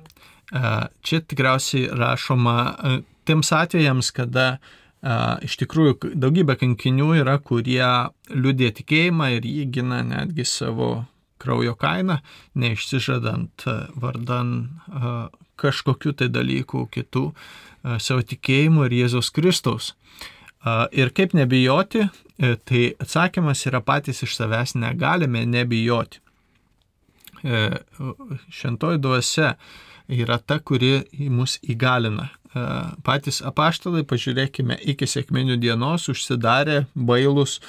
[0.52, 2.56] Čia tikriausiai rašoma
[3.28, 4.56] tiems atvejams, kada
[5.42, 7.82] iš tikrųjų daugybė kankinių yra, kurie
[8.30, 11.06] liūdė tikėjimą ir jį gina netgi savo
[11.42, 12.20] kraujo kainą,
[12.54, 13.66] neišsižadant
[13.98, 14.52] vardan
[15.58, 17.24] kažkokių tai dalykų kitų
[17.98, 19.92] savo tikėjimų ir Jėzaus Kristaus.
[20.94, 22.04] Ir kaip nebijoti,
[22.38, 26.20] e, tai atsakymas yra patys iš savęs negalime nebijoti.
[27.42, 27.62] E,
[28.46, 29.56] šventoji dvasia
[30.06, 31.02] yra ta, kuri
[31.34, 32.28] mus įgalina.
[32.52, 32.66] E,
[33.06, 37.60] patys apaštalai, pažiūrėkime, iki sėkminių dienos užsidarė bailus,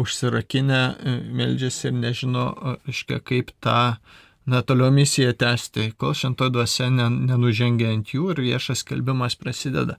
[0.00, 3.96] užsirakinę, e, meldžiasi ir nežino, aiškia, kaip tą
[4.46, 9.96] na, toliau misiją tęsti, kol šventoji dvasia nenužengia ant jų ir viešas kelbimas prasideda.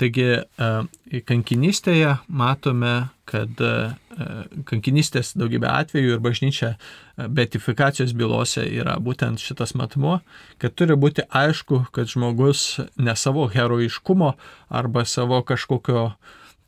[0.00, 2.94] Taigi e, kankinystėje matome,
[3.30, 3.74] kad e,
[4.66, 10.18] kankinystės daugybė atvejų ir bažnyčia e, betifikacijos bylose yra būtent šitas matmo,
[10.58, 14.32] kad turi būti aišku, kad žmogus ne savo heroiškumo
[14.74, 16.08] arba savo kažkokio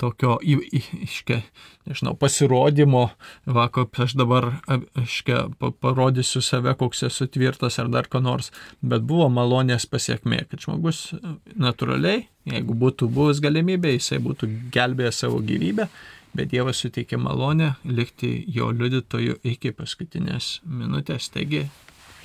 [0.01, 1.41] tokio, iškia,
[1.89, 3.05] nežinau, pasirodymo,
[3.57, 4.49] va, kaip aš dabar,
[5.03, 5.47] iškia,
[5.83, 8.53] parodysiu save, koks esu tvirtas ar dar ko nors,
[8.83, 11.09] bet buvo malonės pasiekmė, kad žmogus
[11.57, 15.89] natūraliai, jeigu būtų buvus galimybė, jisai būtų gelbėjęs savo gyvybę,
[16.37, 21.31] bet Dievas suteikė malonę likti jo liudytoju iki paskutinės minutės.
[21.33, 21.65] Taigi,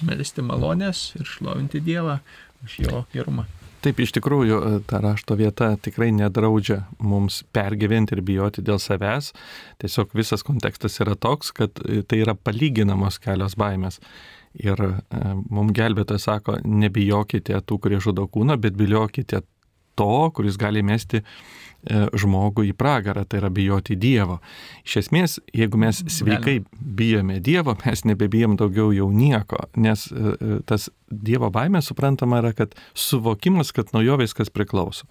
[0.05, 2.19] melisti malonės ir šlovinti Dievą
[2.65, 3.47] už jo gerumą.
[3.81, 9.31] Taip, iš tikrųjų, e, ta rašto vieta tikrai nedraudžia mums pergyventi ir bijoti dėl savęs.
[9.81, 13.97] Tiesiog visas kontekstas yra toks, kad e, tai yra palyginamos kelios baimės.
[14.61, 14.91] Ir e,
[15.49, 19.41] mums gelbėtojas sako, nebijokite tų, kurie žudo kūną, bet bijokite
[19.97, 21.23] to, kuris gali mesti
[21.89, 24.37] žmogų į pragarą, tai yra bijoti Dievo.
[24.85, 30.59] Iš esmės, jeigu mes sveikai bijome Dievo, mes nebebijom daugiau jau nieko, nes e, e,
[30.69, 35.09] tas Dievo baimė suprantama yra, kad suvokimas, kad nuo jo viskas priklauso.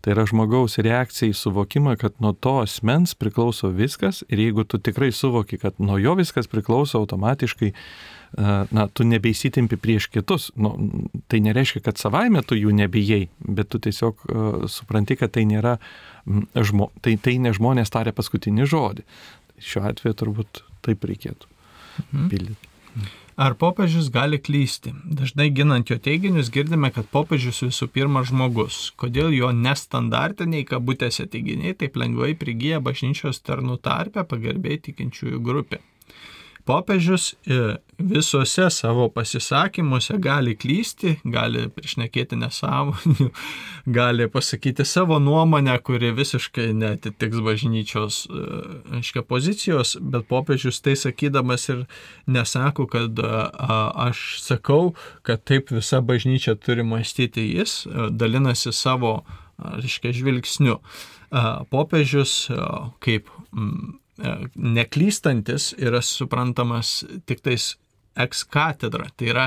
[0.00, 4.78] Tai yra žmogaus reakcija į suvokimą, kad nuo to asmens priklauso viskas ir jeigu tu
[4.78, 7.72] tikrai suvoki, kad nuo jo viskas priklauso automatiškai,
[8.36, 10.50] na, tu nebeįsitimpi prieš kitus.
[10.58, 10.74] Nu,
[11.30, 14.26] tai nereiškia, kad savaime tu jų nebijai, bet tu tiesiog
[14.72, 15.76] supranti, kad tai nėra,
[16.56, 19.06] žmo, tai, tai ne žmonės tarė paskutinį žodį.
[19.62, 22.26] Šiuo atveju turbūt taip reikėtų mhm.
[22.32, 22.74] pildyti.
[23.36, 24.94] Ar popiežius gali klysti?
[25.04, 28.78] Dažnai ginant jo teiginius girdime, kad popiežius visų pirma žmogus.
[28.96, 35.82] Kodėl jo nestandartiniai kabutėse teiginiai taip lengvai prigyja bažnyčios tarnų tarpę pagarbiai tikinčiųjų grupė?
[36.66, 43.28] Popiežius e, visuose savo pasisakymuose gali klysti, gali priešnekėti nesąmonių,
[43.98, 48.20] gali pasakyti savo nuomonę, kuri visiškai netitiks bažnyčios
[48.98, 51.84] aiškia e, pozicijos, bet popiežius tai sakydamas ir
[52.26, 54.94] nesako, kad a, aš sakau,
[55.26, 59.20] kad taip visa bažnyčia turi mąstyti jis, e, dalinasi savo,
[59.56, 60.80] reiškia, žvilgsniu.
[61.72, 62.32] Popiežius
[63.02, 64.05] kaip E,
[64.56, 67.74] neklystantis yra suprantamas tik tais
[68.16, 69.10] ex katedra.
[69.16, 69.46] Tai yra,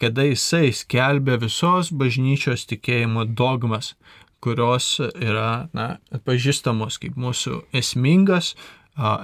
[0.00, 3.94] kada jisai skelbia visos bažnyčios tikėjimo dogmas,
[4.44, 8.54] kurios yra na, pažįstamos kaip mūsų esmingas,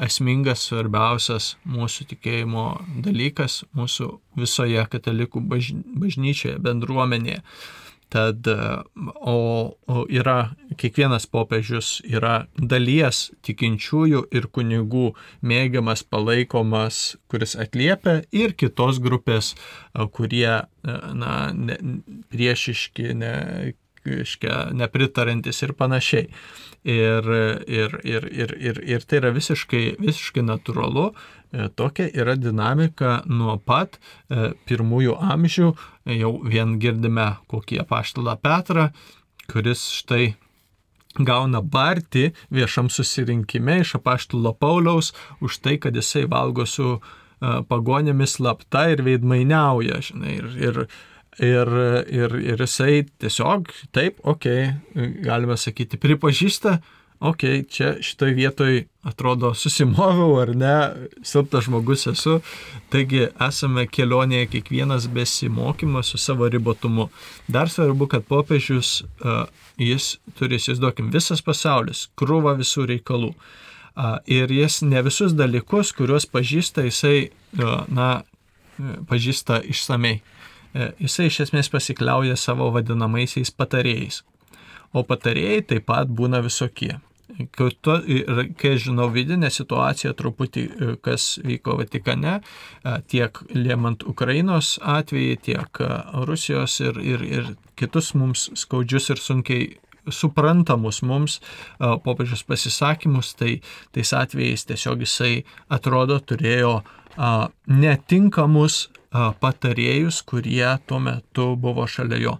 [0.04, 2.66] esmingas svarbiausias mūsų tikėjimo
[3.04, 7.42] dalykas mūsų visoje katalikų bažnyčioje, bendruomenėje.
[8.14, 9.36] Tad, o,
[9.90, 15.08] o yra, kiekvienas popiežius yra dalies tikinčiųjų ir kunigų
[15.42, 19.54] mėgiamas, palaikomas, kuris atliepia ir kitos grupės,
[20.14, 20.60] kurie
[21.24, 21.80] na, ne,
[22.30, 23.34] priešiški, ne,
[24.06, 26.28] reiškia, nepritarantis ir panašiai.
[26.84, 27.24] Ir,
[27.64, 33.56] ir, ir, ir, ir, ir tai yra visiškai, visiškai natūralu, e, tokia yra dinamika nuo
[33.56, 35.70] pat e, pirmųjų amžių,
[36.20, 38.90] jau vien girdime kokį apaštalą Petrą,
[39.48, 40.34] kuris štai
[41.18, 47.00] gauna barti viešam susirinkime iš apaštalo Pauliaus už tai, kad jisai valgo su e,
[47.68, 50.80] pagonėmis slapta ir veidmainiauja, žinai, ir, ir
[51.42, 51.66] Ir,
[52.14, 56.76] ir, ir jisai tiesiog, taip, okei, okay, galime sakyti, pripažįsta,
[57.18, 60.74] okei, okay, čia šitoj vietoj atrodo susimoviau ar ne,
[61.26, 62.36] silpnas žmogus esu,
[62.94, 67.08] taigi esame kelionėje kiekvienas besimokymas su savo ribotumu.
[67.50, 69.00] Dar svarbu, kad popiežius,
[69.80, 70.06] jis
[70.38, 73.32] turi, įsivaizduokim, visas pasaulis, krūva visų reikalų.
[74.30, 77.32] Ir jis ne visus dalykus, kuriuos pažįsta, jisai,
[77.90, 78.22] na,
[79.10, 80.20] pažįsta išsamei.
[80.74, 84.22] E, jisai iš esmės pasikliauja savo vadinamaisiais patarėjais.
[84.94, 86.96] O patarėjai taip pat būna visokie.
[87.56, 95.80] Kai žinau vidinę situaciją truputį, e, kas vyko Vatikane, e, tiek liemant Ukrainos atvejį, tiek
[96.28, 99.70] Rusijos ir, ir, ir kitus mums skaudžius ir sunkiai
[100.10, 101.38] suprantamus mums
[101.78, 103.54] popiežius pasisakymus, tai
[103.96, 106.74] tais atvejais tiesiog jisai atrodo turėjo
[107.72, 112.38] netinkamus patarėjus, kurie tuo metu buvo šalia jo.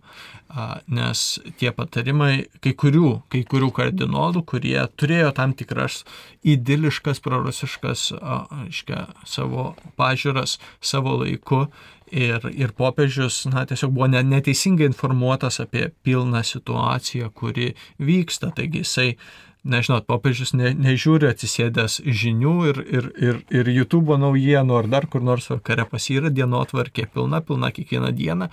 [0.87, 1.23] Nes
[1.59, 6.03] tie patarimai, kai kurių, kai kurių kardinolų, kurie turėjo tam tikras
[6.47, 11.65] idiliškas, prorusiškas, aiškia, savo pažiūras, savo laiku
[12.15, 18.53] ir, ir popiežius, na, tiesiog buvo neteisingai informuotas apie pilną situaciją, kuri vyksta.
[18.55, 19.09] Taigi jisai
[19.65, 25.25] nežinot, popiežius ne, nežiūri atsisėdęs žinių ir, ir, ir, ir YouTube naujienų ar dar kur
[25.25, 28.51] nors vakare pas yra dienotvarkė pilna, pilna kiekvieną dieną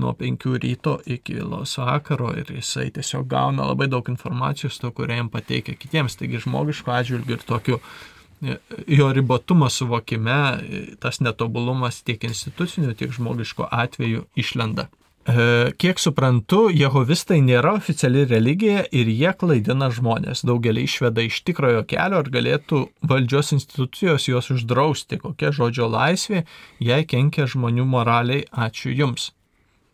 [0.00, 5.22] nuo 5 ryto iki vėlos vakaro ir jisai tiesiog gauna labai daug informacijos, to, kurią
[5.22, 6.18] jam pateikia kitiems.
[6.20, 8.60] Taigi žmogiško atžvilgiu ir tokiu e,
[9.00, 14.90] jo ribotumo suvokime e, tas netobulumas tiek institucinių, tiek žmogiško atveju išlenda.
[15.28, 20.46] E, kiek suprantu, jehovistai nėra oficiali religija ir jie klaidina žmonės.
[20.48, 25.18] Daugelį išveda iš tikrojo kelio ir galėtų valdžios institucijos juos uždrausti.
[25.20, 26.46] Kokia žodžio laisvė,
[26.80, 29.34] jei kenkia žmonių moraliai, ačiū Jums.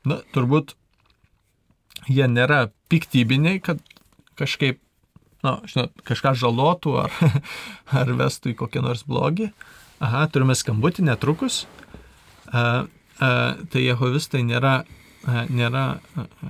[0.06, 0.76] Na, turbūt
[2.06, 3.80] jie nėra piktybiniai, kad
[4.38, 4.78] kažkaip,
[5.42, 7.16] na, žinot, kažką žalotų ar,
[7.98, 9.50] ar vestų į kokį nors blogį.
[10.06, 11.64] Aha, turime skambutį netrukus.
[12.46, 12.86] A,
[13.18, 13.32] a,
[13.72, 14.95] tai jehovistai nėra e,
[15.26, 15.86] nėra,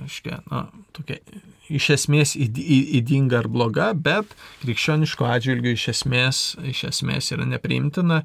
[0.03, 1.19] aiškiai, na, tokia
[1.67, 8.23] iš esmės įdinga ar bloga, bet krikščioniško atžvilgių iš esmės, iš esmės yra nepriimtina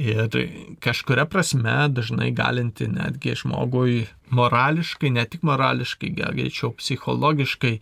[0.00, 0.36] ir
[0.82, 7.76] kažkuria prasme dažnai galinti netgi žmogui morališkai, ne tik morališkai, gal greičiau psichologiškai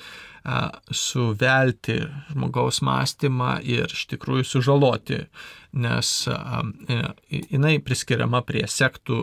[0.95, 1.99] suvelti
[2.33, 5.21] žmogaus mąstymą ir iš tikrųjų sužaloti,
[5.77, 6.13] nes
[7.29, 9.19] jinai priskiriama prie sektų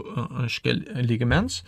[1.01, 1.63] lygmens,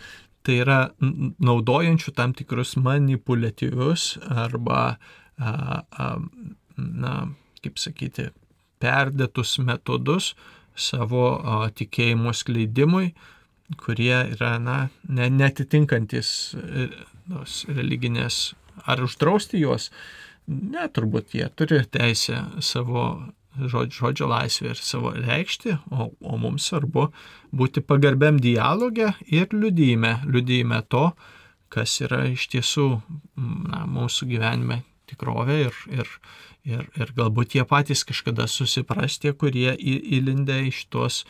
[0.46, 4.98] tai yra naudojančių tam tikrus manipuliatyvius arba,
[5.38, 5.52] a,
[5.82, 6.08] a,
[6.76, 7.14] na,
[7.64, 8.30] kaip sakyti,
[8.82, 10.32] perdėtus metodus
[10.78, 13.12] savo a, tikėjimo skleidimui,
[13.76, 14.78] kurie yra, na,
[15.08, 16.88] ne, netitinkantis e,
[17.28, 18.54] tos religinės,
[18.88, 19.90] ar uždrausti juos,
[20.48, 23.10] ne, turbūt jie turi teisę savo
[23.58, 27.08] žodžio, žodžio laisvę ir savo reikšti, o, o mums svarbu
[27.54, 31.10] būti pagarbiam dialogę ir liudyjime, liudyjime to,
[31.72, 32.88] kas yra iš tiesų
[33.36, 36.10] na, mūsų gyvenime tikrovė ir, ir,
[36.68, 41.22] ir, ir galbūt jie patys kažkada susipras tie, kurie į, įlindę iš tos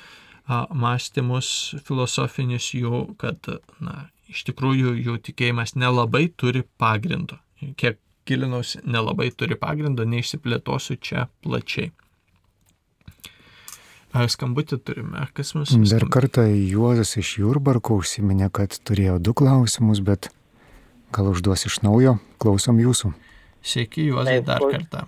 [0.47, 1.51] a, mąstymus
[1.87, 3.51] filosofinius jų, kad
[3.83, 7.39] na, iš tikrųjų jų tikėjimas nelabai turi pagrindo.
[7.79, 7.99] Kiek
[8.29, 11.91] gilinausi, nelabai turi pagrindo, neišsiplėtosiu čia plačiai.
[14.27, 20.31] Skambutį turime, kas mums Dar kartą Juozas iš Jurbarko užsiminė, kad turėjo du klausimus, bet
[21.15, 22.19] gal užduos iš naujo.
[22.43, 23.13] Klausom jūsų.
[23.63, 25.07] Sveiki, Juozai, Taip, dar ko- kartą.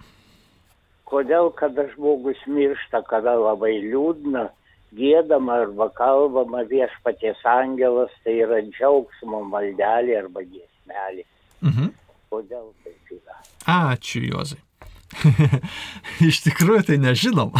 [1.11, 4.51] Kodėl, kada žmogus miršta, kada labai liūdna,
[4.95, 11.25] gėdama arba kalbama viešpaties angelas, tai yra džiaugsmo maldelė arba giesmelė.
[11.63, 11.91] Mhm.
[12.31, 13.41] Kodėl taip yra?
[13.67, 14.61] Ačiū, Juozai.
[16.31, 17.55] Iš tikrųjų tai nežinom.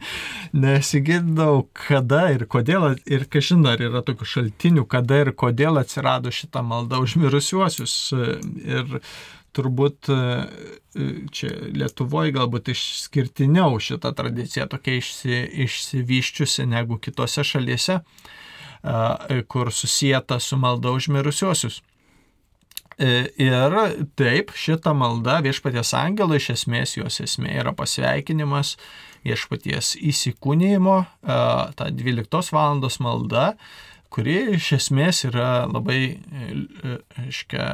[0.64, 6.62] Nesigidau, kada ir kodėl, ir kažin ar yra tokių šaltinių, kada ir kodėl atsirado šitą
[6.66, 7.96] maldą už mirusiuosius.
[8.64, 9.00] Ir
[9.54, 10.20] turbūt e,
[11.34, 18.00] čia Lietuvoje galbūt išskirtiniau šita tradicija tokia išsi, išsivyščiusi negu kitose šalyse,
[19.48, 21.78] kur susijęta su malda už mirusiuosius.
[21.80, 21.93] E,
[22.98, 23.74] Ir
[24.14, 28.76] taip, šita malda viešpaties angelo iš esmės jos esmė yra pasveikinimas
[29.24, 31.38] viešpaties įsikūnymo, e,
[31.78, 33.54] ta 12 valandos malda,
[34.12, 36.18] kuri iš esmės yra labai,
[37.24, 37.70] aiškia,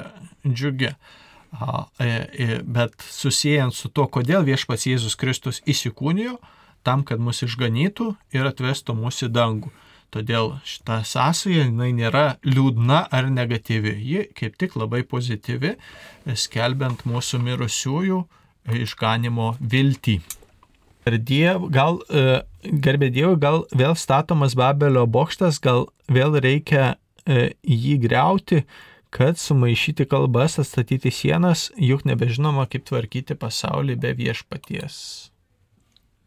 [0.47, 0.95] džiugi.
[0.95, 6.39] E, e, Bet susijęs su to, kodėl viešpats Jėzus Kristus įsikūnijo,
[6.87, 9.73] tam, kad mus išganytų ir atvestų mūsų į dangų.
[10.11, 13.95] Todėl šita sąsaja jinai nėra liūdna ar negatyvi.
[14.03, 15.77] Ji kaip tik labai pozityvi,
[16.35, 18.19] skelbiant mūsų mirusiųjų
[18.81, 20.19] išganimo viltį.
[21.09, 22.43] Ir diev, gal, e,
[22.85, 28.65] garbė Dievui, gal vėl statomas Babelio bokštas, gal vėl reikia e, jį greuti,
[29.11, 34.99] kad sumaišyti kalbas, atstatyti sienas, juk nebežinoma, kaip tvarkyti pasaulį be viešpaties.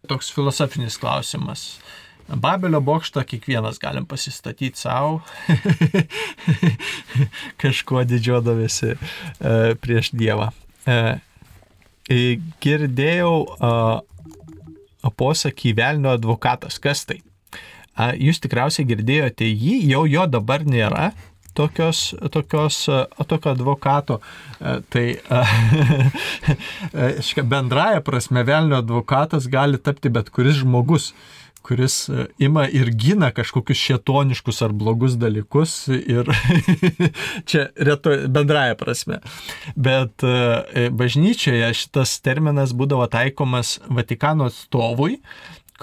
[0.09, 1.77] Toks filosofinis klausimas.
[2.27, 5.21] Babelio bokštą kiekvienas galim pasistatyti savo,
[7.61, 8.95] kažkuo didžiuodavėsi e,
[9.83, 10.47] prieš Dievą.
[10.87, 11.19] E,
[12.11, 13.47] e, girdėjau e,
[15.19, 16.79] posakį velnio advokatas.
[16.83, 17.19] Kas tai?
[18.17, 21.11] Jūs tikriausiai girdėjote jį, jau jo dabar nėra,
[21.53, 22.89] tokios, tokios,
[23.29, 24.17] tokio advokato.
[24.57, 25.13] A, Tai
[27.45, 31.13] bendraja prasme velnio advokatas gali tapti bet kuris žmogus
[31.63, 36.29] kuris a, ima ir gina kažkokius šetoniškus ar blogus dalykus ir
[37.49, 39.19] čia reto bendraja prasme.
[39.75, 45.19] Bet a, bažnyčioje šitas terminas būdavo taikomas Vatikano atstovui,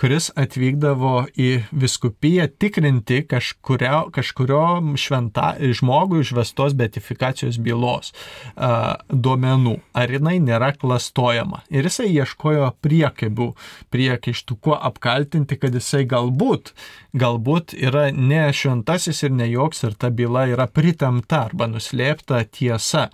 [0.00, 4.62] kuris atvykdavo į viskupiją tikrinti kažkurio, kažkurio
[5.00, 8.14] šventa, žmogui išvestos betifikacijos bylos
[8.56, 11.60] a, duomenų, ar jinai nėra klastojama.
[11.68, 13.50] Ir jisai ieškojo priekaibių,
[13.92, 16.72] priekaištų, kuo apkaltinti, kad jisai galbūt,
[17.16, 23.08] galbūt yra ne šventasis ir ne joks ir ta byla yra pritemta arba nuslėpta tiesa.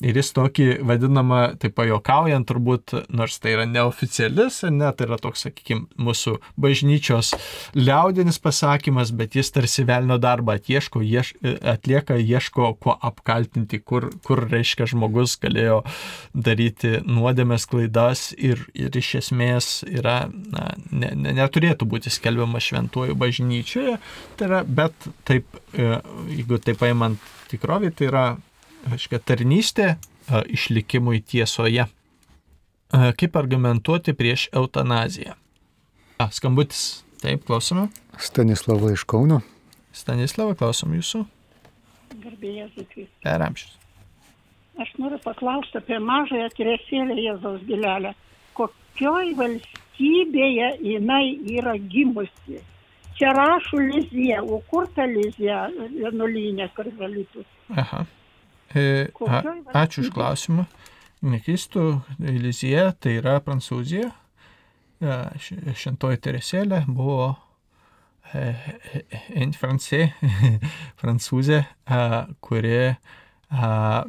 [0.00, 5.44] Ir jis tokį vadinamą, taip pajokaujant turbūt, nors tai yra neoficialis, ne, tai yra toks,
[5.44, 7.34] sakykime, mūsų bažnyčios
[7.76, 11.34] liaudinis pasakymas, bet jis tarsi velnio darbą atieško, ieš,
[11.74, 15.82] atlieka, ieško, kuo apkaltinti, kur, kur reiškia žmogus galėjo
[16.32, 23.18] daryti nuodėmės klaidas ir, ir iš esmės yra, na, ne, ne, neturėtų būti skelbiama šventuoju
[23.40, 23.98] bažnyčioje,
[24.36, 24.92] tai yra, bet
[25.24, 27.18] taip, e, jeigu taip paimant
[27.50, 28.24] tikrovį, tai yra
[28.90, 29.96] aiškia, tarnystė
[30.28, 31.86] a, išlikimui tiesoje.
[31.86, 35.34] A, Kaip argumentuoti prieš eutanaziją?
[36.18, 37.04] A, skambutis.
[37.20, 37.90] Taip, klausome.
[38.18, 39.42] Stanislava iš Kauno.
[39.92, 41.26] Stanislava, klausom jūsų.
[42.22, 43.10] Garbėjai Zikris.
[43.20, 43.76] Per amžius.
[44.80, 48.14] Aš noriu paklausti apie mažąją Teresėlę Jėzaus gilelę.
[48.56, 52.62] Kokioj valstybėje jinai yra gimusi?
[53.20, 57.44] Čia rašo Lizija, o kur ta Lizija vienuolynė karvelitų?
[57.76, 58.06] Aha.
[58.72, 58.84] E,
[59.28, 59.40] a,
[59.82, 60.64] ačiū už klausimą.
[61.20, 61.84] Nekystų,
[62.32, 64.08] Elizija tai yra Prancūzija.
[65.04, 67.34] E, š- Šventoji Teresėlė buvo
[68.32, 70.12] en francė,
[71.00, 71.64] prancūzė,
[72.44, 72.74] kuri,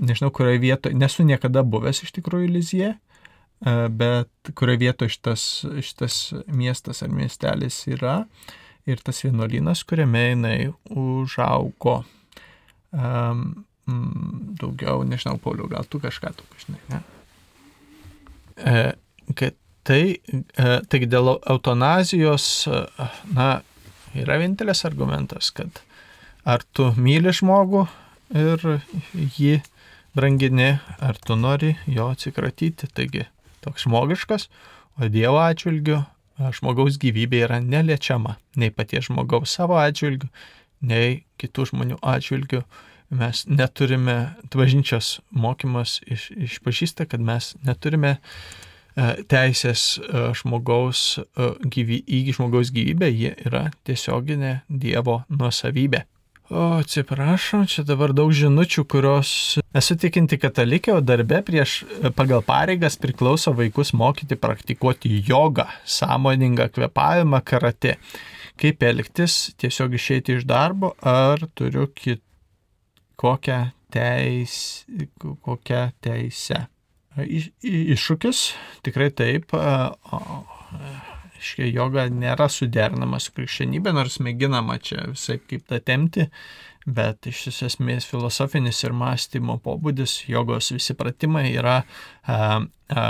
[0.06, 2.92] nežinau, kurioje vietoje, nesu niekada buvęs iš tikrųjų Elizija,
[3.98, 5.46] bet kurioje vietoje šitas,
[5.86, 6.20] šitas
[6.54, 8.20] miestas ar miestelis yra
[8.90, 10.60] ir tas vienuolynas, kuriame jinai
[10.90, 12.02] užaugo.
[12.92, 13.66] Um,
[14.62, 17.02] daugiau, nežinau, Pauliu, gal tu kažką tu žinai, ne?
[18.62, 18.76] E,
[19.38, 22.46] kad tai, e, taigi dėl eutanazijos,
[23.34, 23.50] na,
[24.18, 25.82] yra vienintelis argumentas, kad
[26.46, 27.86] ar tu myli žmogų
[28.38, 28.66] ir
[29.38, 29.60] jį
[30.18, 32.90] brangini, ar tu nori jo atsikratyti.
[32.94, 33.26] Taigi
[33.66, 34.48] toks žmogiškas,
[35.00, 36.02] o Dievo atžvilgiu
[36.56, 40.30] žmogaus gyvybė yra neliečiama nei paties žmogaus savo atžvilgiu,
[40.82, 42.64] nei kitų žmonių atžvilgiu.
[43.12, 48.22] Mes neturime, bažnyčios mokymas iš, išpažįsta, kad mes neturime e,
[49.28, 56.06] teisės e, žmogaus, e, gyvy, į žmogaus gyvybę, ji yra tiesioginė Dievo nuosavybė.
[56.52, 59.30] O, atsiprašau, čia dabar daug žinučių, kurios
[59.78, 61.78] esu tikinti katalikė, o darbe prieš
[62.18, 67.96] pagal pareigas priklauso vaikus mokyti praktikuoti jogą, sąmoningą kvepavimą, karate.
[68.60, 72.20] Kaip elgtis, tiesiog išeiti iš darbo, ar turiu kit,
[73.16, 73.62] kokią,
[73.96, 74.84] teis,
[75.48, 76.66] kokią teisę.
[77.16, 77.48] Iš,
[77.96, 78.44] iššūkis,
[78.84, 79.56] tikrai taip.
[81.42, 86.28] Iškai joga nėra suderinama su krikščionybė, nors mėginama čia visai kaip tą temti,
[86.86, 91.82] bet iš esmės filosofinis ir mąstymo pobūdis, jogos visi pratimai yra,
[92.30, 92.40] a,
[92.94, 93.06] a,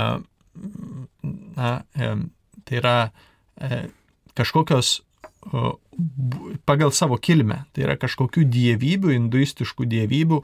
[1.22, 2.12] na, a,
[2.64, 3.82] tai yra a,
[4.38, 5.11] kažkokios a,
[6.64, 10.38] pagal savo kilmę, tai yra kažkokių dievybių, hinduistiškų dievybių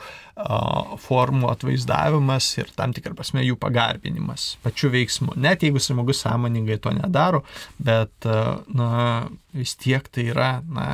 [1.04, 5.38] formų atvaizdavimas ir tam tikrą prasme jų pagarbinimas pačiu veiksmu.
[5.40, 7.44] Net jeigu žmogus sąmoningai to nedaro,
[7.78, 8.90] bet na,
[9.56, 10.88] vis tiek tai yra na,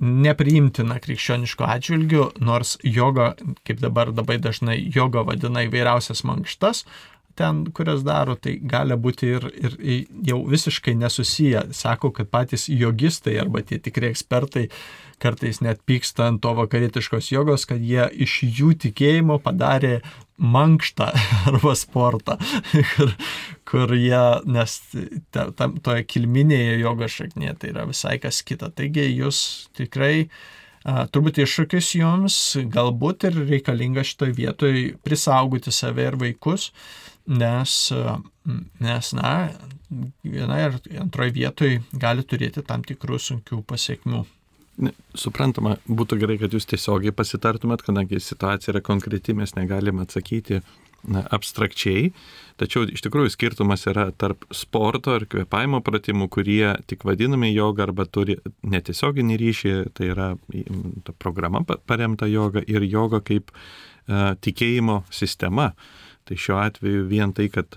[0.00, 3.34] nepriimtina krikščioniško atžvilgių, nors joga,
[3.68, 6.86] kaip dabar labai dažnai joga vadina įvairiausias mankštas,
[7.38, 9.76] ten, kurias daro, tai gali būti ir, ir
[10.26, 11.68] jau visiškai nesusiję.
[11.76, 14.68] Sako, kad patys jogistai arba tie tikri ekspertai
[15.22, 19.98] kartais net pyksta ant to vakarietiškos jogos, kad jie iš jų tikėjimo padarė
[20.38, 21.08] mankštą
[21.50, 22.38] arba sportą,
[22.92, 23.14] kur,
[23.68, 24.78] kur jie, nes
[25.34, 28.70] ta, ta, toje kilminėje jogos šaknėje tai yra visai kas kita.
[28.74, 29.40] Taigi jūs
[29.78, 30.28] tikrai
[30.86, 32.38] turbūt iššūkis jums,
[32.72, 36.70] galbūt ir reikalinga šitoje vietoje prisaugoti save ir vaikus,
[37.28, 37.76] nes,
[38.80, 39.32] nes na,
[40.24, 44.24] viena ir antroje vietoje gali turėti tam tikrų sunkių pasiekmių.
[45.18, 50.60] Suprantama, būtų gerai, kad jūs tiesiogiai pasitartumėt, kadangi situacija yra konkreti, mes negalime atsakyti
[51.02, 52.12] na, abstrakčiai,
[52.62, 58.06] tačiau iš tikrųjų skirtumas yra tarp sporto ir kvepavimo pratimų, kurie tik vadinami joga arba
[58.06, 60.30] turi netiesioginį ryšį, tai yra
[61.06, 65.72] ta programa paremta joga ir joga kaip uh, tikėjimo sistema.
[66.28, 67.72] Tai šiuo atveju vien tai, kad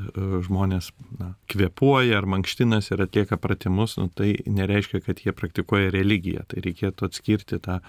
[0.48, 6.44] žmonės na, kvepuoja ar mankštinas ir atlieka pratimus, nu, tai nereiškia, kad jie praktikuoja religiją.
[6.52, 7.80] Tai reikėtų atskirti tą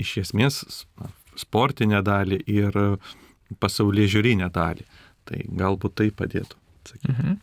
[0.00, 0.62] iš esmės
[0.96, 2.78] na, sportinę dalį ir
[3.60, 4.88] pasaulyje žiūrinę dalį.
[5.28, 6.56] Tai galbūt tai padėtų.
[6.88, 7.12] Sakyti.
[7.12, 7.36] Mhm.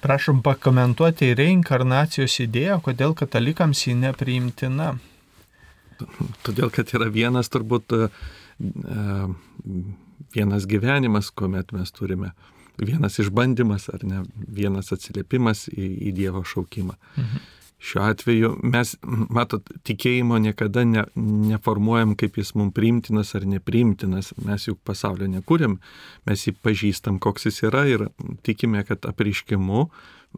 [0.00, 4.94] Prašom pakomentuoti reinkarnacijos idėją, kodėl katalikams ji nepriimtina.
[6.46, 8.06] Todėl, kad yra vienas turbūt uh,
[10.34, 12.34] vienas gyvenimas, kuomet mes turime
[12.80, 16.96] vienas išbandymas ar ne vienas atsiliepimas į, į Dievo šaukimą.
[17.16, 17.48] Mhm.
[17.80, 18.90] Šiuo atveju mes,
[19.32, 24.34] matot, tikėjimo niekada ne, neformuojam, kaip jis mums priimtinas ar nepriimtinas.
[24.44, 25.78] Mes juk pasaulio nekūrėm,
[26.28, 28.04] mes jį pažįstam, koks jis yra ir
[28.44, 29.86] tikime, kad apriškimu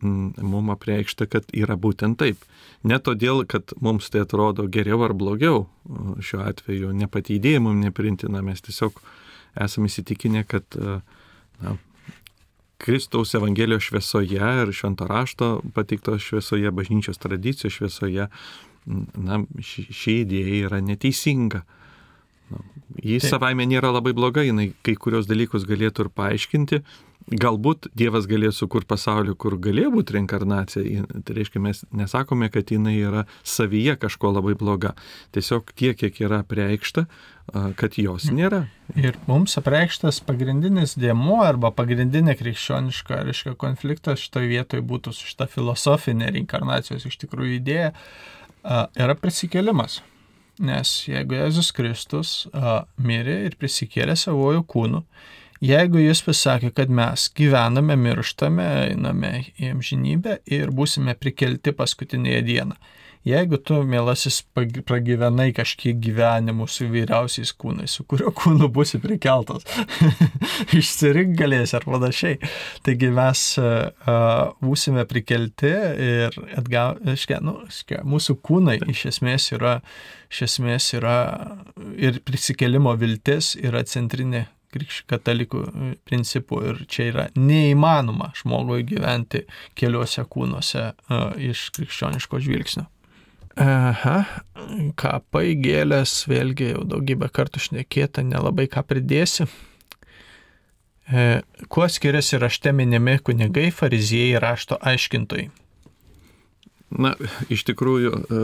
[0.02, 2.46] mums apreikšta, kad yra būtent taip.
[2.86, 5.66] Ne todėl, kad mums tai atrodo geriau ar blogiau,
[6.22, 9.02] šiuo atveju ne pati idėja mums neprintina, mes tiesiog
[9.60, 10.76] esame įsitikinę, kad
[11.62, 11.76] na,
[12.82, 18.26] Kristaus Evangelijos šviesoje ir švento rašto pateiktos šviesoje, bažnyčios tradicijos šviesoje,
[19.14, 21.62] na, ši, ši idėja yra neteisinga.
[22.50, 22.64] Na,
[22.98, 26.82] jis savaime nėra labai bloga, jinai kai kurios dalykus galėtų ir paaiškinti,
[27.30, 31.06] galbūt Dievas galėjo sukurti pasaulį, kur galėjo būti reinkarnacija.
[31.12, 34.94] Tai reiškia, mes nesakome, kad jinai yra savyje kažko labai bloga.
[35.36, 37.06] Tiesiog tiek, kiek yra preikšta,
[37.78, 38.64] kad jos nėra.
[38.98, 45.48] Ir mums apreikštas pagrindinis dėmuo arba pagrindinė krikščioniška, reiškia, konfliktas šitoje vietoje būtų su šita
[45.50, 47.92] filosofinė reinkarnacijos iš tikrųjų idėja,
[48.62, 50.00] yra prisikėlimas.
[50.62, 52.32] Nes jeigu Jėzus Kristus
[53.00, 55.00] mirė ir prisikėlė savojų kūnų,
[55.62, 59.28] Jeigu jis pasakė, kad mes gyvename, mirštame, einame
[59.62, 62.78] į amžinybę ir būsime prikelti paskutinėje dieną.
[63.22, 69.62] Jeigu tu, mielasis, pragyvenai kažkiek gyvenimų su vyriausiais kūnais, su kurio kūnu būsi prikeltas,
[70.80, 72.40] išsirink galės ar panašiai.
[72.82, 75.70] Taigi mes uh, būsime prikelti
[76.08, 79.76] ir atgal, iškia, nu, iškia, mūsų kūnai iš esmės yra,
[80.34, 81.20] iš esmės yra
[81.94, 84.48] ir prisikėlimo viltis yra centrinė
[85.10, 89.44] katalikų e, principų ir čia yra neįmanoma žmogui gyventi
[89.78, 92.86] keliuose kūnuose uh, iš krikščioniško žvilgsnio.
[93.60, 94.22] Aha,
[94.96, 99.44] kapai gėlės, vėlgi jau daugybę kartų šnekėta, nelabai ką pridėsi.
[101.12, 105.50] E, kuo skiriasi rašte minimi kunigai, fariziejai, rašto aiškintojai?
[106.92, 107.12] Na,
[107.52, 108.40] iš tikrųjų, e,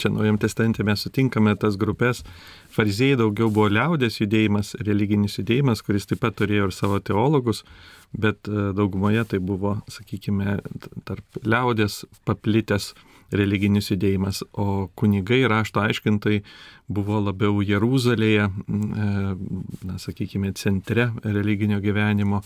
[0.00, 2.22] čia Naujam testamente mes sutinkame tas grupės.
[2.74, 7.62] Farizėjai daugiau buvo liaudės judėjimas, religinis judėjimas, kuris taip pat turėjo ir savo teologus,
[8.12, 10.58] bet e, daugumoje tai buvo, sakykime,
[11.08, 12.92] tarp liaudės paplitęs
[13.36, 16.42] religinis judėjimas, o kunigai rašto aiškintai
[16.92, 19.06] buvo labiau Jeruzalėje, e,
[19.88, 22.42] na, sakykime, centre religinio gyvenimo,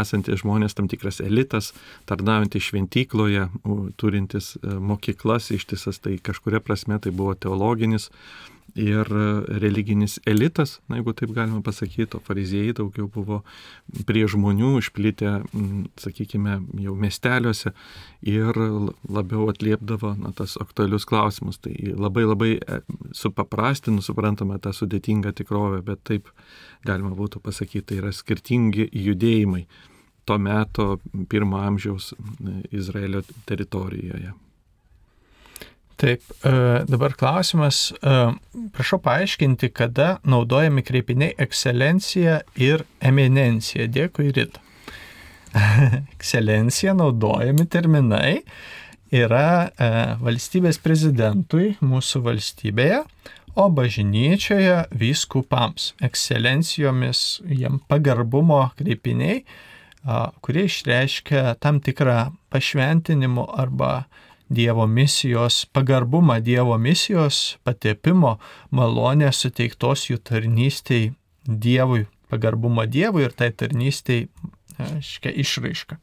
[0.00, 1.72] esantis žmonės, tam tikras elitas,
[2.08, 3.48] tarnaujantis šventykloje,
[4.00, 8.10] turintis e, mokyklas ištisas, tai kažkuria prasme tai buvo teologinis
[8.78, 9.08] ir
[9.62, 13.40] religinis elitas, na, jeigu taip galima pasakyti, o fariziejai daugiau buvo
[14.06, 15.34] prie žmonių išplitę,
[16.00, 17.74] sakykime, jau miesteliuose
[18.28, 18.62] ir
[19.08, 21.60] labiau atliepdavo na, tas aktualius klausimus.
[21.64, 22.80] Tai labai labai e,
[23.16, 26.32] supaprastinu, suprantame tą sudėtingą tikrovę, bet taip
[26.86, 29.66] galima būtų pasakyti, tai yra skirtingi judėjimai
[30.28, 30.98] to meto
[31.28, 32.12] pirmo amžiaus
[32.70, 34.34] Izraelio teritorijoje.
[35.98, 36.50] Taip, e,
[36.86, 38.10] dabar klausimas, e,
[38.70, 43.88] prašau paaiškinti, kada naudojami kreipiniai ekscelencija ir eminencija.
[43.90, 44.62] Dėkui, Rita.
[46.14, 48.36] ekscelencija naudojami terminai
[49.10, 49.88] yra e,
[50.22, 53.02] valstybės prezidentui mūsų valstybėje,
[53.58, 55.96] o bažnyčioje vyskupams.
[55.98, 59.40] Ekscelencijomis jam pagarbumo kreipiniai,
[60.46, 64.04] kurie išreiškia tam tikrą pašventinimo arba
[64.48, 68.38] Dievo misijos, pagarbumą Dievo misijos, patepimo,
[68.70, 71.10] malonę suteiktos jų tarnystėj
[71.48, 74.26] Dievui, pagarbumą Dievui ir tai tarnystėj,
[74.78, 75.98] aiškia, išraiška.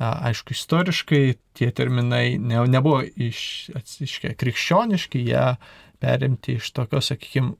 [0.00, 1.24] Aišku, istoriškai
[1.54, 3.70] tie terminai ne, nebuvo iš,
[4.00, 5.44] iškia, krikščioniški, jie
[6.00, 7.52] perimti iš tokios, sakykime,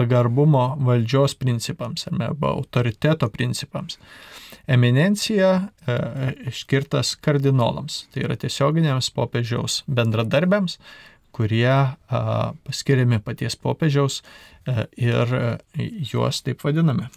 [0.00, 4.00] pagarbumo valdžios principams arba autoriteto principams
[4.70, 10.78] eminencija e, skirtas kardinolams, tai yra tiesioginiams popiežiaus bendradarbiams,
[11.34, 11.74] kurie
[12.10, 17.08] paskiriami paties popiežiaus e, ir e, juos taip vadiname.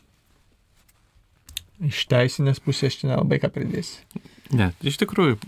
[1.84, 4.02] Iš teisinės pusės čia nelabai ką pridėsi.
[4.54, 5.40] Ne, iš tikrųjų,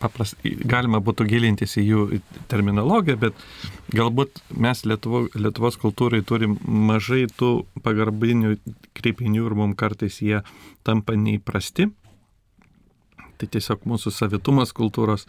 [0.00, 2.02] papras, galima būtų gilintis į jų
[2.48, 3.42] terminologiją, bet
[3.92, 8.56] galbūt mes Lietuvo, Lietuvos kultūrai turim mažai tų pagarbinių
[8.96, 10.40] kreipinių ir mums kartais jie
[10.86, 11.90] tampa neįprasti.
[13.38, 15.28] Tai tiesiog mūsų savitumas kultūros.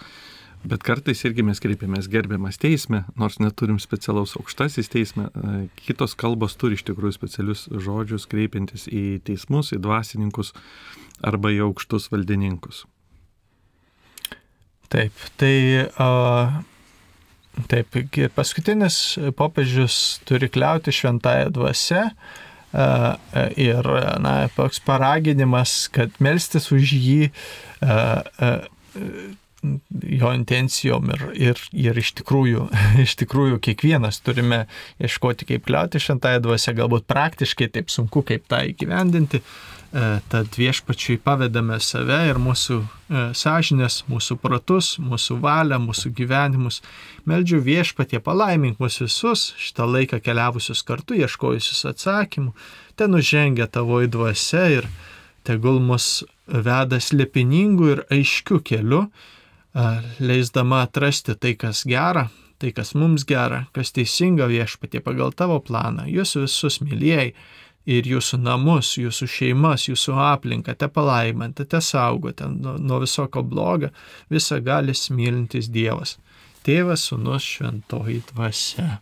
[0.60, 5.30] Bet kartais irgi mes kreipiamės gerbiamas teisme, nors neturim specialaus aukštasis teisme.
[5.80, 10.52] Kitos kalbos turi iš tikrųjų specialius žodžius kreipiantis į teismus, į dvasininkus
[11.24, 12.84] arba į aukštus valdininkus.
[14.90, 15.56] Taip, tai
[15.86, 16.60] uh,
[17.70, 17.98] taip,
[18.34, 23.12] paskutinis popiežius turi kliauti šventąją dvasę uh,
[23.54, 23.92] ir,
[24.24, 29.38] na, toks paraginimas, kad melstis už jį uh, uh,
[30.10, 32.70] jo intencijom ir, ir, ir iš, tikrųjų,
[33.06, 34.64] iš tikrųjų kiekvienas turime
[35.04, 39.44] ieškoti, kaip kliauti šventąją dvasę, galbūt praktiškai taip sunku, kaip tą įgyvendinti.
[39.44, 39.79] E,
[40.30, 46.84] tad viešpačiui pavedame save ir mūsų e, sąžinės, mūsų protus, mūsų valią, mūsų gyvenimus.
[47.30, 52.54] Meldžiu viešpatie palaimink mus visus, šitą laiką keliavusius kartu, ieškojusius atsakymų.
[53.02, 54.90] Ten nužengia tavo į dvasę ir
[55.48, 59.88] tegul mus veda slėpiningų ir aiškių kelių, e,
[60.22, 62.28] leisdama atrasti tai, kas gera,
[62.62, 66.06] tai, kas mums gera, kas teisinga viešpatie pagal tavo planą.
[66.06, 67.32] Jūs visus mylėjai
[67.90, 73.90] ir jūsų namus, jūsų šeimas, jūsų aplinką, te palaiminti, te saugoti nuo, nuo visoko blogo,
[74.32, 76.18] visą galis mylintis Dievas.
[76.66, 79.00] Tėvas, Sūnus, Šventoji Dvasia.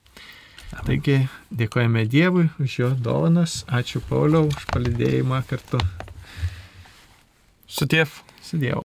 [0.85, 1.21] Taigi
[1.55, 3.61] dėkojame Dievui už jo dovanas.
[3.71, 5.79] Ačiū Pauliau už palidėjimą kartu.
[7.67, 8.11] Su tėv.
[8.43, 8.75] Su Dievu.